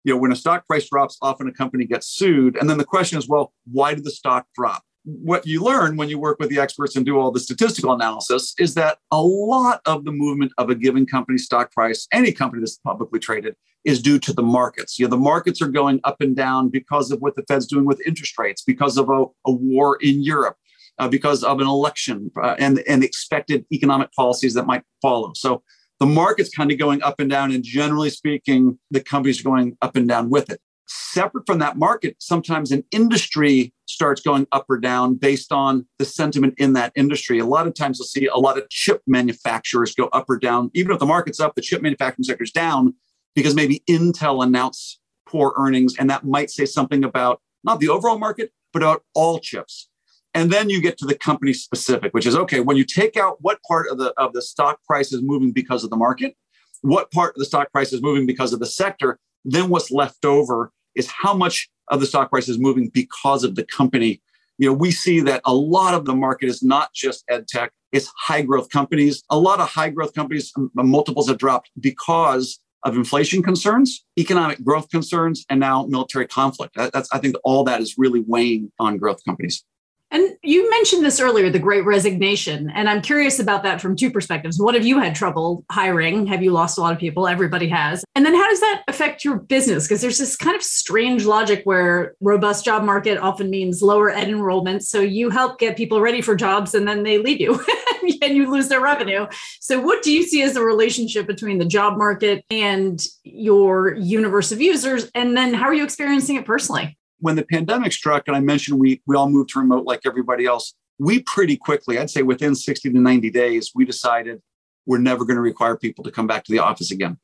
you 0.04 0.14
know, 0.14 0.20
when 0.20 0.32
a 0.32 0.36
stock 0.36 0.66
price 0.66 0.88
drops, 0.88 1.18
often 1.20 1.48
a 1.48 1.52
company 1.52 1.84
gets 1.84 2.06
sued. 2.06 2.56
And 2.56 2.70
then 2.70 2.78
the 2.78 2.84
question 2.84 3.18
is, 3.18 3.28
well, 3.28 3.52
why 3.70 3.94
did 3.94 4.04
the 4.04 4.10
stock 4.10 4.46
drop? 4.54 4.82
what 5.04 5.46
you 5.46 5.62
learn 5.62 5.96
when 5.96 6.08
you 6.08 6.18
work 6.18 6.38
with 6.38 6.50
the 6.50 6.58
experts 6.58 6.96
and 6.96 7.06
do 7.06 7.18
all 7.18 7.30
the 7.30 7.40
statistical 7.40 7.92
analysis 7.92 8.54
is 8.58 8.74
that 8.74 8.98
a 9.10 9.20
lot 9.20 9.80
of 9.86 10.04
the 10.04 10.12
movement 10.12 10.52
of 10.58 10.68
a 10.68 10.74
given 10.74 11.06
company's 11.06 11.44
stock 11.44 11.72
price, 11.72 12.06
any 12.12 12.32
company 12.32 12.60
that's 12.60 12.76
publicly 12.78 13.18
traded, 13.18 13.56
is 13.84 14.02
due 14.02 14.18
to 14.18 14.32
the 14.32 14.42
markets. 14.42 14.98
You 14.98 15.06
know, 15.06 15.10
the 15.10 15.16
markets 15.16 15.62
are 15.62 15.68
going 15.68 16.00
up 16.04 16.20
and 16.20 16.36
down 16.36 16.68
because 16.68 17.10
of 17.10 17.20
what 17.20 17.36
the 17.36 17.42
Fed's 17.48 17.66
doing 17.66 17.84
with 17.84 18.00
interest 18.06 18.38
rates, 18.38 18.62
because 18.62 18.96
of 18.96 19.08
a, 19.08 19.24
a 19.46 19.52
war 19.52 19.98
in 20.00 20.22
Europe, 20.22 20.56
uh, 20.98 21.08
because 21.08 21.42
of 21.42 21.60
an 21.60 21.66
election, 21.66 22.30
uh, 22.42 22.56
and, 22.58 22.82
and 22.86 23.02
expected 23.02 23.64
economic 23.72 24.12
policies 24.12 24.54
that 24.54 24.66
might 24.66 24.82
follow. 25.00 25.32
So 25.34 25.62
the 25.98 26.06
market's 26.06 26.50
kind 26.50 26.70
of 26.70 26.78
going 26.78 27.02
up 27.02 27.20
and 27.20 27.30
down, 27.30 27.52
and 27.52 27.64
generally 27.64 28.10
speaking, 28.10 28.78
the 28.90 29.00
companies 29.00 29.40
are 29.40 29.44
going 29.44 29.76
up 29.82 29.96
and 29.96 30.08
down 30.08 30.30
with 30.30 30.50
it 30.50 30.60
separate 30.90 31.46
from 31.46 31.58
that 31.60 31.76
market, 31.76 32.16
sometimes 32.18 32.72
an 32.72 32.84
industry 32.90 33.72
starts 33.86 34.20
going 34.20 34.46
up 34.52 34.66
or 34.68 34.78
down 34.78 35.14
based 35.14 35.52
on 35.52 35.86
the 35.98 36.04
sentiment 36.04 36.54
in 36.58 36.72
that 36.74 36.92
industry. 36.96 37.38
A 37.38 37.46
lot 37.46 37.66
of 37.66 37.74
times 37.74 37.98
you'll 37.98 38.06
see 38.06 38.26
a 38.26 38.36
lot 38.36 38.58
of 38.58 38.68
chip 38.70 39.02
manufacturers 39.06 39.94
go 39.94 40.06
up 40.06 40.28
or 40.28 40.38
down. 40.38 40.70
Even 40.74 40.92
if 40.92 40.98
the 40.98 41.06
market's 41.06 41.40
up, 41.40 41.54
the 41.54 41.62
chip 41.62 41.82
manufacturing 41.82 42.24
sector 42.24 42.44
is 42.44 42.50
down 42.50 42.94
because 43.34 43.54
maybe 43.54 43.82
Intel 43.88 44.44
announced 44.44 45.00
poor 45.26 45.54
earnings. 45.56 45.96
And 45.98 46.10
that 46.10 46.24
might 46.24 46.50
say 46.50 46.66
something 46.66 47.04
about 47.04 47.40
not 47.64 47.80
the 47.80 47.88
overall 47.88 48.18
market, 48.18 48.52
but 48.72 48.82
about 48.82 49.02
all 49.14 49.38
chips. 49.38 49.88
And 50.34 50.50
then 50.50 50.70
you 50.70 50.80
get 50.80 50.96
to 50.98 51.06
the 51.06 51.16
company 51.16 51.52
specific, 51.52 52.12
which 52.12 52.26
is 52.26 52.36
okay, 52.36 52.60
when 52.60 52.76
you 52.76 52.84
take 52.84 53.16
out 53.16 53.38
what 53.40 53.58
part 53.66 53.88
of 53.88 53.98
the 53.98 54.12
of 54.16 54.32
the 54.32 54.42
stock 54.42 54.82
price 54.84 55.12
is 55.12 55.22
moving 55.22 55.52
because 55.52 55.82
of 55.82 55.90
the 55.90 55.96
market, 55.96 56.36
what 56.82 57.10
part 57.10 57.34
of 57.34 57.40
the 57.40 57.44
stock 57.44 57.70
price 57.72 57.92
is 57.92 58.00
moving 58.00 58.26
because 58.26 58.52
of 58.52 58.60
the 58.60 58.66
sector, 58.66 59.18
then 59.44 59.68
what's 59.68 59.90
left 59.90 60.24
over 60.24 60.72
is 60.94 61.10
how 61.10 61.34
much 61.34 61.68
of 61.88 62.00
the 62.00 62.06
stock 62.06 62.30
price 62.30 62.48
is 62.48 62.58
moving 62.58 62.88
because 62.88 63.42
of 63.42 63.56
the 63.56 63.64
company. 63.64 64.22
You 64.58 64.68
know, 64.68 64.72
we 64.74 64.90
see 64.90 65.20
that 65.20 65.40
a 65.44 65.54
lot 65.54 65.94
of 65.94 66.04
the 66.04 66.14
market 66.14 66.48
is 66.48 66.62
not 66.62 66.92
just 66.94 67.24
ed 67.28 67.48
tech, 67.48 67.72
it's 67.92 68.10
high 68.16 68.42
growth 68.42 68.68
companies. 68.70 69.24
A 69.30 69.38
lot 69.38 69.58
of 69.58 69.68
high 69.68 69.90
growth 69.90 70.14
companies, 70.14 70.52
multiples 70.74 71.28
have 71.28 71.38
dropped 71.38 71.70
because 71.80 72.60
of 72.84 72.96
inflation 72.96 73.42
concerns, 73.42 74.04
economic 74.18 74.62
growth 74.64 74.88
concerns, 74.90 75.44
and 75.50 75.60
now 75.60 75.86
military 75.86 76.26
conflict. 76.26 76.74
That's, 76.76 77.08
I 77.12 77.18
think 77.18 77.36
all 77.44 77.64
that 77.64 77.80
is 77.80 77.96
really 77.98 78.20
weighing 78.20 78.72
on 78.78 78.96
growth 78.96 79.24
companies. 79.24 79.64
And 80.10 80.36
you 80.42 80.68
mentioned 80.70 81.04
this 81.04 81.20
earlier, 81.20 81.50
the 81.50 81.58
great 81.58 81.84
resignation. 81.84 82.70
And 82.70 82.88
I'm 82.88 83.00
curious 83.00 83.38
about 83.38 83.62
that 83.62 83.80
from 83.80 83.94
two 83.94 84.10
perspectives. 84.10 84.58
What 84.58 84.74
have 84.74 84.84
you 84.84 84.98
had 84.98 85.14
trouble 85.14 85.64
hiring? 85.70 86.26
Have 86.26 86.42
you 86.42 86.50
lost 86.50 86.78
a 86.78 86.80
lot 86.80 86.92
of 86.92 86.98
people? 86.98 87.28
Everybody 87.28 87.68
has. 87.68 88.04
And 88.14 88.26
then 88.26 88.34
how 88.34 88.48
does 88.48 88.60
that 88.60 88.82
affect 88.88 89.24
your 89.24 89.38
business? 89.38 89.86
Because 89.86 90.00
there's 90.00 90.18
this 90.18 90.36
kind 90.36 90.56
of 90.56 90.62
strange 90.62 91.26
logic 91.26 91.62
where 91.64 92.14
robust 92.20 92.64
job 92.64 92.82
market 92.82 93.18
often 93.18 93.50
means 93.50 93.82
lower 93.82 94.10
ed 94.10 94.28
enrollment. 94.28 94.82
So 94.82 95.00
you 95.00 95.30
help 95.30 95.58
get 95.60 95.76
people 95.76 96.00
ready 96.00 96.22
for 96.22 96.34
jobs 96.34 96.74
and 96.74 96.88
then 96.88 97.04
they 97.04 97.18
leave 97.18 97.40
you 97.40 97.64
and 98.22 98.36
you 98.36 98.50
lose 98.50 98.68
their 98.68 98.80
revenue. 98.80 99.26
So 99.60 99.80
what 99.80 100.02
do 100.02 100.12
you 100.12 100.24
see 100.24 100.42
as 100.42 100.54
the 100.54 100.62
relationship 100.62 101.26
between 101.26 101.58
the 101.58 101.64
job 101.64 101.96
market 101.96 102.44
and 102.50 103.00
your 103.22 103.94
universe 103.94 104.50
of 104.50 104.60
users? 104.60 105.08
And 105.14 105.36
then 105.36 105.54
how 105.54 105.66
are 105.66 105.74
you 105.74 105.84
experiencing 105.84 106.36
it 106.36 106.44
personally? 106.44 106.96
When 107.20 107.36
the 107.36 107.44
pandemic 107.44 107.92
struck, 107.92 108.24
and 108.26 108.36
I 108.36 108.40
mentioned 108.40 108.78
we 108.78 109.02
we 109.06 109.16
all 109.16 109.28
moved 109.28 109.50
to 109.50 109.60
remote 109.60 109.84
like 109.84 110.00
everybody 110.04 110.46
else, 110.46 110.74
we 110.98 111.22
pretty 111.22 111.56
quickly, 111.56 111.98
I'd 111.98 112.10
say 112.10 112.22
within 112.22 112.54
60 112.54 112.90
to 112.90 112.98
90 112.98 113.30
days, 113.30 113.72
we 113.74 113.84
decided 113.84 114.40
we're 114.86 114.98
never 114.98 115.24
going 115.24 115.36
to 115.36 115.42
require 115.42 115.76
people 115.76 116.04
to 116.04 116.10
come 116.10 116.26
back 116.26 116.44
to 116.44 116.52
the 116.52 116.58
office 116.58 116.90
again. 116.90 117.18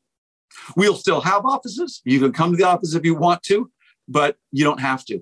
We'll 0.77 0.95
still 0.95 1.21
have 1.21 1.45
offices. 1.45 2.01
You 2.05 2.21
can 2.21 2.33
come 2.33 2.53
to 2.53 2.57
the 2.57 2.65
office 2.65 2.95
if 2.95 3.05
you 3.05 3.15
want 3.15 3.43
to, 3.45 3.71
but 4.09 4.37
you 4.53 4.65
don't 4.65 4.81
have 4.81 5.05
to. 5.07 5.21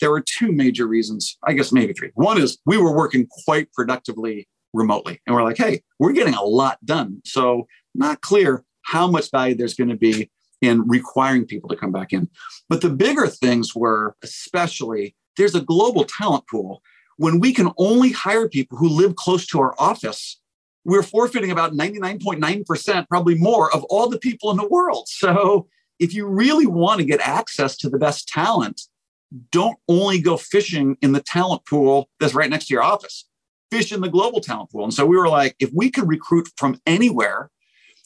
there 0.00 0.10
were 0.10 0.20
two 0.20 0.50
major 0.50 0.86
reasons, 0.86 1.38
I 1.46 1.52
guess 1.52 1.72
maybe 1.72 1.92
three. 1.92 2.10
One 2.14 2.36
is 2.36 2.58
we 2.66 2.76
were 2.76 2.94
working 2.94 3.26
quite 3.44 3.72
productively 3.72 4.48
remotely. 4.74 5.20
And 5.26 5.34
we're 5.34 5.44
like, 5.44 5.56
hey, 5.56 5.82
we're 5.98 6.12
getting 6.12 6.34
a 6.34 6.42
lot 6.42 6.84
done. 6.84 7.22
So, 7.24 7.66
not 7.94 8.20
clear 8.20 8.64
how 8.82 9.06
much 9.06 9.30
value 9.30 9.54
there's 9.54 9.74
going 9.74 9.90
to 9.90 9.96
be 9.96 10.30
in 10.60 10.86
requiring 10.86 11.46
people 11.46 11.68
to 11.68 11.76
come 11.76 11.92
back 11.92 12.12
in. 12.12 12.28
But 12.68 12.80
the 12.80 12.90
bigger 12.90 13.26
things 13.26 13.74
were, 13.74 14.16
especially, 14.22 15.14
there's 15.36 15.54
a 15.54 15.60
global 15.60 16.04
talent 16.04 16.44
pool. 16.48 16.82
When 17.16 17.40
we 17.40 17.52
can 17.52 17.70
only 17.78 18.12
hire 18.12 18.48
people 18.48 18.78
who 18.78 18.88
live 18.88 19.16
close 19.16 19.46
to 19.48 19.60
our 19.60 19.74
office, 19.78 20.40
we're 20.84 21.02
forfeiting 21.02 21.50
about 21.50 21.72
99.9%, 21.72 23.08
probably 23.08 23.36
more, 23.36 23.74
of 23.74 23.84
all 23.84 24.08
the 24.08 24.18
people 24.18 24.50
in 24.50 24.56
the 24.56 24.68
world. 24.68 25.08
So, 25.08 25.68
if 26.00 26.12
you 26.12 26.26
really 26.26 26.66
want 26.66 26.98
to 26.98 27.06
get 27.06 27.20
access 27.20 27.76
to 27.78 27.88
the 27.88 27.98
best 27.98 28.28
talent, 28.28 28.82
don't 29.50 29.78
only 29.88 30.20
go 30.20 30.36
fishing 30.36 30.96
in 31.02 31.12
the 31.12 31.20
talent 31.20 31.64
pool 31.66 32.08
that's 32.20 32.34
right 32.34 32.50
next 32.50 32.66
to 32.66 32.74
your 32.74 32.82
office. 32.82 33.26
Fish 33.70 33.92
in 33.92 34.00
the 34.00 34.08
global 34.08 34.40
talent 34.40 34.70
pool. 34.70 34.84
And 34.84 34.94
so 34.94 35.06
we 35.06 35.16
were 35.16 35.28
like, 35.28 35.56
if 35.58 35.70
we 35.72 35.90
could 35.90 36.08
recruit 36.08 36.48
from 36.56 36.80
anywhere, 36.86 37.50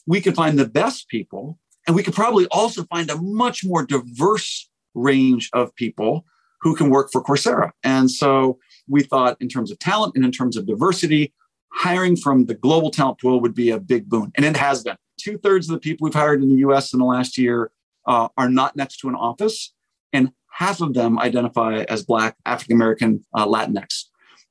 we 0.07 0.21
could 0.21 0.35
find 0.35 0.57
the 0.57 0.67
best 0.67 1.07
people, 1.09 1.59
and 1.89 1.95
we 1.95 2.03
could 2.03 2.13
probably 2.13 2.45
also 2.51 2.83
find 2.83 3.09
a 3.09 3.19
much 3.19 3.65
more 3.65 3.83
diverse 3.83 4.69
range 4.93 5.49
of 5.53 5.73
people 5.73 6.23
who 6.61 6.75
can 6.75 6.91
work 6.91 7.09
for 7.11 7.23
Coursera. 7.23 7.71
And 7.83 8.11
so 8.11 8.59
we 8.87 9.01
thought, 9.01 9.37
in 9.39 9.49
terms 9.49 9.71
of 9.71 9.79
talent 9.79 10.13
and 10.15 10.23
in 10.23 10.31
terms 10.31 10.55
of 10.55 10.67
diversity, 10.67 11.33
hiring 11.73 12.15
from 12.15 12.45
the 12.45 12.53
global 12.53 12.91
talent 12.91 13.19
pool 13.19 13.41
would 13.41 13.55
be 13.55 13.71
a 13.71 13.79
big 13.79 14.07
boon. 14.07 14.31
And 14.35 14.45
it 14.45 14.55
has 14.55 14.83
been. 14.83 14.97
Two 15.19 15.39
thirds 15.39 15.67
of 15.67 15.73
the 15.73 15.79
people 15.79 16.05
we've 16.05 16.13
hired 16.13 16.43
in 16.43 16.49
the 16.49 16.57
US 16.57 16.93
in 16.93 16.99
the 16.99 17.05
last 17.05 17.39
year 17.39 17.71
uh, 18.05 18.27
are 18.37 18.49
not 18.49 18.75
next 18.75 18.97
to 18.97 19.09
an 19.09 19.15
office. 19.15 19.73
And 20.13 20.31
half 20.51 20.81
of 20.81 20.93
them 20.93 21.17
identify 21.17 21.85
as 21.89 22.03
Black, 22.03 22.35
African 22.45 22.75
American, 22.75 23.25
uh, 23.33 23.47
Latinx. 23.47 24.03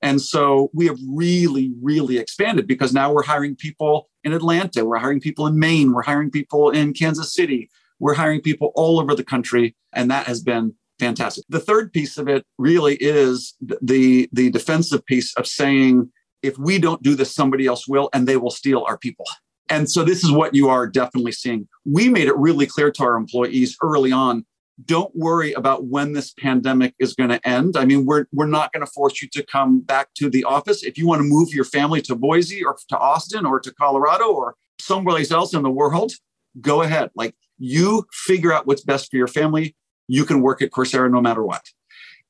And 0.02 0.20
so 0.20 0.70
we 0.72 0.86
have 0.86 0.98
really, 1.08 1.72
really 1.82 2.18
expanded 2.18 2.66
because 2.66 2.92
now 2.92 3.12
we're 3.12 3.24
hiring 3.24 3.56
people 3.56 4.08
in 4.24 4.32
Atlanta, 4.32 4.84
we're 4.84 4.98
hiring 4.98 5.20
people 5.20 5.46
in 5.46 5.58
Maine, 5.58 5.92
we're 5.92 6.02
hiring 6.02 6.30
people 6.30 6.70
in 6.70 6.92
Kansas 6.92 7.34
City, 7.34 7.68
we're 7.98 8.14
hiring 8.14 8.40
people 8.40 8.72
all 8.74 9.00
over 9.00 9.14
the 9.14 9.24
country. 9.24 9.74
And 9.92 10.10
that 10.10 10.26
has 10.26 10.42
been 10.42 10.74
fantastic. 10.98 11.44
The 11.48 11.60
third 11.60 11.92
piece 11.92 12.16
of 12.18 12.28
it 12.28 12.44
really 12.58 12.96
is 12.96 13.54
the, 13.60 14.28
the 14.32 14.50
defensive 14.50 15.04
piece 15.06 15.34
of 15.36 15.46
saying, 15.46 16.10
if 16.42 16.56
we 16.58 16.78
don't 16.78 17.02
do 17.02 17.16
this, 17.16 17.34
somebody 17.34 17.66
else 17.66 17.88
will, 17.88 18.08
and 18.12 18.26
they 18.26 18.36
will 18.36 18.50
steal 18.50 18.84
our 18.86 18.96
people. 18.96 19.24
And 19.68 19.90
so 19.90 20.04
this 20.04 20.24
is 20.24 20.30
what 20.30 20.54
you 20.54 20.68
are 20.68 20.86
definitely 20.86 21.32
seeing. 21.32 21.68
We 21.84 22.08
made 22.08 22.28
it 22.28 22.36
really 22.36 22.66
clear 22.66 22.90
to 22.92 23.02
our 23.02 23.16
employees 23.16 23.76
early 23.82 24.12
on 24.12 24.46
don't 24.84 25.14
worry 25.14 25.52
about 25.52 25.86
when 25.86 26.12
this 26.12 26.32
pandemic 26.32 26.94
is 26.98 27.14
going 27.14 27.30
to 27.30 27.48
end. 27.48 27.76
I 27.76 27.84
mean, 27.84 28.06
we're 28.06 28.26
we're 28.32 28.46
not 28.46 28.72
going 28.72 28.84
to 28.84 28.92
force 28.92 29.20
you 29.20 29.28
to 29.32 29.44
come 29.44 29.80
back 29.80 30.14
to 30.14 30.30
the 30.30 30.44
office. 30.44 30.82
If 30.84 30.96
you 30.96 31.06
want 31.06 31.20
to 31.20 31.24
move 31.24 31.52
your 31.52 31.64
family 31.64 32.00
to 32.02 32.14
Boise 32.14 32.64
or 32.64 32.76
to 32.88 32.98
Austin 32.98 33.44
or 33.44 33.58
to 33.60 33.74
Colorado 33.74 34.32
or 34.32 34.54
somewhere 34.80 35.20
else 35.30 35.54
in 35.54 35.62
the 35.62 35.70
world, 35.70 36.12
go 36.60 36.82
ahead. 36.82 37.10
Like 37.14 37.34
you 37.58 38.06
figure 38.12 38.52
out 38.52 38.66
what's 38.66 38.82
best 38.82 39.10
for 39.10 39.16
your 39.16 39.26
family. 39.26 39.74
You 40.06 40.24
can 40.24 40.40
work 40.40 40.62
at 40.62 40.70
Coursera 40.70 41.10
no 41.10 41.20
matter 41.20 41.42
what. 41.42 41.62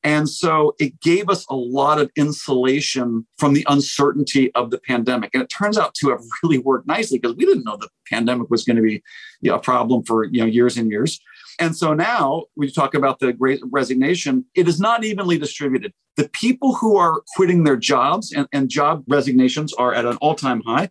And 0.05 0.29
so 0.29 0.75
it 0.79 1.01
gave 1.01 1.29
us 1.29 1.45
a 1.51 1.57
lot 1.57 2.01
of 2.01 2.11
insulation 2.17 3.27
from 3.37 3.53
the 3.53 3.67
uncertainty 3.69 4.55
of 4.55 4.71
the 4.71 4.79
pandemic. 4.79 5.31
And 5.35 5.43
it 5.43 5.49
turns 5.49 5.77
out 5.77 5.95
to 5.95 6.11
have 6.11 6.21
really 6.43 6.59
worked 6.59 6.87
nicely 6.87 7.19
because 7.19 7.37
we 7.37 7.45
didn't 7.45 7.65
know 7.65 7.77
the 7.77 7.89
pandemic 8.09 8.49
was 8.49 8.65
going 8.65 8.77
to 8.77 8.83
be 8.83 9.03
you 9.41 9.51
know, 9.51 9.57
a 9.57 9.61
problem 9.61 10.05
for 10.05 10.25
you 10.25 10.41
know, 10.41 10.47
years 10.47 10.77
and 10.77 10.91
years. 10.91 11.21
And 11.59 11.77
so 11.77 11.93
now 11.93 12.45
we 12.57 12.71
talk 12.71 12.95
about 12.95 13.19
the 13.19 13.33
great 13.33 13.61
resignation, 13.71 14.45
it 14.55 14.69
is 14.69 14.81
not 14.81 15.05
evenly 15.05 15.39
distributed. 15.39 15.93
The 16.17 16.29
people 16.29 16.75
who 16.75 16.97
are 16.97 17.23
quitting 17.37 17.65
their 17.65 17.77
jobs 17.77 18.33
and, 18.33 18.47
and 18.53 18.69
job 18.69 19.05
resignations 19.09 19.73
are 19.75 19.93
at 19.95 20.05
an 20.05 20.17
all 20.17 20.35
time 20.35 20.63
high. 20.63 20.91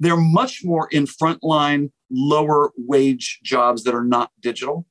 They're 0.00 0.16
much 0.16 0.62
more 0.64 0.88
in 0.90 1.06
frontline, 1.06 1.90
lower 2.10 2.72
wage 2.76 3.40
jobs 3.42 3.84
that 3.84 3.94
are 3.94 4.04
not 4.04 4.30
digital. 4.40 4.86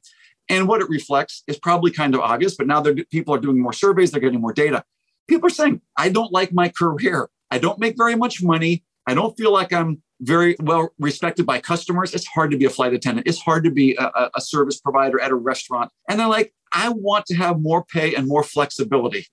And 0.50 0.68
what 0.68 0.82
it 0.82 0.90
reflects 0.90 1.44
is 1.48 1.58
probably 1.58 1.92
kind 1.92 2.16
of 2.16 2.22
obvious, 2.22 2.56
but 2.56 2.68
now 2.68 2.84
people 3.12 3.34
are 3.34 3.40
doing 3.40 3.62
more 3.62 3.74
surveys, 3.74 4.12
they're 4.12 4.22
getting 4.22 4.42
more 4.42 4.54
data. 4.54 4.84
People 5.28 5.48
are 5.48 5.52
saying, 5.52 5.82
I 5.98 6.10
don't 6.10 6.34
like 6.34 6.52
my 6.52 6.68
career. 6.70 7.30
I 7.50 7.60
don't 7.60 7.80
make 7.80 7.96
very 7.98 8.16
much 8.16 8.44
money. 8.44 8.84
I 9.08 9.14
don't 9.14 9.38
feel 9.38 9.52
like 9.52 9.72
I'm 9.72 10.02
very 10.24 10.56
well 10.62 10.90
respected 11.00 11.46
by 11.46 11.60
customers. 11.60 12.14
It's 12.14 12.26
hard 12.26 12.52
to 12.52 12.58
be 12.58 12.66
a 12.66 12.70
flight 12.70 12.94
attendant. 12.94 13.28
It's 13.28 13.40
hard 13.40 13.64
to 13.66 13.72
be 13.72 13.96
a, 13.96 14.30
a, 14.36 14.42
service 14.42 14.80
provider 14.80 15.20
at 15.20 15.32
a 15.32 15.36
restaurant. 15.36 15.92
And 16.10 16.20
they're 16.20 16.28
like, 16.28 16.54
I 16.74 16.90
want 16.90 17.26
to 17.28 17.36
have 17.36 17.62
more 17.62 17.84
pay 17.86 18.16
and 18.16 18.28
more 18.28 18.44
flexibility. 18.44 19.28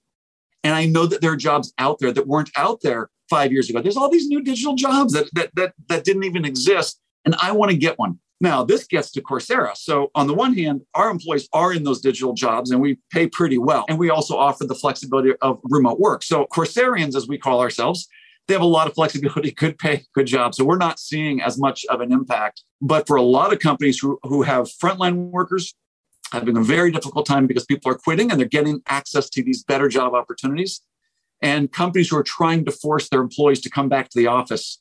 And 0.64 0.74
I 0.74 0.86
know 0.86 1.06
that 1.06 1.20
there 1.20 1.32
are 1.32 1.36
jobs 1.36 1.72
out 1.78 1.98
there 2.00 2.12
that 2.12 2.26
weren't 2.26 2.50
out 2.56 2.80
there 2.82 3.08
five 3.28 3.52
years 3.52 3.70
ago. 3.70 3.80
There's 3.80 3.96
all 3.96 4.10
these 4.10 4.28
new 4.28 4.42
digital 4.42 4.74
jobs 4.74 5.12
that 5.12 5.30
that 5.34 5.54
that, 5.54 5.74
that 5.88 6.04
didn't 6.04 6.24
even 6.24 6.44
exist. 6.44 7.00
And 7.24 7.34
I 7.40 7.52
want 7.52 7.70
to 7.70 7.76
get 7.76 7.98
one. 7.98 8.18
Now, 8.42 8.64
this 8.64 8.86
gets 8.86 9.10
to 9.12 9.22
Coursera. 9.22 9.76
So, 9.76 10.10
on 10.14 10.26
the 10.26 10.34
one 10.34 10.54
hand, 10.54 10.80
our 10.94 11.10
employees 11.10 11.46
are 11.52 11.74
in 11.74 11.84
those 11.84 12.00
digital 12.00 12.32
jobs 12.32 12.70
and 12.70 12.80
we 12.80 12.98
pay 13.12 13.26
pretty 13.26 13.58
well. 13.58 13.84
And 13.88 13.98
we 13.98 14.08
also 14.08 14.36
offer 14.36 14.64
the 14.64 14.74
flexibility 14.74 15.34
of 15.42 15.60
remote 15.64 16.00
work. 16.00 16.22
So, 16.22 16.46
Courserians, 16.46 17.14
as 17.14 17.28
we 17.28 17.36
call 17.36 17.60
ourselves, 17.60 18.08
they 18.48 18.54
have 18.54 18.62
a 18.62 18.66
lot 18.66 18.86
of 18.86 18.94
flexibility, 18.94 19.50
good 19.56 19.78
pay, 19.78 20.04
good 20.14 20.26
job. 20.26 20.54
So 20.54 20.64
we're 20.64 20.78
not 20.78 20.98
seeing 20.98 21.40
as 21.40 21.58
much 21.58 21.84
of 21.86 22.00
an 22.00 22.12
impact. 22.12 22.62
But 22.80 23.06
for 23.06 23.16
a 23.16 23.22
lot 23.22 23.52
of 23.52 23.58
companies 23.58 23.98
who, 23.98 24.18
who 24.22 24.42
have 24.42 24.66
frontline 24.66 25.30
workers, 25.30 25.74
having 26.32 26.56
a 26.56 26.62
very 26.62 26.92
difficult 26.92 27.26
time 27.26 27.46
because 27.46 27.64
people 27.64 27.90
are 27.90 27.96
quitting 27.96 28.30
and 28.30 28.38
they're 28.38 28.48
getting 28.48 28.80
access 28.86 29.28
to 29.30 29.42
these 29.42 29.64
better 29.64 29.88
job 29.88 30.14
opportunities. 30.14 30.80
And 31.42 31.72
companies 31.72 32.10
who 32.10 32.16
are 32.18 32.22
trying 32.22 32.64
to 32.66 32.70
force 32.70 33.08
their 33.08 33.20
employees 33.20 33.60
to 33.62 33.70
come 33.70 33.88
back 33.88 34.10
to 34.10 34.18
the 34.18 34.26
office, 34.26 34.80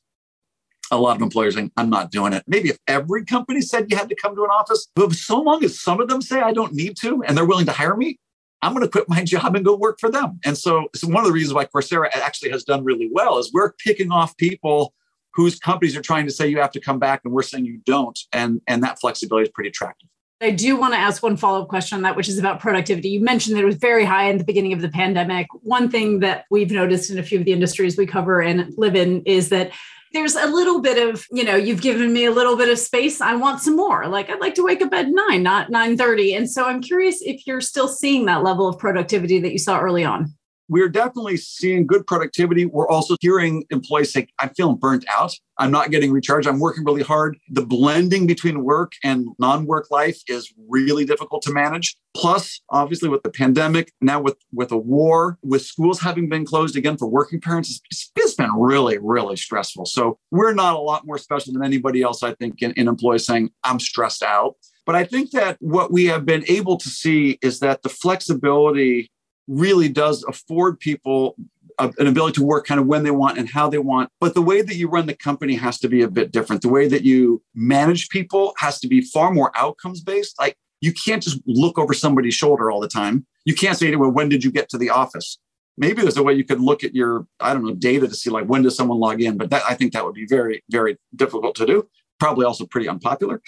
a 0.90 0.98
lot 0.98 1.16
of 1.16 1.22
employers 1.22 1.54
saying, 1.54 1.72
I'm 1.76 1.90
not 1.90 2.10
doing 2.10 2.32
it. 2.32 2.44
Maybe 2.46 2.68
if 2.68 2.78
every 2.86 3.24
company 3.24 3.60
said 3.62 3.90
you 3.90 3.96
had 3.96 4.08
to 4.08 4.14
come 4.14 4.34
to 4.36 4.44
an 4.44 4.50
office, 4.50 4.88
but 4.94 5.12
so 5.12 5.40
long 5.40 5.64
as 5.64 5.80
some 5.80 6.00
of 6.00 6.08
them 6.08 6.20
say 6.20 6.40
I 6.40 6.52
don't 6.52 6.72
need 6.72 6.96
to 6.98 7.22
and 7.26 7.36
they're 7.36 7.46
willing 7.46 7.66
to 7.66 7.72
hire 7.72 7.96
me, 7.96 8.18
I'm 8.62 8.72
going 8.74 8.84
to 8.84 8.90
quit 8.90 9.08
my 9.08 9.24
job 9.24 9.54
and 9.54 9.64
go 9.64 9.76
work 9.76 9.98
for 10.00 10.10
them. 10.10 10.40
And 10.44 10.56
so, 10.56 10.88
so 10.94 11.08
one 11.08 11.18
of 11.18 11.26
the 11.26 11.32
reasons 11.32 11.54
why 11.54 11.66
Coursera 11.66 12.08
actually 12.14 12.50
has 12.50 12.64
done 12.64 12.84
really 12.84 13.08
well 13.12 13.38
is 13.38 13.52
we're 13.52 13.72
picking 13.72 14.10
off 14.12 14.36
people 14.36 14.94
whose 15.34 15.58
companies 15.58 15.96
are 15.96 16.02
trying 16.02 16.26
to 16.26 16.32
say 16.32 16.48
you 16.48 16.60
have 16.60 16.72
to 16.72 16.80
come 16.80 16.98
back 16.98 17.20
and 17.24 17.32
we're 17.32 17.42
saying 17.42 17.64
you 17.64 17.80
don't. 17.86 18.18
And, 18.32 18.60
and 18.66 18.82
that 18.82 19.00
flexibility 19.00 19.44
is 19.44 19.52
pretty 19.52 19.70
attractive. 19.70 20.08
I 20.42 20.50
do 20.50 20.76
want 20.76 20.94
to 20.94 20.98
ask 20.98 21.22
one 21.22 21.36
follow 21.36 21.62
up 21.62 21.68
question 21.68 21.96
on 21.96 22.02
that, 22.02 22.16
which 22.16 22.28
is 22.28 22.38
about 22.38 22.60
productivity. 22.60 23.10
You 23.10 23.20
mentioned 23.20 23.56
that 23.56 23.62
it 23.62 23.66
was 23.66 23.76
very 23.76 24.06
high 24.06 24.30
in 24.30 24.38
the 24.38 24.44
beginning 24.44 24.72
of 24.72 24.80
the 24.80 24.88
pandemic. 24.88 25.46
One 25.62 25.90
thing 25.90 26.20
that 26.20 26.46
we've 26.50 26.70
noticed 26.70 27.10
in 27.10 27.18
a 27.18 27.22
few 27.22 27.38
of 27.38 27.44
the 27.44 27.52
industries 27.52 27.98
we 27.98 28.06
cover 28.06 28.40
and 28.40 28.72
live 28.78 28.96
in 28.96 29.22
is 29.24 29.50
that 29.50 29.70
there's 30.12 30.34
a 30.34 30.46
little 30.46 30.80
bit 30.80 31.08
of 31.08 31.24
you 31.30 31.44
know 31.44 31.56
you've 31.56 31.82
given 31.82 32.12
me 32.12 32.24
a 32.24 32.30
little 32.30 32.56
bit 32.56 32.68
of 32.68 32.78
space. 32.78 33.20
I 33.20 33.34
want 33.34 33.60
some 33.60 33.76
more. 33.76 34.08
Like 34.08 34.30
i'd 34.30 34.40
like 34.40 34.54
to 34.54 34.64
wake 34.64 34.82
up 34.82 34.92
at 34.92 35.08
9 35.08 35.42
not 35.42 35.70
9.30 35.70 36.36
and 36.36 36.50
so 36.50 36.64
i'm 36.64 36.80
curious 36.80 37.20
if 37.22 37.46
you're 37.46 37.60
still 37.60 37.88
seeing 37.88 38.26
that 38.26 38.42
level 38.42 38.66
of 38.66 38.78
productivity 38.78 39.40
that 39.40 39.52
you 39.52 39.58
saw 39.58 39.80
early 39.80 40.04
on 40.04 40.34
we're 40.70 40.88
definitely 40.88 41.36
seeing 41.36 41.84
good 41.84 42.06
productivity. 42.06 42.64
We're 42.64 42.88
also 42.88 43.16
hearing 43.20 43.64
employees 43.70 44.12
say, 44.12 44.28
I'm 44.38 44.50
feeling 44.50 44.76
burnt 44.76 45.04
out. 45.10 45.34
I'm 45.58 45.72
not 45.72 45.90
getting 45.90 46.12
recharged. 46.12 46.46
I'm 46.46 46.60
working 46.60 46.84
really 46.84 47.02
hard. 47.02 47.36
The 47.50 47.66
blending 47.66 48.28
between 48.28 48.62
work 48.62 48.92
and 49.02 49.26
non 49.40 49.66
work 49.66 49.90
life 49.90 50.22
is 50.28 50.54
really 50.68 51.04
difficult 51.04 51.42
to 51.42 51.52
manage. 51.52 51.96
Plus, 52.16 52.60
obviously, 52.70 53.08
with 53.08 53.24
the 53.24 53.30
pandemic, 53.30 53.92
now 54.00 54.20
with, 54.20 54.36
with 54.52 54.70
a 54.70 54.78
war, 54.78 55.38
with 55.42 55.62
schools 55.62 56.00
having 56.00 56.28
been 56.28 56.46
closed 56.46 56.76
again 56.76 56.96
for 56.96 57.08
working 57.08 57.40
parents, 57.40 57.80
it's, 57.90 58.12
it's 58.14 58.34
been 58.34 58.54
really, 58.54 58.96
really 58.98 59.36
stressful. 59.36 59.86
So 59.86 60.18
we're 60.30 60.54
not 60.54 60.76
a 60.76 60.80
lot 60.80 61.04
more 61.04 61.18
special 61.18 61.52
than 61.52 61.64
anybody 61.64 62.00
else, 62.02 62.22
I 62.22 62.34
think, 62.34 62.62
in, 62.62 62.72
in 62.72 62.86
employees 62.86 63.26
saying, 63.26 63.50
I'm 63.64 63.80
stressed 63.80 64.22
out. 64.22 64.54
But 64.86 64.94
I 64.94 65.04
think 65.04 65.32
that 65.32 65.56
what 65.60 65.92
we 65.92 66.06
have 66.06 66.24
been 66.24 66.44
able 66.48 66.76
to 66.78 66.88
see 66.88 67.38
is 67.42 67.58
that 67.58 67.82
the 67.82 67.88
flexibility 67.88 69.10
really 69.50 69.88
does 69.88 70.24
afford 70.24 70.78
people 70.78 71.36
an 71.78 72.06
ability 72.06 72.34
to 72.34 72.44
work 72.44 72.66
kind 72.66 72.78
of 72.78 72.86
when 72.86 73.04
they 73.04 73.10
want 73.10 73.38
and 73.38 73.48
how 73.48 73.68
they 73.68 73.78
want. 73.78 74.10
But 74.20 74.34
the 74.34 74.42
way 74.42 74.60
that 74.60 74.76
you 74.76 74.88
run 74.88 75.06
the 75.06 75.14
company 75.14 75.54
has 75.54 75.78
to 75.80 75.88
be 75.88 76.02
a 76.02 76.08
bit 76.08 76.30
different. 76.30 76.60
The 76.60 76.68
way 76.68 76.88
that 76.88 77.04
you 77.04 77.42
manage 77.54 78.10
people 78.10 78.52
has 78.58 78.78
to 78.80 78.88
be 78.88 79.00
far 79.00 79.32
more 79.32 79.50
outcomes 79.56 80.02
based. 80.02 80.38
Like 80.38 80.56
you 80.80 80.92
can't 80.92 81.22
just 81.22 81.40
look 81.46 81.78
over 81.78 81.94
somebody's 81.94 82.34
shoulder 82.34 82.70
all 82.70 82.80
the 82.80 82.88
time. 82.88 83.26
You 83.46 83.54
can't 83.54 83.78
say 83.78 83.90
them, 83.90 84.12
when 84.12 84.28
did 84.28 84.44
you 84.44 84.50
get 84.50 84.68
to 84.70 84.78
the 84.78 84.90
office? 84.90 85.38
Maybe 85.78 86.02
there's 86.02 86.18
a 86.18 86.22
way 86.22 86.34
you 86.34 86.44
could 86.44 86.60
look 86.60 86.84
at 86.84 86.94
your, 86.94 87.26
I 87.40 87.54
don't 87.54 87.64
know, 87.64 87.74
data 87.74 88.06
to 88.06 88.14
see 88.14 88.28
like 88.28 88.44
when 88.44 88.60
does 88.62 88.76
someone 88.76 88.98
log 88.98 89.22
in, 89.22 89.38
but 89.38 89.48
that 89.48 89.62
I 89.66 89.74
think 89.74 89.94
that 89.94 90.04
would 90.04 90.14
be 90.14 90.26
very, 90.26 90.62
very 90.68 90.98
difficult 91.16 91.54
to 91.56 91.66
do 91.66 91.88
probably 92.20 92.44
also 92.46 92.66
pretty 92.66 92.88
unpopular. 92.88 93.42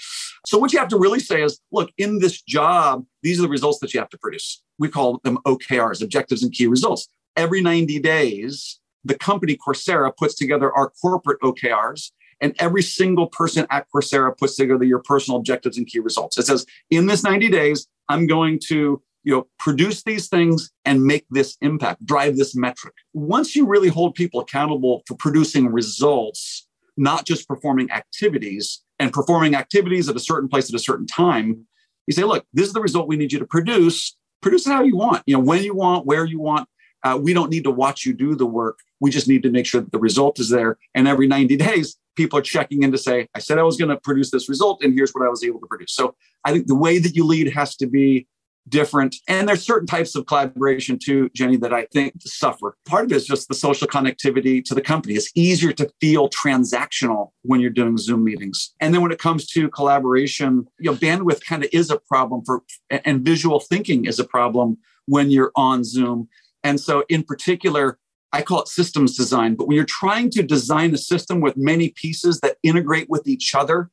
So, 0.46 0.58
what 0.58 0.72
you 0.72 0.78
have 0.78 0.88
to 0.88 0.98
really 0.98 1.20
say 1.20 1.42
is 1.42 1.60
look, 1.70 1.90
in 1.98 2.18
this 2.18 2.42
job, 2.42 3.04
these 3.22 3.38
are 3.38 3.42
the 3.42 3.48
results 3.48 3.78
that 3.80 3.94
you 3.94 4.00
have 4.00 4.08
to 4.10 4.18
produce. 4.18 4.62
We 4.78 4.88
call 4.88 5.20
them 5.22 5.38
OKRs, 5.46 6.02
objectives 6.02 6.42
and 6.42 6.52
key 6.52 6.66
results. 6.66 7.06
Every 7.36 7.60
90 7.60 8.00
days, 8.00 8.80
the 9.04 9.14
company 9.14 9.56
Coursera 9.56 10.14
puts 10.16 10.34
together 10.34 10.72
our 10.72 10.90
corporate 11.00 11.40
OKRs, 11.40 12.10
and 12.40 12.54
every 12.58 12.82
single 12.82 13.28
person 13.28 13.66
at 13.70 13.86
Coursera 13.94 14.36
puts 14.36 14.56
together 14.56 14.84
your 14.84 14.98
personal 15.00 15.38
objectives 15.38 15.78
and 15.78 15.86
key 15.86 16.00
results. 16.00 16.36
It 16.38 16.46
says, 16.46 16.66
in 16.90 17.06
this 17.06 17.22
90 17.22 17.48
days, 17.48 17.86
I'm 18.08 18.26
going 18.26 18.58
to 18.68 19.02
you 19.24 19.32
know, 19.32 19.46
produce 19.58 20.02
these 20.02 20.28
things 20.28 20.70
and 20.84 21.04
make 21.04 21.24
this 21.30 21.56
impact, 21.60 22.04
drive 22.04 22.36
this 22.36 22.54
metric. 22.54 22.94
Once 23.12 23.54
you 23.54 23.66
really 23.66 23.88
hold 23.88 24.14
people 24.14 24.40
accountable 24.40 25.02
for 25.06 25.16
producing 25.16 25.68
results, 25.68 26.66
not 26.96 27.26
just 27.26 27.48
performing 27.48 27.90
activities 27.90 28.82
and 28.98 29.12
performing 29.12 29.54
activities 29.54 30.08
at 30.08 30.16
a 30.16 30.20
certain 30.20 30.48
place 30.48 30.68
at 30.68 30.74
a 30.74 30.82
certain 30.82 31.06
time, 31.06 31.66
you 32.06 32.12
say, 32.12 32.24
look, 32.24 32.44
this 32.52 32.66
is 32.66 32.72
the 32.72 32.80
result 32.80 33.08
we 33.08 33.16
need 33.16 33.32
you 33.32 33.38
to 33.38 33.46
produce. 33.46 34.16
Produce 34.40 34.66
it 34.66 34.70
how 34.70 34.82
you 34.82 34.96
want, 34.96 35.22
you 35.26 35.34
know, 35.34 35.42
when 35.42 35.62
you 35.62 35.74
want, 35.74 36.06
where 36.06 36.24
you 36.24 36.40
want. 36.40 36.68
Uh, 37.04 37.18
we 37.20 37.34
don't 37.34 37.50
need 37.50 37.64
to 37.64 37.70
watch 37.70 38.04
you 38.06 38.12
do 38.12 38.34
the 38.34 38.46
work. 38.46 38.78
We 39.00 39.10
just 39.10 39.26
need 39.26 39.42
to 39.42 39.50
make 39.50 39.66
sure 39.66 39.80
that 39.80 39.90
the 39.90 39.98
result 39.98 40.38
is 40.38 40.50
there. 40.50 40.78
And 40.94 41.08
every 41.08 41.26
90 41.26 41.56
days, 41.56 41.96
people 42.16 42.38
are 42.38 42.42
checking 42.42 42.82
in 42.82 42.92
to 42.92 42.98
say, 42.98 43.28
I 43.34 43.40
said 43.40 43.58
I 43.58 43.62
was 43.64 43.76
going 43.76 43.88
to 43.88 43.96
produce 43.96 44.30
this 44.30 44.48
result, 44.48 44.82
and 44.82 44.94
here's 44.94 45.12
what 45.12 45.24
I 45.24 45.28
was 45.28 45.42
able 45.42 45.60
to 45.60 45.66
produce. 45.66 45.92
So 45.92 46.14
I 46.44 46.52
think 46.52 46.66
the 46.66 46.76
way 46.76 46.98
that 46.98 47.16
you 47.16 47.24
lead 47.24 47.52
has 47.52 47.76
to 47.76 47.86
be 47.86 48.26
different. 48.68 49.16
And 49.28 49.48
there's 49.48 49.64
certain 49.64 49.86
types 49.86 50.14
of 50.14 50.26
collaboration 50.26 50.98
too, 50.98 51.30
Jenny, 51.34 51.56
that 51.58 51.72
I 51.72 51.86
think 51.92 52.14
suffer. 52.20 52.76
Part 52.86 53.06
of 53.06 53.12
it 53.12 53.16
is 53.16 53.26
just 53.26 53.48
the 53.48 53.54
social 53.54 53.88
connectivity 53.88 54.64
to 54.64 54.74
the 54.74 54.80
company. 54.80 55.14
It's 55.14 55.30
easier 55.34 55.72
to 55.72 55.90
feel 56.00 56.28
transactional 56.28 57.30
when 57.42 57.60
you're 57.60 57.70
doing 57.70 57.98
Zoom 57.98 58.24
meetings. 58.24 58.74
And 58.80 58.94
then 58.94 59.02
when 59.02 59.12
it 59.12 59.18
comes 59.18 59.46
to 59.48 59.68
collaboration, 59.68 60.66
you 60.78 60.90
know, 60.90 60.96
bandwidth 60.96 61.44
kind 61.44 61.64
of 61.64 61.70
is 61.72 61.90
a 61.90 61.98
problem 61.98 62.42
for, 62.44 62.62
and 62.90 63.22
visual 63.22 63.60
thinking 63.60 64.04
is 64.04 64.18
a 64.18 64.24
problem 64.24 64.78
when 65.06 65.30
you're 65.30 65.52
on 65.56 65.84
Zoom. 65.84 66.28
And 66.64 66.80
so 66.80 67.04
in 67.08 67.24
particular, 67.24 67.98
I 68.32 68.40
call 68.40 68.62
it 68.62 68.68
systems 68.68 69.16
design, 69.16 69.56
but 69.56 69.66
when 69.66 69.76
you're 69.76 69.84
trying 69.84 70.30
to 70.30 70.42
design 70.42 70.94
a 70.94 70.98
system 70.98 71.40
with 71.40 71.56
many 71.56 71.90
pieces 71.90 72.40
that 72.40 72.56
integrate 72.62 73.10
with 73.10 73.26
each 73.26 73.54
other, 73.54 73.90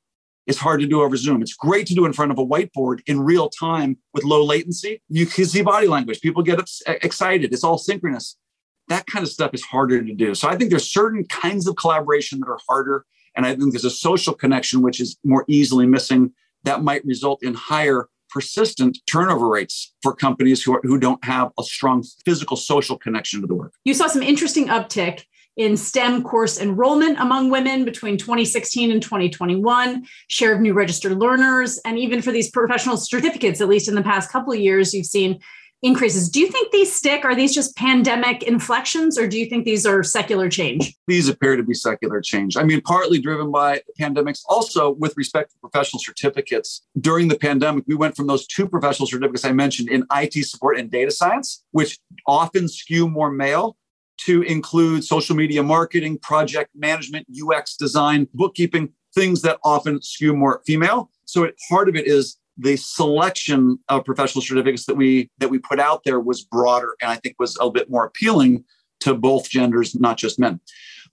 it's 0.50 0.58
hard 0.58 0.82
to 0.82 0.88
do 0.88 1.04
over 1.04 1.16
Zoom. 1.16 1.43
It's 1.43 1.54
great 1.54 1.86
to 1.88 1.93
do 1.93 2.08
in 2.08 2.12
front 2.12 2.32
of 2.32 2.39
a 2.39 2.45
whiteboard 2.45 3.02
in 3.06 3.22
real 3.22 3.50
time 3.50 4.00
with 4.16 4.24
low 4.24 4.43
latency. 4.43 5.00
You 5.08 5.28
can 5.28 5.45
see 5.45 5.62
body 5.62 5.88
language. 5.88 6.22
People 6.22 6.41
get 6.41 6.60
excited. 6.88 7.54
It's 7.54 7.64
all 7.64 7.78
synchronous. 7.78 8.36
That 8.88 9.06
kind 9.06 9.22
of 9.22 9.30
stuff 9.30 9.52
is 9.54 9.62
harder 9.62 10.04
to 10.04 10.14
do. 10.16 10.34
So 10.34 10.50
I 10.50 10.58
think 10.58 10.72
there's 10.72 10.89
certain 10.89 11.24
kinds 11.26 11.68
of 11.68 11.76
collaboration 11.76 12.39
that 12.39 12.47
are 12.47 12.58
harder. 12.68 13.06
And 13.36 13.45
I 13.45 13.56
think 13.56 13.74
there's 13.74 13.86
a 13.86 13.91
social 13.91 14.34
connection 14.34 14.82
which 14.82 15.00
is 15.00 15.18
more 15.24 15.45
easily 15.47 15.86
missing 15.86 16.34
that 16.64 16.84
might 16.84 17.06
result 17.06 17.43
in 17.43 17.54
higher 17.54 18.10
persistent 18.32 18.97
turnover 19.06 19.47
rates 19.47 19.93
for 20.02 20.16
companies 20.16 20.64
who, 20.64 20.74
are, 20.74 20.82
who 20.82 20.97
don't 20.97 21.24
have 21.24 21.52
a 21.60 21.64
strong 21.64 22.04
physical 22.26 22.58
social 22.58 22.97
connection 22.97 23.39
to 23.41 23.47
the 23.47 23.54
work. 23.54 23.74
You 23.86 23.93
saw 23.93 24.08
some 24.08 24.24
interesting 24.24 24.68
uptick 24.68 25.26
in 25.60 25.76
STEM 25.76 26.24
course 26.24 26.57
enrollment 26.57 27.20
among 27.20 27.49
women 27.49 27.84
between 27.84 28.18
2016 28.18 28.91
and 28.91 29.01
2021, 29.01 30.05
share 30.30 30.53
of 30.55 30.62
new 30.62 30.74
registered 30.74 31.20
learners, 31.20 31.78
and 31.84 31.99
even 31.99 32.22
for 32.22 32.32
these 32.32 32.49
professional 32.49 32.95
certificates, 32.95 33.60
at 33.60 33.68
least 33.68 33.89
in 33.89 33.95
the 33.95 34.01
past 34.01 34.32
couple 34.32 34.53
of 34.53 34.60
years, 34.60 34.93
you've 34.93 35.05
seen 35.05 35.38
increases. 35.82 36.30
Do 36.30 36.39
you 36.39 36.47
think 36.47 36.72
these 36.72 36.93
stick? 36.93 37.26
Are 37.26 37.36
these 37.36 37.53
just 37.53 37.76
pandemic 37.76 38.43
inflections, 38.43 39.18
or 39.18 39.28
do 39.28 39.38
you 39.38 39.47
think 39.47 39.66
these 39.66 39.86
are 39.86 40.01
secular 40.01 40.49
change? 40.49 40.95
These 41.07 41.28
appear 41.28 41.57
to 41.57 41.64
be 41.64 41.74
secular 41.74 42.22
change. 42.22 42.55
I 42.55 42.64
mean, 42.64 42.80
partly 42.80 43.20
driven 43.20 43.51
by 43.51 43.82
pandemics. 43.99 44.41
Also, 44.47 44.91
with 44.91 45.16
respect 45.18 45.51
to 45.51 45.57
professional 45.60 45.99
certificates, 45.99 46.86
during 47.01 47.28
the 47.28 47.38
pandemic, 47.38 47.84
we 47.86 47.95
went 47.95 48.16
from 48.16 48.28
those 48.28 48.47
two 48.47 48.68
professional 48.68 49.07
certificates 49.07 49.43
I 49.43 49.51
mentioned 49.51 49.89
in 49.89 50.05
IT 50.14 50.45
support 50.45 50.78
and 50.78 50.89
data 50.89 51.12
science, 51.12 51.66
which 51.72 51.99
often 52.26 52.70
skew 52.70 53.10
more 53.10 53.30
male, 53.32 53.76
to 54.26 54.42
include 54.44 55.04
social 55.04 55.36
media 55.36 55.64
marketing, 55.64 56.18
project 56.20 56.72
management, 56.76 57.28
UX 57.32 57.76
design, 57.78 58.28
bookkeeping, 58.34 58.90
things 59.16 59.42
that 59.42 59.60
often 59.64 60.02
skew 60.02 60.36
more 60.36 60.62
female. 60.66 61.10
So 61.26 61.50
part 61.70 61.90
of 61.90 61.96
it 61.96 62.06
is 62.06 62.38
the 62.58 62.76
selection 62.76 63.80
of 63.88 64.04
professional 64.04 64.42
certificates 64.42 64.86
that 64.86 64.96
we 64.96 65.30
that 65.38 65.50
we 65.50 65.60
put 65.60 65.80
out 65.80 66.04
there 66.04 66.20
was 66.20 66.44
broader 66.44 66.96
and 67.02 67.10
I 67.10 67.16
think 67.16 67.36
was 67.40 67.58
a 67.62 67.70
bit 67.70 67.90
more 67.90 68.06
appealing 68.06 68.66
to 69.02 69.16
both 69.16 69.50
genders, 69.50 69.96
not 69.96 70.18
just 70.18 70.40
men. 70.40 70.60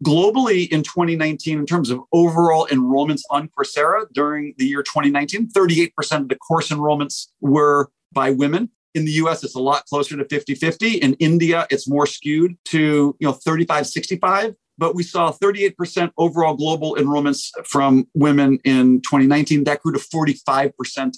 Globally 0.05 0.69
in 0.69 0.83
2019, 0.83 1.59
in 1.59 1.67
terms 1.67 1.89
of 1.89 2.01
overall 2.13 2.67
enrollments 2.71 3.23
on 3.31 3.49
Coursera 3.49 4.07
during 4.13 4.55
the 4.59 4.67
year 4.67 4.83
2019, 4.83 5.49
38% 5.49 6.21
of 6.21 6.29
the 6.29 6.35
course 6.35 6.69
enrollments 6.69 7.29
were 7.41 7.91
by 8.13 8.31
women. 8.31 8.71
In 8.97 9.05
the 9.05 9.13
US, 9.13 9.45
it's 9.45 9.55
a 9.55 9.61
lot 9.61 9.85
closer 9.85 10.17
to 10.17 10.25
50 10.25 10.55
50. 10.55 10.95
In 10.95 11.15
India, 11.15 11.67
it's 11.71 11.87
more 11.87 12.07
skewed 12.07 12.57
to 12.67 13.15
you 13.21 13.27
know 13.29 13.33
35 13.33 13.87
65. 13.87 14.55
But 14.79 14.95
we 14.95 15.03
saw 15.03 15.33
38% 15.33 16.11
overall 16.19 16.55
global 16.55 16.97
enrollments 16.97 17.51
from 17.67 18.09
women 18.15 18.59
in 18.65 19.01
2019. 19.03 19.65
That 19.65 19.83
grew 19.83 19.93
to 19.93 19.99
45% 19.99 20.73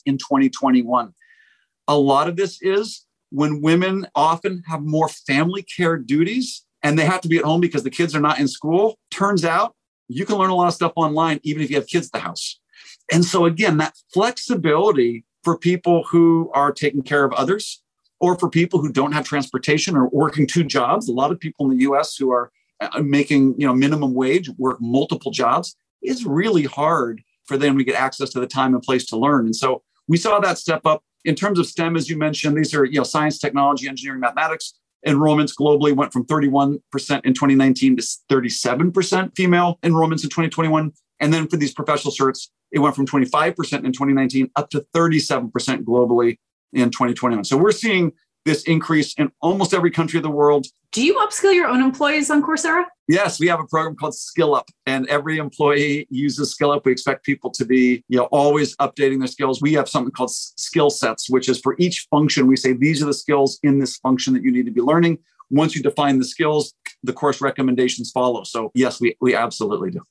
in 0.06 0.18
2021. 0.18 1.12
A 1.88 1.96
lot 1.96 2.28
of 2.28 2.36
this 2.36 2.60
is 2.62 3.04
when 3.30 3.60
women 3.60 4.06
often 4.14 4.62
have 4.66 4.82
more 4.82 5.08
family 5.08 5.62
care 5.62 5.96
duties 5.96 6.64
and 6.82 6.98
they 6.98 7.04
have 7.04 7.20
to 7.22 7.28
be 7.28 7.38
at 7.38 7.44
home 7.44 7.60
because 7.60 7.82
the 7.82 7.90
kids 7.90 8.14
are 8.14 8.20
not 8.20 8.38
in 8.38 8.46
school. 8.46 8.96
Turns 9.10 9.44
out 9.44 9.74
you 10.08 10.24
can 10.24 10.36
learn 10.36 10.50
a 10.50 10.54
lot 10.54 10.68
of 10.68 10.74
stuff 10.74 10.92
online, 10.96 11.40
even 11.42 11.62
if 11.62 11.70
you 11.70 11.76
have 11.76 11.86
kids 11.86 12.06
at 12.06 12.12
the 12.12 12.20
house. 12.20 12.60
And 13.12 13.24
so, 13.24 13.44
again, 13.44 13.78
that 13.78 13.94
flexibility 14.12 15.24
for 15.48 15.56
people 15.56 16.04
who 16.10 16.50
are 16.52 16.70
taking 16.70 17.00
care 17.00 17.24
of 17.24 17.32
others 17.32 17.82
or 18.20 18.38
for 18.38 18.50
people 18.50 18.80
who 18.80 18.92
don't 18.92 19.12
have 19.12 19.24
transportation 19.24 19.96
or 19.96 20.06
working 20.08 20.46
two 20.46 20.62
jobs. 20.62 21.08
A 21.08 21.12
lot 21.12 21.32
of 21.32 21.40
people 21.40 21.70
in 21.70 21.74
the 21.74 21.84
US 21.84 22.16
who 22.16 22.30
are 22.30 22.52
uh, 22.80 23.00
making 23.00 23.58
you 23.58 23.66
know 23.66 23.72
minimum 23.72 24.12
wage 24.12 24.50
work 24.58 24.76
multiple 24.78 25.32
jobs. 25.32 25.74
Is 26.02 26.26
really 26.26 26.64
hard 26.64 27.22
for 27.46 27.56
them 27.56 27.78
to 27.78 27.82
get 27.82 27.94
access 27.94 28.28
to 28.30 28.40
the 28.40 28.46
time 28.46 28.74
and 28.74 28.82
place 28.82 29.06
to 29.06 29.16
learn. 29.16 29.46
And 29.46 29.56
so 29.56 29.82
we 30.06 30.18
saw 30.18 30.38
that 30.38 30.58
step 30.58 30.84
up. 30.84 31.02
In 31.24 31.34
terms 31.34 31.58
of 31.58 31.66
stem 31.66 31.96
as 31.96 32.10
you 32.10 32.18
mentioned 32.18 32.54
these 32.54 32.74
are 32.74 32.84
you 32.84 32.98
know 32.98 33.04
science 33.04 33.38
technology 33.38 33.88
engineering 33.88 34.20
mathematics. 34.20 34.74
Enrollments 35.06 35.54
globally 35.58 35.96
went 35.96 36.12
from 36.12 36.26
31% 36.26 36.80
in 37.24 37.32
2019 37.32 37.96
to 37.96 38.02
37% 38.30 39.34
female 39.34 39.78
enrollments 39.82 40.24
in 40.24 40.28
2021 40.28 40.92
and 41.20 41.32
then 41.32 41.46
for 41.48 41.56
these 41.56 41.72
professional 41.72 42.12
certs 42.12 42.48
it 42.72 42.78
went 42.80 42.94
from 42.94 43.06
25% 43.06 43.34
in 43.84 43.92
2019 43.92 44.50
up 44.56 44.70
to 44.70 44.86
37% 44.94 45.50
globally 45.84 46.38
in 46.72 46.90
2021. 46.90 47.44
So 47.44 47.56
we're 47.56 47.72
seeing 47.72 48.12
this 48.44 48.62
increase 48.64 49.14
in 49.14 49.30
almost 49.42 49.74
every 49.74 49.90
country 49.90 50.16
of 50.16 50.22
the 50.22 50.30
world. 50.30 50.66
Do 50.92 51.04
you 51.04 51.14
upskill 51.16 51.54
your 51.54 51.68
own 51.68 51.82
employees 51.82 52.30
on 52.30 52.42
Coursera? 52.42 52.84
Yes, 53.06 53.38
we 53.38 53.46
have 53.48 53.60
a 53.60 53.66
program 53.66 53.94
called 53.94 54.14
Skill 54.14 54.54
Up, 54.54 54.70
and 54.86 55.06
every 55.08 55.38
employee 55.38 56.06
uses 56.10 56.50
Skill 56.52 56.70
Up. 56.70 56.86
We 56.86 56.92
expect 56.92 57.24
people 57.24 57.50
to 57.50 57.64
be, 57.66 58.02
you 58.08 58.16
know, 58.16 58.24
always 58.24 58.74
updating 58.76 59.18
their 59.18 59.28
skills. 59.28 59.60
We 59.60 59.74
have 59.74 59.88
something 59.88 60.12
called 60.12 60.30
skill 60.32 60.88
sets, 60.88 61.28
which 61.28 61.48
is 61.48 61.60
for 61.60 61.76
each 61.78 62.06
function, 62.10 62.46
we 62.46 62.56
say 62.56 62.72
these 62.72 63.02
are 63.02 63.06
the 63.06 63.14
skills 63.14 63.58
in 63.62 63.78
this 63.78 63.96
function 63.98 64.32
that 64.34 64.42
you 64.42 64.50
need 64.50 64.66
to 64.66 64.72
be 64.72 64.80
learning. 64.80 65.18
Once 65.50 65.74
you 65.74 65.82
define 65.82 66.18
the 66.18 66.24
skills, 66.24 66.74
the 67.02 67.12
course 67.12 67.40
recommendations 67.40 68.10
follow. 68.10 68.44
So 68.44 68.70
yes, 68.74 69.00
we, 69.00 69.16
we 69.20 69.34
absolutely 69.34 69.90
do 69.90 70.02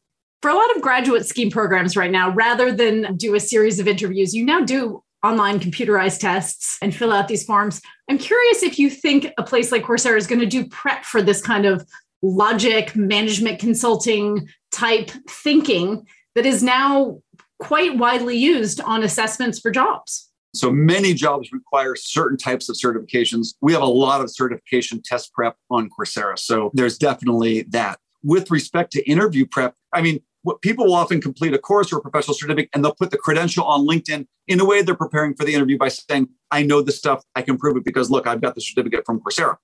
for 0.42 0.50
a 0.50 0.54
lot 0.54 0.76
of 0.76 0.82
graduate 0.82 1.26
scheme 1.26 1.50
programs 1.50 1.98
right 1.98 2.12
now, 2.12 2.32
rather 2.32 2.72
than 2.72 3.16
do 3.18 3.36
a 3.36 3.40
series 3.40 3.80
of 3.80 3.88
interviews, 3.88 4.34
you 4.34 4.46
now 4.46 4.62
do 4.62 5.04
online 5.24 5.60
computerized 5.60 6.20
tests 6.20 6.78
and 6.82 6.96
fill 6.96 7.12
out 7.12 7.28
these 7.28 7.44
forms. 7.44 7.82
I'm 8.10 8.18
curious 8.18 8.64
if 8.64 8.78
you 8.78 8.90
think 8.90 9.34
a 9.38 9.44
place 9.44 9.72
like 9.72 9.84
Coursera 9.84 10.18
is 10.18 10.28
going 10.28 10.40
to 10.40 10.46
do 10.46 10.68
prep 10.68 11.04
for 11.04 11.22
this 11.22 11.42
kind 11.42 11.66
of 11.66 11.88
logic, 12.22 12.96
management 12.96 13.60
consulting 13.60 14.48
type 14.72 15.12
thinking 15.30 16.06
that 16.36 16.46
is 16.46 16.62
now 16.62 17.20
quite 17.60 17.98
widely 17.98 18.38
used 18.38 18.80
on 18.82 19.04
assessments 19.04 19.60
for 19.60 19.72
jobs. 19.72 20.30
So 20.54 20.72
many 20.72 21.14
jobs 21.14 21.52
require 21.52 21.96
certain 21.96 22.38
types 22.38 22.70
of 22.70 22.76
certifications. 22.76 23.56
We 23.62 23.74
have 23.74 23.82
a 23.82 23.86
lot 23.86 24.22
of 24.22 24.32
certification 24.32 25.02
test 25.04 25.34
prep 25.34 25.56
on 25.70 25.90
Coursera. 25.90 26.38
So 26.38 26.72
there's 26.74 26.98
definitely 26.98 27.64
that. 27.70 28.00
With 28.24 28.50
respect 28.52 28.92
to 28.94 29.10
interview 29.10 29.46
prep, 29.46 29.76
I 29.94 30.02
mean, 30.02 30.22
what 30.42 30.62
people 30.62 30.86
will 30.86 30.94
often 30.94 31.20
complete 31.20 31.54
a 31.54 31.58
course 31.58 31.92
or 31.92 31.98
a 31.98 32.02
professional 32.02 32.34
certificate 32.34 32.70
and 32.74 32.84
they'll 32.84 32.96
put 32.96 33.12
the 33.12 33.18
credential 33.18 33.66
on 33.66 33.86
LinkedIn 33.86 34.28
in 34.48 34.60
a 34.60 34.66
way 34.66 34.82
they're 34.82 34.96
preparing 34.96 35.36
for 35.36 35.44
the 35.44 35.54
interview 35.54 35.78
by 35.78 35.90
saying, 35.90 36.30
I 36.52 36.64
know 36.64 36.82
this 36.82 36.98
stuff, 36.98 37.24
I 37.36 37.42
can 37.42 37.58
prove 37.58 37.76
it 37.76 37.84
because 37.84 38.10
look, 38.10 38.28
I've 38.28 38.42
got 38.42 38.56
the 38.56 38.62
certificate 38.62 39.06
from 39.06 39.20
Coursera. 39.20 39.58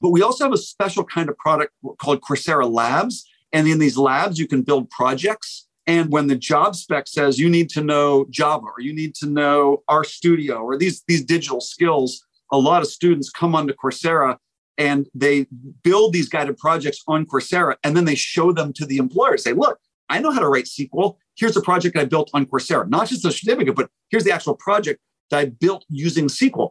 But 0.00 0.10
we 0.10 0.22
also 0.22 0.44
have 0.44 0.52
a 0.52 0.58
special 0.58 1.04
kind 1.04 1.28
of 1.28 1.36
product 1.36 1.74
called 2.00 2.22
Coursera 2.22 2.70
Labs. 2.70 3.28
And 3.52 3.68
in 3.68 3.78
these 3.78 3.98
labs, 3.98 4.38
you 4.38 4.46
can 4.46 4.62
build 4.62 4.88
projects. 4.88 5.68
And 5.86 6.10
when 6.10 6.28
the 6.28 6.36
job 6.36 6.76
spec 6.76 7.08
says 7.08 7.38
you 7.38 7.50
need 7.50 7.68
to 7.70 7.82
know 7.82 8.26
Java 8.30 8.64
or 8.64 8.80
you 8.80 8.94
need 8.94 9.14
to 9.16 9.26
know 9.26 9.82
RStudio 9.90 10.62
or 10.62 10.78
these, 10.78 11.02
these 11.06 11.24
digital 11.24 11.60
skills, 11.60 12.24
a 12.52 12.58
lot 12.58 12.82
of 12.82 12.88
students 12.88 13.28
come 13.28 13.54
onto 13.54 13.74
Coursera 13.74 14.38
and 14.80 15.08
they 15.14 15.46
build 15.84 16.14
these 16.14 16.30
guided 16.30 16.56
projects 16.56 17.04
on 17.06 17.26
Coursera 17.26 17.76
and 17.84 17.94
then 17.94 18.06
they 18.06 18.14
show 18.14 18.50
them 18.50 18.72
to 18.72 18.86
the 18.86 18.96
employer. 18.96 19.36
Say, 19.36 19.52
look, 19.52 19.78
I 20.08 20.20
know 20.20 20.30
how 20.30 20.40
to 20.40 20.48
write 20.48 20.64
SQL. 20.64 21.16
Here's 21.36 21.56
a 21.56 21.60
project 21.60 21.98
I 21.98 22.06
built 22.06 22.30
on 22.32 22.46
Coursera, 22.46 22.88
not 22.88 23.08
just 23.08 23.26
a 23.26 23.30
certificate, 23.30 23.76
but 23.76 23.90
here's 24.08 24.24
the 24.24 24.32
actual 24.32 24.54
project 24.54 24.98
that 25.28 25.38
I 25.38 25.44
built 25.44 25.84
using 25.90 26.28
SQL. 26.28 26.70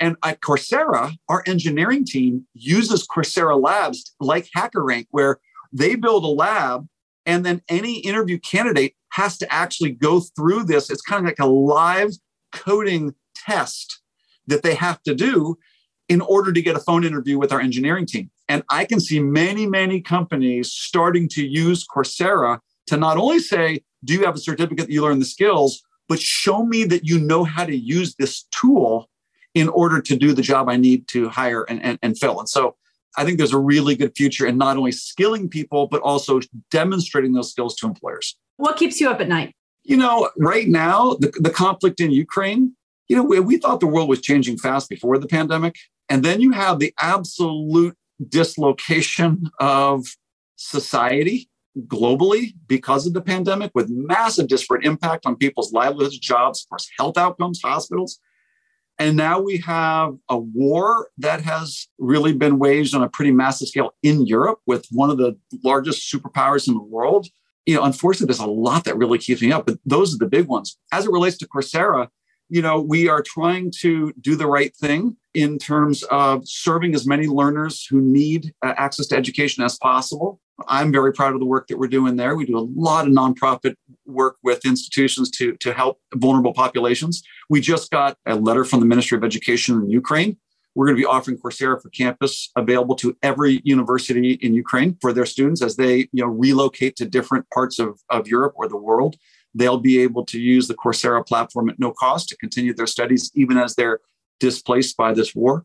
And 0.00 0.16
at 0.24 0.40
Coursera, 0.40 1.12
our 1.28 1.44
engineering 1.46 2.06
team 2.06 2.46
uses 2.54 3.06
Coursera 3.06 3.62
Labs 3.62 4.14
like 4.18 4.48
HackerRank, 4.56 5.06
where 5.10 5.38
they 5.74 5.94
build 5.94 6.24
a 6.24 6.28
lab 6.28 6.88
and 7.26 7.44
then 7.44 7.60
any 7.68 7.98
interview 7.98 8.38
candidate 8.38 8.94
has 9.10 9.36
to 9.38 9.52
actually 9.52 9.90
go 9.90 10.20
through 10.20 10.64
this. 10.64 10.88
It's 10.88 11.02
kind 11.02 11.20
of 11.20 11.26
like 11.26 11.38
a 11.38 11.46
live 11.46 12.12
coding 12.54 13.14
test 13.34 14.00
that 14.46 14.62
they 14.62 14.74
have 14.74 15.02
to 15.02 15.14
do 15.14 15.58
in 16.08 16.20
order 16.20 16.52
to 16.52 16.62
get 16.62 16.76
a 16.76 16.80
phone 16.80 17.04
interview 17.04 17.38
with 17.38 17.52
our 17.52 17.60
engineering 17.60 18.06
team. 18.06 18.30
And 18.48 18.62
I 18.70 18.84
can 18.84 19.00
see 19.00 19.20
many, 19.20 19.66
many 19.66 20.00
companies 20.00 20.72
starting 20.72 21.28
to 21.30 21.44
use 21.44 21.86
Coursera 21.86 22.60
to 22.86 22.96
not 22.96 23.16
only 23.16 23.40
say, 23.40 23.82
Do 24.04 24.14
you 24.14 24.24
have 24.24 24.36
a 24.36 24.38
certificate 24.38 24.86
that 24.86 24.92
you 24.92 25.02
learn 25.02 25.18
the 25.18 25.24
skills, 25.24 25.82
but 26.08 26.20
show 26.20 26.64
me 26.64 26.84
that 26.84 27.04
you 27.04 27.18
know 27.18 27.44
how 27.44 27.64
to 27.64 27.76
use 27.76 28.14
this 28.14 28.44
tool 28.52 29.08
in 29.54 29.68
order 29.70 30.00
to 30.00 30.16
do 30.16 30.32
the 30.32 30.42
job 30.42 30.68
I 30.68 30.76
need 30.76 31.08
to 31.08 31.28
hire 31.28 31.64
and, 31.64 31.82
and, 31.82 31.98
and 32.02 32.16
fill. 32.16 32.38
And 32.38 32.48
so 32.48 32.76
I 33.16 33.24
think 33.24 33.38
there's 33.38 33.54
a 33.54 33.58
really 33.58 33.96
good 33.96 34.12
future 34.14 34.46
in 34.46 34.58
not 34.58 34.76
only 34.76 34.92
skilling 34.92 35.48
people, 35.48 35.86
but 35.86 36.02
also 36.02 36.40
demonstrating 36.70 37.32
those 37.32 37.50
skills 37.50 37.74
to 37.76 37.86
employers. 37.86 38.36
What 38.58 38.76
keeps 38.76 39.00
you 39.00 39.08
up 39.08 39.20
at 39.20 39.28
night? 39.28 39.54
You 39.82 39.96
know, 39.96 40.30
right 40.36 40.68
now, 40.68 41.14
the, 41.14 41.32
the 41.40 41.50
conflict 41.50 42.00
in 42.00 42.10
Ukraine, 42.10 42.76
you 43.08 43.16
know, 43.16 43.22
we, 43.22 43.40
we 43.40 43.56
thought 43.56 43.80
the 43.80 43.86
world 43.86 44.08
was 44.08 44.20
changing 44.20 44.58
fast 44.58 44.88
before 44.88 45.16
the 45.18 45.26
pandemic. 45.26 45.76
And 46.08 46.24
then 46.24 46.40
you 46.40 46.52
have 46.52 46.78
the 46.78 46.94
absolute 47.00 47.96
dislocation 48.28 49.50
of 49.60 50.06
society 50.56 51.48
globally 51.86 52.54
because 52.66 53.06
of 53.06 53.12
the 53.12 53.20
pandemic 53.20 53.70
with 53.74 53.90
massive 53.90 54.48
disparate 54.48 54.84
impact 54.84 55.26
on 55.26 55.36
people's 55.36 55.72
livelihoods, 55.72 56.18
jobs, 56.18 56.64
of 56.64 56.70
course, 56.70 56.88
health 56.98 57.18
outcomes, 57.18 57.60
hospitals. 57.62 58.18
And 58.98 59.16
now 59.16 59.40
we 59.40 59.58
have 59.58 60.16
a 60.30 60.38
war 60.38 61.08
that 61.18 61.42
has 61.42 61.86
really 61.98 62.32
been 62.32 62.58
waged 62.58 62.94
on 62.94 63.02
a 63.02 63.10
pretty 63.10 63.30
massive 63.30 63.68
scale 63.68 63.94
in 64.02 64.26
Europe 64.26 64.60
with 64.66 64.86
one 64.90 65.10
of 65.10 65.18
the 65.18 65.36
largest 65.62 66.10
superpowers 66.10 66.66
in 66.66 66.74
the 66.74 66.82
world. 66.82 67.28
You 67.66 67.74
know, 67.74 67.84
unfortunately, 67.84 68.28
there's 68.28 68.38
a 68.38 68.46
lot 68.46 68.84
that 68.84 68.96
really 68.96 69.18
keeps 69.18 69.42
me 69.42 69.52
up, 69.52 69.66
but 69.66 69.78
those 69.84 70.14
are 70.14 70.18
the 70.18 70.26
big 70.26 70.46
ones. 70.46 70.78
As 70.92 71.04
it 71.04 71.10
relates 71.10 71.36
to 71.38 71.48
Coursera, 71.48 72.08
you 72.48 72.62
know, 72.62 72.80
we 72.80 73.08
are 73.08 73.22
trying 73.22 73.70
to 73.80 74.14
do 74.20 74.34
the 74.34 74.46
right 74.46 74.74
thing 74.74 75.16
in 75.36 75.58
terms 75.58 76.02
of 76.04 76.48
serving 76.48 76.94
as 76.94 77.06
many 77.06 77.26
learners 77.26 77.84
who 77.84 78.00
need 78.00 78.54
uh, 78.64 78.72
access 78.78 79.06
to 79.06 79.16
education 79.16 79.62
as 79.62 79.76
possible. 79.76 80.40
I'm 80.66 80.90
very 80.90 81.12
proud 81.12 81.34
of 81.34 81.40
the 81.40 81.46
work 81.46 81.68
that 81.68 81.78
we're 81.78 81.88
doing 81.88 82.16
there. 82.16 82.34
We 82.34 82.46
do 82.46 82.56
a 82.56 82.66
lot 82.74 83.06
of 83.06 83.12
nonprofit 83.12 83.74
work 84.06 84.36
with 84.42 84.64
institutions 84.64 85.30
to, 85.32 85.54
to 85.56 85.74
help 85.74 86.00
vulnerable 86.14 86.54
populations. 86.54 87.22
We 87.50 87.60
just 87.60 87.90
got 87.90 88.16
a 88.24 88.34
letter 88.34 88.64
from 88.64 88.80
the 88.80 88.86
Ministry 88.86 89.18
of 89.18 89.24
Education 89.24 89.74
in 89.74 89.90
Ukraine. 89.90 90.38
We're 90.74 90.86
going 90.86 90.96
to 90.96 91.02
be 91.02 91.06
offering 91.06 91.36
Coursera 91.36 91.80
for 91.82 91.90
Campus 91.90 92.50
available 92.56 92.96
to 92.96 93.14
every 93.22 93.60
university 93.62 94.32
in 94.40 94.54
Ukraine 94.54 94.96
for 95.02 95.12
their 95.12 95.26
students 95.26 95.60
as 95.60 95.76
they 95.76 96.08
you 96.12 96.22
know, 96.22 96.28
relocate 96.28 96.96
to 96.96 97.04
different 97.04 97.44
parts 97.50 97.78
of, 97.78 98.00
of 98.08 98.26
Europe 98.26 98.54
or 98.56 98.68
the 98.68 98.78
world 98.78 99.16
they'll 99.56 99.78
be 99.78 99.98
able 100.00 100.22
to 100.22 100.38
use 100.38 100.68
the 100.68 100.74
Coursera 100.74 101.26
platform 101.26 101.70
at 101.70 101.78
no 101.78 101.90
cost 101.90 102.28
to 102.28 102.36
continue 102.36 102.74
their 102.74 102.86
studies, 102.86 103.30
even 103.34 103.56
as 103.56 103.74
they're 103.74 104.00
displaced 104.40 104.96
by 104.96 105.12
this 105.12 105.34
war. 105.34 105.64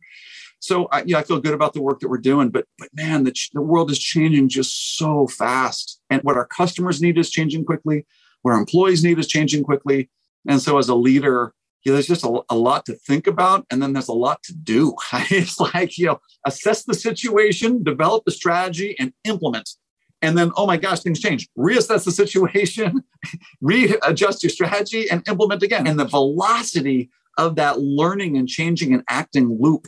So 0.60 0.88
I, 0.92 1.04
I 1.16 1.24
feel 1.24 1.40
good 1.40 1.56
about 1.56 1.74
the 1.74 1.82
work 1.82 2.00
that 2.00 2.10
we're 2.10 2.20
doing, 2.20 2.50
but 2.50 2.66
but 2.78 2.90
man, 2.94 3.24
the, 3.24 3.34
the 3.54 3.62
world 3.62 3.90
is 3.90 4.00
changing 4.00 4.48
just 4.48 4.98
so 4.98 5.28
fast, 5.28 6.00
and 6.10 6.22
what 6.22 6.38
our 6.38 6.46
customers 6.46 7.02
need 7.02 7.18
is 7.18 7.32
changing 7.32 7.66
quickly. 7.66 8.06
What 8.44 8.52
our 8.52 8.60
employees 8.60 9.04
need 9.04 9.18
is 9.18 9.28
changing 9.28 9.64
quickly, 9.64 10.10
and 10.48 10.62
so 10.62 10.78
as 10.78 10.88
a 10.88 10.96
leader, 10.96 11.54
you 11.84 11.92
know, 11.92 11.96
there's 11.96 12.08
just 12.08 12.24
a, 12.24 12.42
a 12.50 12.56
lot 12.56 12.86
to 12.86 12.94
think 12.94 13.26
about, 13.26 13.66
and 13.72 13.82
then 13.82 13.94
there's 13.94 14.08
a 14.08 14.14
lot 14.14 14.44
to 14.44 14.54
do. 14.54 14.94
it's 15.14 15.60
like 15.60 15.98
you 15.98 16.06
know, 16.06 16.22
assess 16.46 16.84
the 16.84 16.94
situation, 16.94 17.82
develop 17.82 18.24
the 18.26 18.32
strategy, 18.32 18.96
and 19.00 19.14
implement 19.24 19.68
and 20.22 20.38
then 20.38 20.52
oh 20.56 20.66
my 20.66 20.78
gosh 20.78 21.00
things 21.00 21.20
change 21.20 21.50
reassess 21.58 22.06
the 22.06 22.12
situation 22.12 23.04
readjust 23.62 24.44
your 24.44 24.50
strategy 24.50 25.10
and 25.10 25.28
implement 25.28 25.64
again 25.64 25.88
and 25.88 26.00
the 26.00 26.06
velocity 26.06 27.10
of 27.38 27.56
that 27.56 27.80
learning 27.80 28.38
and 28.38 28.48
changing 28.48 28.94
and 28.94 29.04
acting 29.10 29.58
loop 29.60 29.88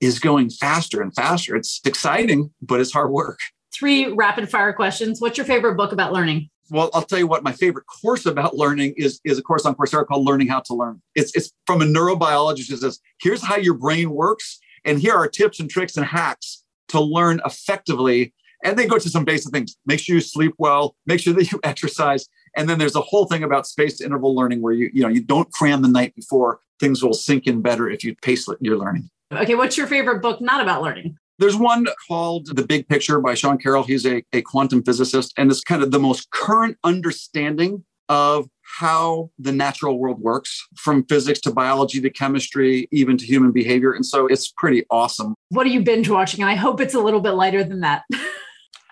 is 0.00 0.18
going 0.18 0.50
faster 0.50 1.02
and 1.02 1.14
faster. 1.14 1.56
It's 1.56 1.80
exciting 1.84 2.52
but 2.62 2.80
it's 2.80 2.92
hard 2.92 3.10
work. 3.10 3.38
Three 3.72 4.12
rapid 4.12 4.48
fire 4.50 4.72
questions. 4.72 5.20
What's 5.20 5.36
your 5.36 5.46
favorite 5.46 5.76
book 5.76 5.92
about 5.92 6.12
learning? 6.12 6.50
Well 6.70 6.90
i'll 6.92 7.02
tell 7.02 7.18
you 7.18 7.26
what 7.26 7.42
my 7.42 7.52
favorite 7.52 7.86
course 7.86 8.26
about 8.26 8.56
learning 8.56 8.94
is 8.96 9.20
is 9.24 9.38
a 9.38 9.42
course 9.42 9.64
on 9.64 9.74
coursera 9.74 10.06
called 10.06 10.26
learning 10.26 10.48
how 10.48 10.60
to 10.60 10.74
learn. 10.74 11.00
It's 11.14 11.34
it's 11.34 11.52
from 11.66 11.82
a 11.82 11.86
neurobiologist 11.86 12.68
who 12.68 12.76
says 12.76 13.00
here's 13.20 13.42
how 13.42 13.56
your 13.56 13.74
brain 13.74 14.10
works 14.10 14.58
and 14.84 14.98
here 14.98 15.14
are 15.14 15.28
tips 15.28 15.60
and 15.60 15.68
tricks 15.68 15.96
and 15.96 16.06
hacks 16.06 16.64
to 16.88 17.00
learn 17.00 17.40
effectively. 17.44 18.32
And 18.64 18.76
they 18.76 18.86
go 18.86 18.98
to 18.98 19.08
some 19.08 19.24
basic 19.24 19.52
things. 19.52 19.76
Make 19.86 20.00
sure 20.00 20.16
you 20.16 20.20
sleep 20.20 20.54
well, 20.58 20.96
make 21.06 21.20
sure 21.20 21.34
that 21.34 21.52
you 21.52 21.60
exercise. 21.64 22.26
And 22.56 22.68
then 22.68 22.78
there's 22.78 22.96
a 22.96 23.00
whole 23.00 23.26
thing 23.26 23.42
about 23.42 23.66
spaced 23.66 24.00
interval 24.00 24.34
learning 24.34 24.62
where 24.62 24.72
you, 24.72 24.90
you 24.92 25.02
know, 25.02 25.08
you 25.08 25.22
don't 25.22 25.50
cram 25.52 25.82
the 25.82 25.88
night 25.88 26.14
before. 26.14 26.60
Things 26.80 27.02
will 27.02 27.14
sink 27.14 27.46
in 27.46 27.60
better 27.60 27.88
if 27.88 28.04
you 28.04 28.14
pace 28.16 28.48
your 28.60 28.76
learning. 28.76 29.10
Okay, 29.32 29.54
what's 29.54 29.76
your 29.76 29.86
favorite 29.86 30.22
book 30.22 30.40
not 30.40 30.62
about 30.62 30.82
learning? 30.82 31.16
There's 31.38 31.56
one 31.56 31.86
called 32.08 32.56
The 32.56 32.64
Big 32.64 32.88
Picture 32.88 33.20
by 33.20 33.34
Sean 33.34 33.58
Carroll. 33.58 33.84
He's 33.84 34.04
a, 34.04 34.24
a 34.32 34.42
quantum 34.42 34.82
physicist, 34.82 35.32
and 35.36 35.50
it's 35.50 35.62
kind 35.62 35.82
of 35.82 35.92
the 35.92 35.98
most 35.98 36.30
current 36.30 36.76
understanding 36.82 37.84
of 38.08 38.48
how 38.78 39.30
the 39.38 39.52
natural 39.52 39.98
world 39.98 40.20
works 40.20 40.66
from 40.76 41.04
physics 41.04 41.40
to 41.40 41.52
biology 41.52 42.00
to 42.00 42.10
chemistry, 42.10 42.88
even 42.90 43.16
to 43.16 43.24
human 43.24 43.52
behavior. 43.52 43.92
And 43.92 44.04
so 44.04 44.26
it's 44.26 44.52
pretty 44.56 44.84
awesome. 44.90 45.34
What 45.50 45.66
are 45.66 45.70
you 45.70 45.82
binge 45.82 46.08
watching? 46.08 46.42
And 46.42 46.50
I 46.50 46.54
hope 46.54 46.80
it's 46.80 46.94
a 46.94 47.00
little 47.00 47.20
bit 47.20 47.32
lighter 47.32 47.64
than 47.64 47.80
that. 47.80 48.02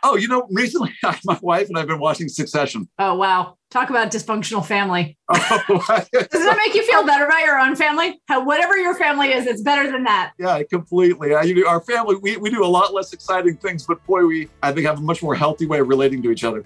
Oh, 0.08 0.14
you 0.14 0.28
know, 0.28 0.46
recently 0.52 0.94
my 1.24 1.38
wife 1.42 1.68
and 1.68 1.76
I've 1.76 1.88
been 1.88 1.98
watching 1.98 2.28
Succession. 2.28 2.88
Oh, 3.00 3.16
wow. 3.16 3.56
Talk 3.70 3.90
about 3.90 4.12
dysfunctional 4.12 4.64
family. 4.64 5.18
Oh, 5.28 6.04
Does 6.12 6.28
that 6.30 6.56
make 6.64 6.74
you 6.74 6.86
feel 6.88 7.04
better 7.04 7.26
about 7.26 7.44
your 7.44 7.58
own 7.58 7.74
family? 7.74 8.20
How, 8.28 8.44
whatever 8.44 8.76
your 8.76 8.94
family 8.94 9.32
is, 9.32 9.46
it's 9.46 9.62
better 9.62 9.90
than 9.90 10.04
that. 10.04 10.32
Yeah, 10.38 10.62
completely. 10.62 11.34
I, 11.34 11.42
you 11.42 11.56
know, 11.56 11.68
our 11.68 11.80
family, 11.80 12.14
we, 12.16 12.36
we 12.36 12.50
do 12.50 12.64
a 12.64 12.68
lot 12.68 12.94
less 12.94 13.12
exciting 13.12 13.56
things, 13.56 13.84
but 13.84 14.04
boy, 14.06 14.24
we, 14.26 14.48
I 14.62 14.70
think, 14.70 14.86
have 14.86 14.98
a 14.98 15.02
much 15.02 15.24
more 15.24 15.34
healthy 15.34 15.66
way 15.66 15.80
of 15.80 15.88
relating 15.88 16.22
to 16.22 16.30
each 16.30 16.44
other. 16.44 16.64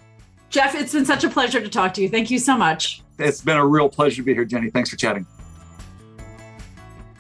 Jeff, 0.51 0.75
it's 0.75 0.93
been 0.93 1.07
such 1.07 1.25
a 1.25 1.31
pleasure 1.31 1.61
to 1.61 1.69
talk 1.69 1.95
to 1.95 2.03
you. 2.03 2.11
Thank 2.11 2.31
you 2.31 2.39
so 2.39 2.59
much. 2.59 3.03
It's 3.19 3.41
been 3.41 3.57
a 3.57 3.67
real 3.67 3.89
pleasure 3.89 4.17
to 4.17 4.23
be 4.23 4.35
here, 4.35 4.45
Jenny. 4.45 4.69
Thanks 4.69 4.91
for 4.91 4.97
chatting. 4.97 5.27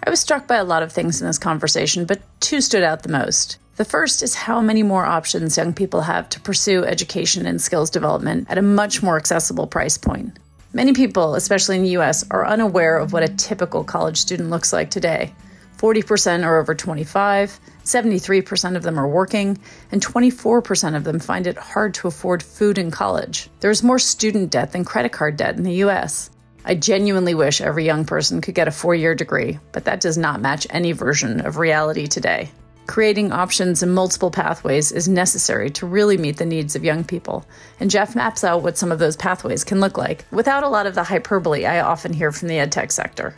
I 0.05 0.11
was 0.11 0.21
struck 0.21 0.47
by 0.47 0.57
a 0.57 0.65
lot 0.65 0.83
of 0.83 0.93
things 0.93 1.21
in 1.23 1.27
this 1.27 1.39
conversation, 1.39 2.05
but 2.05 2.21
two 2.41 2.61
stood 2.61 2.83
out 2.83 3.05
the 3.05 3.09
most. 3.09 3.59
The 3.81 3.87
first 3.87 4.23
is 4.23 4.35
how 4.35 4.61
many 4.61 4.83
more 4.83 5.07
options 5.07 5.57
young 5.57 5.73
people 5.73 6.03
have 6.03 6.29
to 6.29 6.41
pursue 6.41 6.85
education 6.85 7.47
and 7.47 7.59
skills 7.59 7.89
development 7.89 8.47
at 8.51 8.59
a 8.59 8.73
much 8.79 9.03
more 9.03 9.17
accessible 9.17 9.67
price 9.67 9.97
point. 9.97 10.39
Many 10.75 10.93
people, 10.93 11.35
especially 11.35 11.77
in 11.77 11.83
the 11.85 11.97
US, 11.97 12.23
are 12.31 12.47
unaware 12.47 12.99
of 12.99 13.15
what 13.15 13.23
a 13.23 13.35
typical 13.37 13.83
college 13.83 14.19
student 14.19 14.51
looks 14.51 14.75
like 14.75 14.91
today. 14.91 15.33
40% 15.79 16.45
are 16.45 16.61
over 16.61 16.75
25, 16.75 17.59
73% 17.83 18.77
of 18.77 18.83
them 18.83 19.01
are 19.01 19.09
working, 19.09 19.59
and 19.91 20.05
24% 20.05 20.95
of 20.95 21.05
them 21.05 21.19
find 21.19 21.47
it 21.47 21.57
hard 21.57 21.95
to 21.95 22.09
afford 22.09 22.43
food 22.43 22.77
in 22.77 22.91
college. 22.91 23.49
There's 23.61 23.83
more 23.83 23.99
student 23.99 24.51
debt 24.51 24.73
than 24.73 24.85
credit 24.85 25.13
card 25.13 25.39
debt 25.39 25.57
in 25.57 25.63
the 25.63 25.81
US. 25.85 26.29
I 26.67 26.75
genuinely 26.75 27.35
wish 27.35 27.63
every 27.63 27.87
young 27.87 28.05
person 28.05 28.43
could 28.43 28.55
get 28.55 28.69
a 28.69 28.73
four 28.73 28.95
year 28.95 29.15
degree, 29.15 29.59
but 29.73 29.87
that 29.87 30.03
does 30.03 30.19
not 30.19 30.43
match 30.43 30.67
any 30.69 30.93
version 30.93 31.41
of 31.47 31.57
reality 31.57 32.07
today. 32.07 32.51
Creating 32.91 33.31
options 33.31 33.85
and 33.85 33.95
multiple 33.95 34.33
pathways 34.33 34.91
is 34.91 35.07
necessary 35.07 35.71
to 35.71 35.87
really 35.87 36.17
meet 36.17 36.39
the 36.39 36.45
needs 36.45 36.75
of 36.75 36.83
young 36.83 37.05
people, 37.05 37.47
and 37.79 37.89
Jeff 37.89 38.17
maps 38.17 38.43
out 38.43 38.65
what 38.65 38.77
some 38.77 38.91
of 38.91 38.99
those 38.99 39.15
pathways 39.15 39.63
can 39.63 39.79
look 39.79 39.97
like 39.97 40.25
without 40.33 40.65
a 40.65 40.69
lot 40.69 40.89
of 40.89 40.97
the 40.97 41.05
hyperbole 41.05 41.65
I 41.65 41.83
often 41.83 42.13
hear 42.13 42.33
from 42.33 42.49
the 42.49 42.57
edtech 42.57 42.91
sector. 42.91 43.37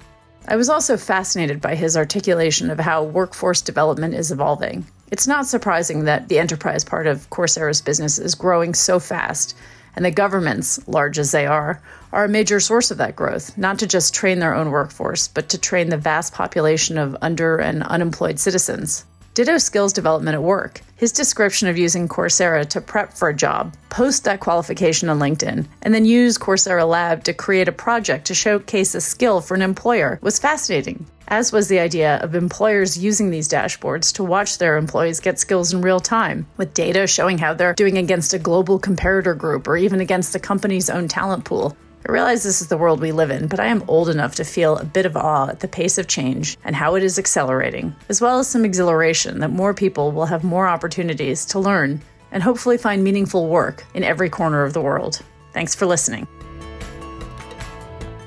I 0.48 0.56
was 0.56 0.70
also 0.70 0.96
fascinated 0.96 1.60
by 1.60 1.74
his 1.74 1.98
articulation 1.98 2.70
of 2.70 2.80
how 2.80 3.04
workforce 3.04 3.60
development 3.60 4.14
is 4.14 4.32
evolving. 4.32 4.86
It's 5.10 5.26
not 5.26 5.44
surprising 5.44 6.06
that 6.06 6.28
the 6.28 6.38
enterprise 6.38 6.82
part 6.82 7.06
of 7.06 7.28
Coursera's 7.28 7.82
business 7.82 8.18
is 8.18 8.34
growing 8.34 8.72
so 8.72 8.98
fast, 8.98 9.54
and 9.94 10.02
the 10.02 10.10
governments, 10.10 10.80
large 10.88 11.18
as 11.18 11.30
they 11.30 11.44
are, 11.44 11.82
are 12.10 12.24
a 12.24 12.28
major 12.28 12.58
source 12.58 12.90
of 12.90 12.96
that 12.96 13.16
growth, 13.16 13.58
not 13.58 13.80
to 13.80 13.86
just 13.86 14.14
train 14.14 14.38
their 14.38 14.54
own 14.54 14.70
workforce, 14.70 15.28
but 15.28 15.50
to 15.50 15.58
train 15.58 15.90
the 15.90 15.98
vast 15.98 16.32
population 16.32 16.96
of 16.96 17.14
under 17.20 17.58
and 17.58 17.82
unemployed 17.82 18.38
citizens. 18.38 19.04
Ditto 19.34 19.56
skills 19.56 19.94
development 19.94 20.34
at 20.34 20.42
work. 20.42 20.82
His 20.96 21.10
description 21.10 21.66
of 21.66 21.78
using 21.78 22.06
Coursera 22.06 22.68
to 22.68 22.82
prep 22.82 23.14
for 23.14 23.30
a 23.30 23.34
job, 23.34 23.74
post 23.88 24.24
that 24.24 24.40
qualification 24.40 25.08
on 25.08 25.20
LinkedIn, 25.20 25.66
and 25.80 25.94
then 25.94 26.04
use 26.04 26.36
Coursera 26.36 26.86
Lab 26.86 27.24
to 27.24 27.32
create 27.32 27.66
a 27.66 27.72
project 27.72 28.26
to 28.26 28.34
showcase 28.34 28.94
a 28.94 29.00
skill 29.00 29.40
for 29.40 29.54
an 29.54 29.62
employer 29.62 30.18
was 30.20 30.38
fascinating, 30.38 31.06
as 31.28 31.50
was 31.50 31.68
the 31.68 31.78
idea 31.78 32.18
of 32.18 32.34
employers 32.34 33.02
using 33.02 33.30
these 33.30 33.48
dashboards 33.48 34.12
to 34.16 34.22
watch 34.22 34.58
their 34.58 34.76
employees 34.76 35.18
get 35.18 35.38
skills 35.38 35.72
in 35.72 35.80
real 35.80 35.98
time, 35.98 36.46
with 36.58 36.74
data 36.74 37.06
showing 37.06 37.38
how 37.38 37.54
they're 37.54 37.72
doing 37.72 37.96
against 37.96 38.34
a 38.34 38.38
global 38.38 38.78
comparator 38.78 39.36
group 39.36 39.66
or 39.66 39.78
even 39.78 40.02
against 40.02 40.34
the 40.34 40.40
company's 40.40 40.90
own 40.90 41.08
talent 41.08 41.46
pool. 41.46 41.74
I 42.04 42.10
realize 42.10 42.42
this 42.42 42.60
is 42.60 42.66
the 42.66 42.76
world 42.76 43.00
we 43.00 43.12
live 43.12 43.30
in, 43.30 43.46
but 43.46 43.60
I 43.60 43.66
am 43.66 43.84
old 43.86 44.08
enough 44.08 44.34
to 44.34 44.44
feel 44.44 44.76
a 44.76 44.84
bit 44.84 45.06
of 45.06 45.16
awe 45.16 45.48
at 45.48 45.60
the 45.60 45.68
pace 45.68 45.98
of 45.98 46.08
change 46.08 46.58
and 46.64 46.74
how 46.74 46.96
it 46.96 47.04
is 47.04 47.16
accelerating, 47.16 47.94
as 48.08 48.20
well 48.20 48.40
as 48.40 48.48
some 48.48 48.64
exhilaration 48.64 49.38
that 49.38 49.52
more 49.52 49.72
people 49.72 50.10
will 50.10 50.26
have 50.26 50.42
more 50.42 50.66
opportunities 50.66 51.44
to 51.46 51.60
learn 51.60 52.00
and 52.32 52.42
hopefully 52.42 52.76
find 52.76 53.04
meaningful 53.04 53.46
work 53.46 53.84
in 53.94 54.02
every 54.02 54.28
corner 54.28 54.64
of 54.64 54.72
the 54.72 54.80
world. 54.80 55.22
Thanks 55.52 55.76
for 55.76 55.86
listening. 55.86 56.26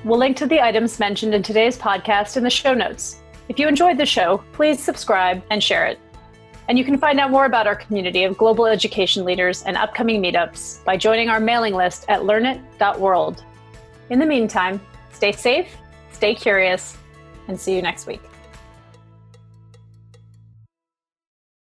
We'll 0.06 0.20
link 0.20 0.38
to 0.38 0.46
the 0.46 0.62
items 0.62 0.98
mentioned 0.98 1.34
in 1.34 1.44
today's 1.44 1.78
podcast 1.78 2.38
in 2.38 2.44
the 2.44 2.50
show 2.50 2.74
notes. 2.74 3.22
If 3.50 3.60
you 3.60 3.68
enjoyed 3.68 3.98
the 3.98 4.06
show, 4.06 4.42
please 4.54 4.82
subscribe 4.82 5.44
and 5.52 5.62
share 5.62 5.86
it. 5.86 6.00
And 6.70 6.78
you 6.78 6.86
can 6.86 6.98
find 6.98 7.20
out 7.20 7.30
more 7.30 7.46
about 7.46 7.68
our 7.68 7.76
community 7.76 8.24
of 8.24 8.38
global 8.38 8.68
education 8.68 9.26
leaders 9.26 9.64
and 9.64 9.76
upcoming 9.76 10.22
meetups 10.22 10.84
by 10.86 10.96
joining 10.96 11.28
our 11.28 11.42
mailing 11.42 11.76
list 11.76 12.06
at 12.08 12.22
learnit.world. 12.22 13.44
In 14.10 14.20
the 14.20 14.26
meantime, 14.26 14.80
stay 15.14 15.32
safe, 15.32 15.76
stay 16.12 16.36
curious, 16.36 16.98
and 17.48 17.60
see 17.60 17.76
you 17.76 17.82
next 17.82 18.06
week. 18.06 18.22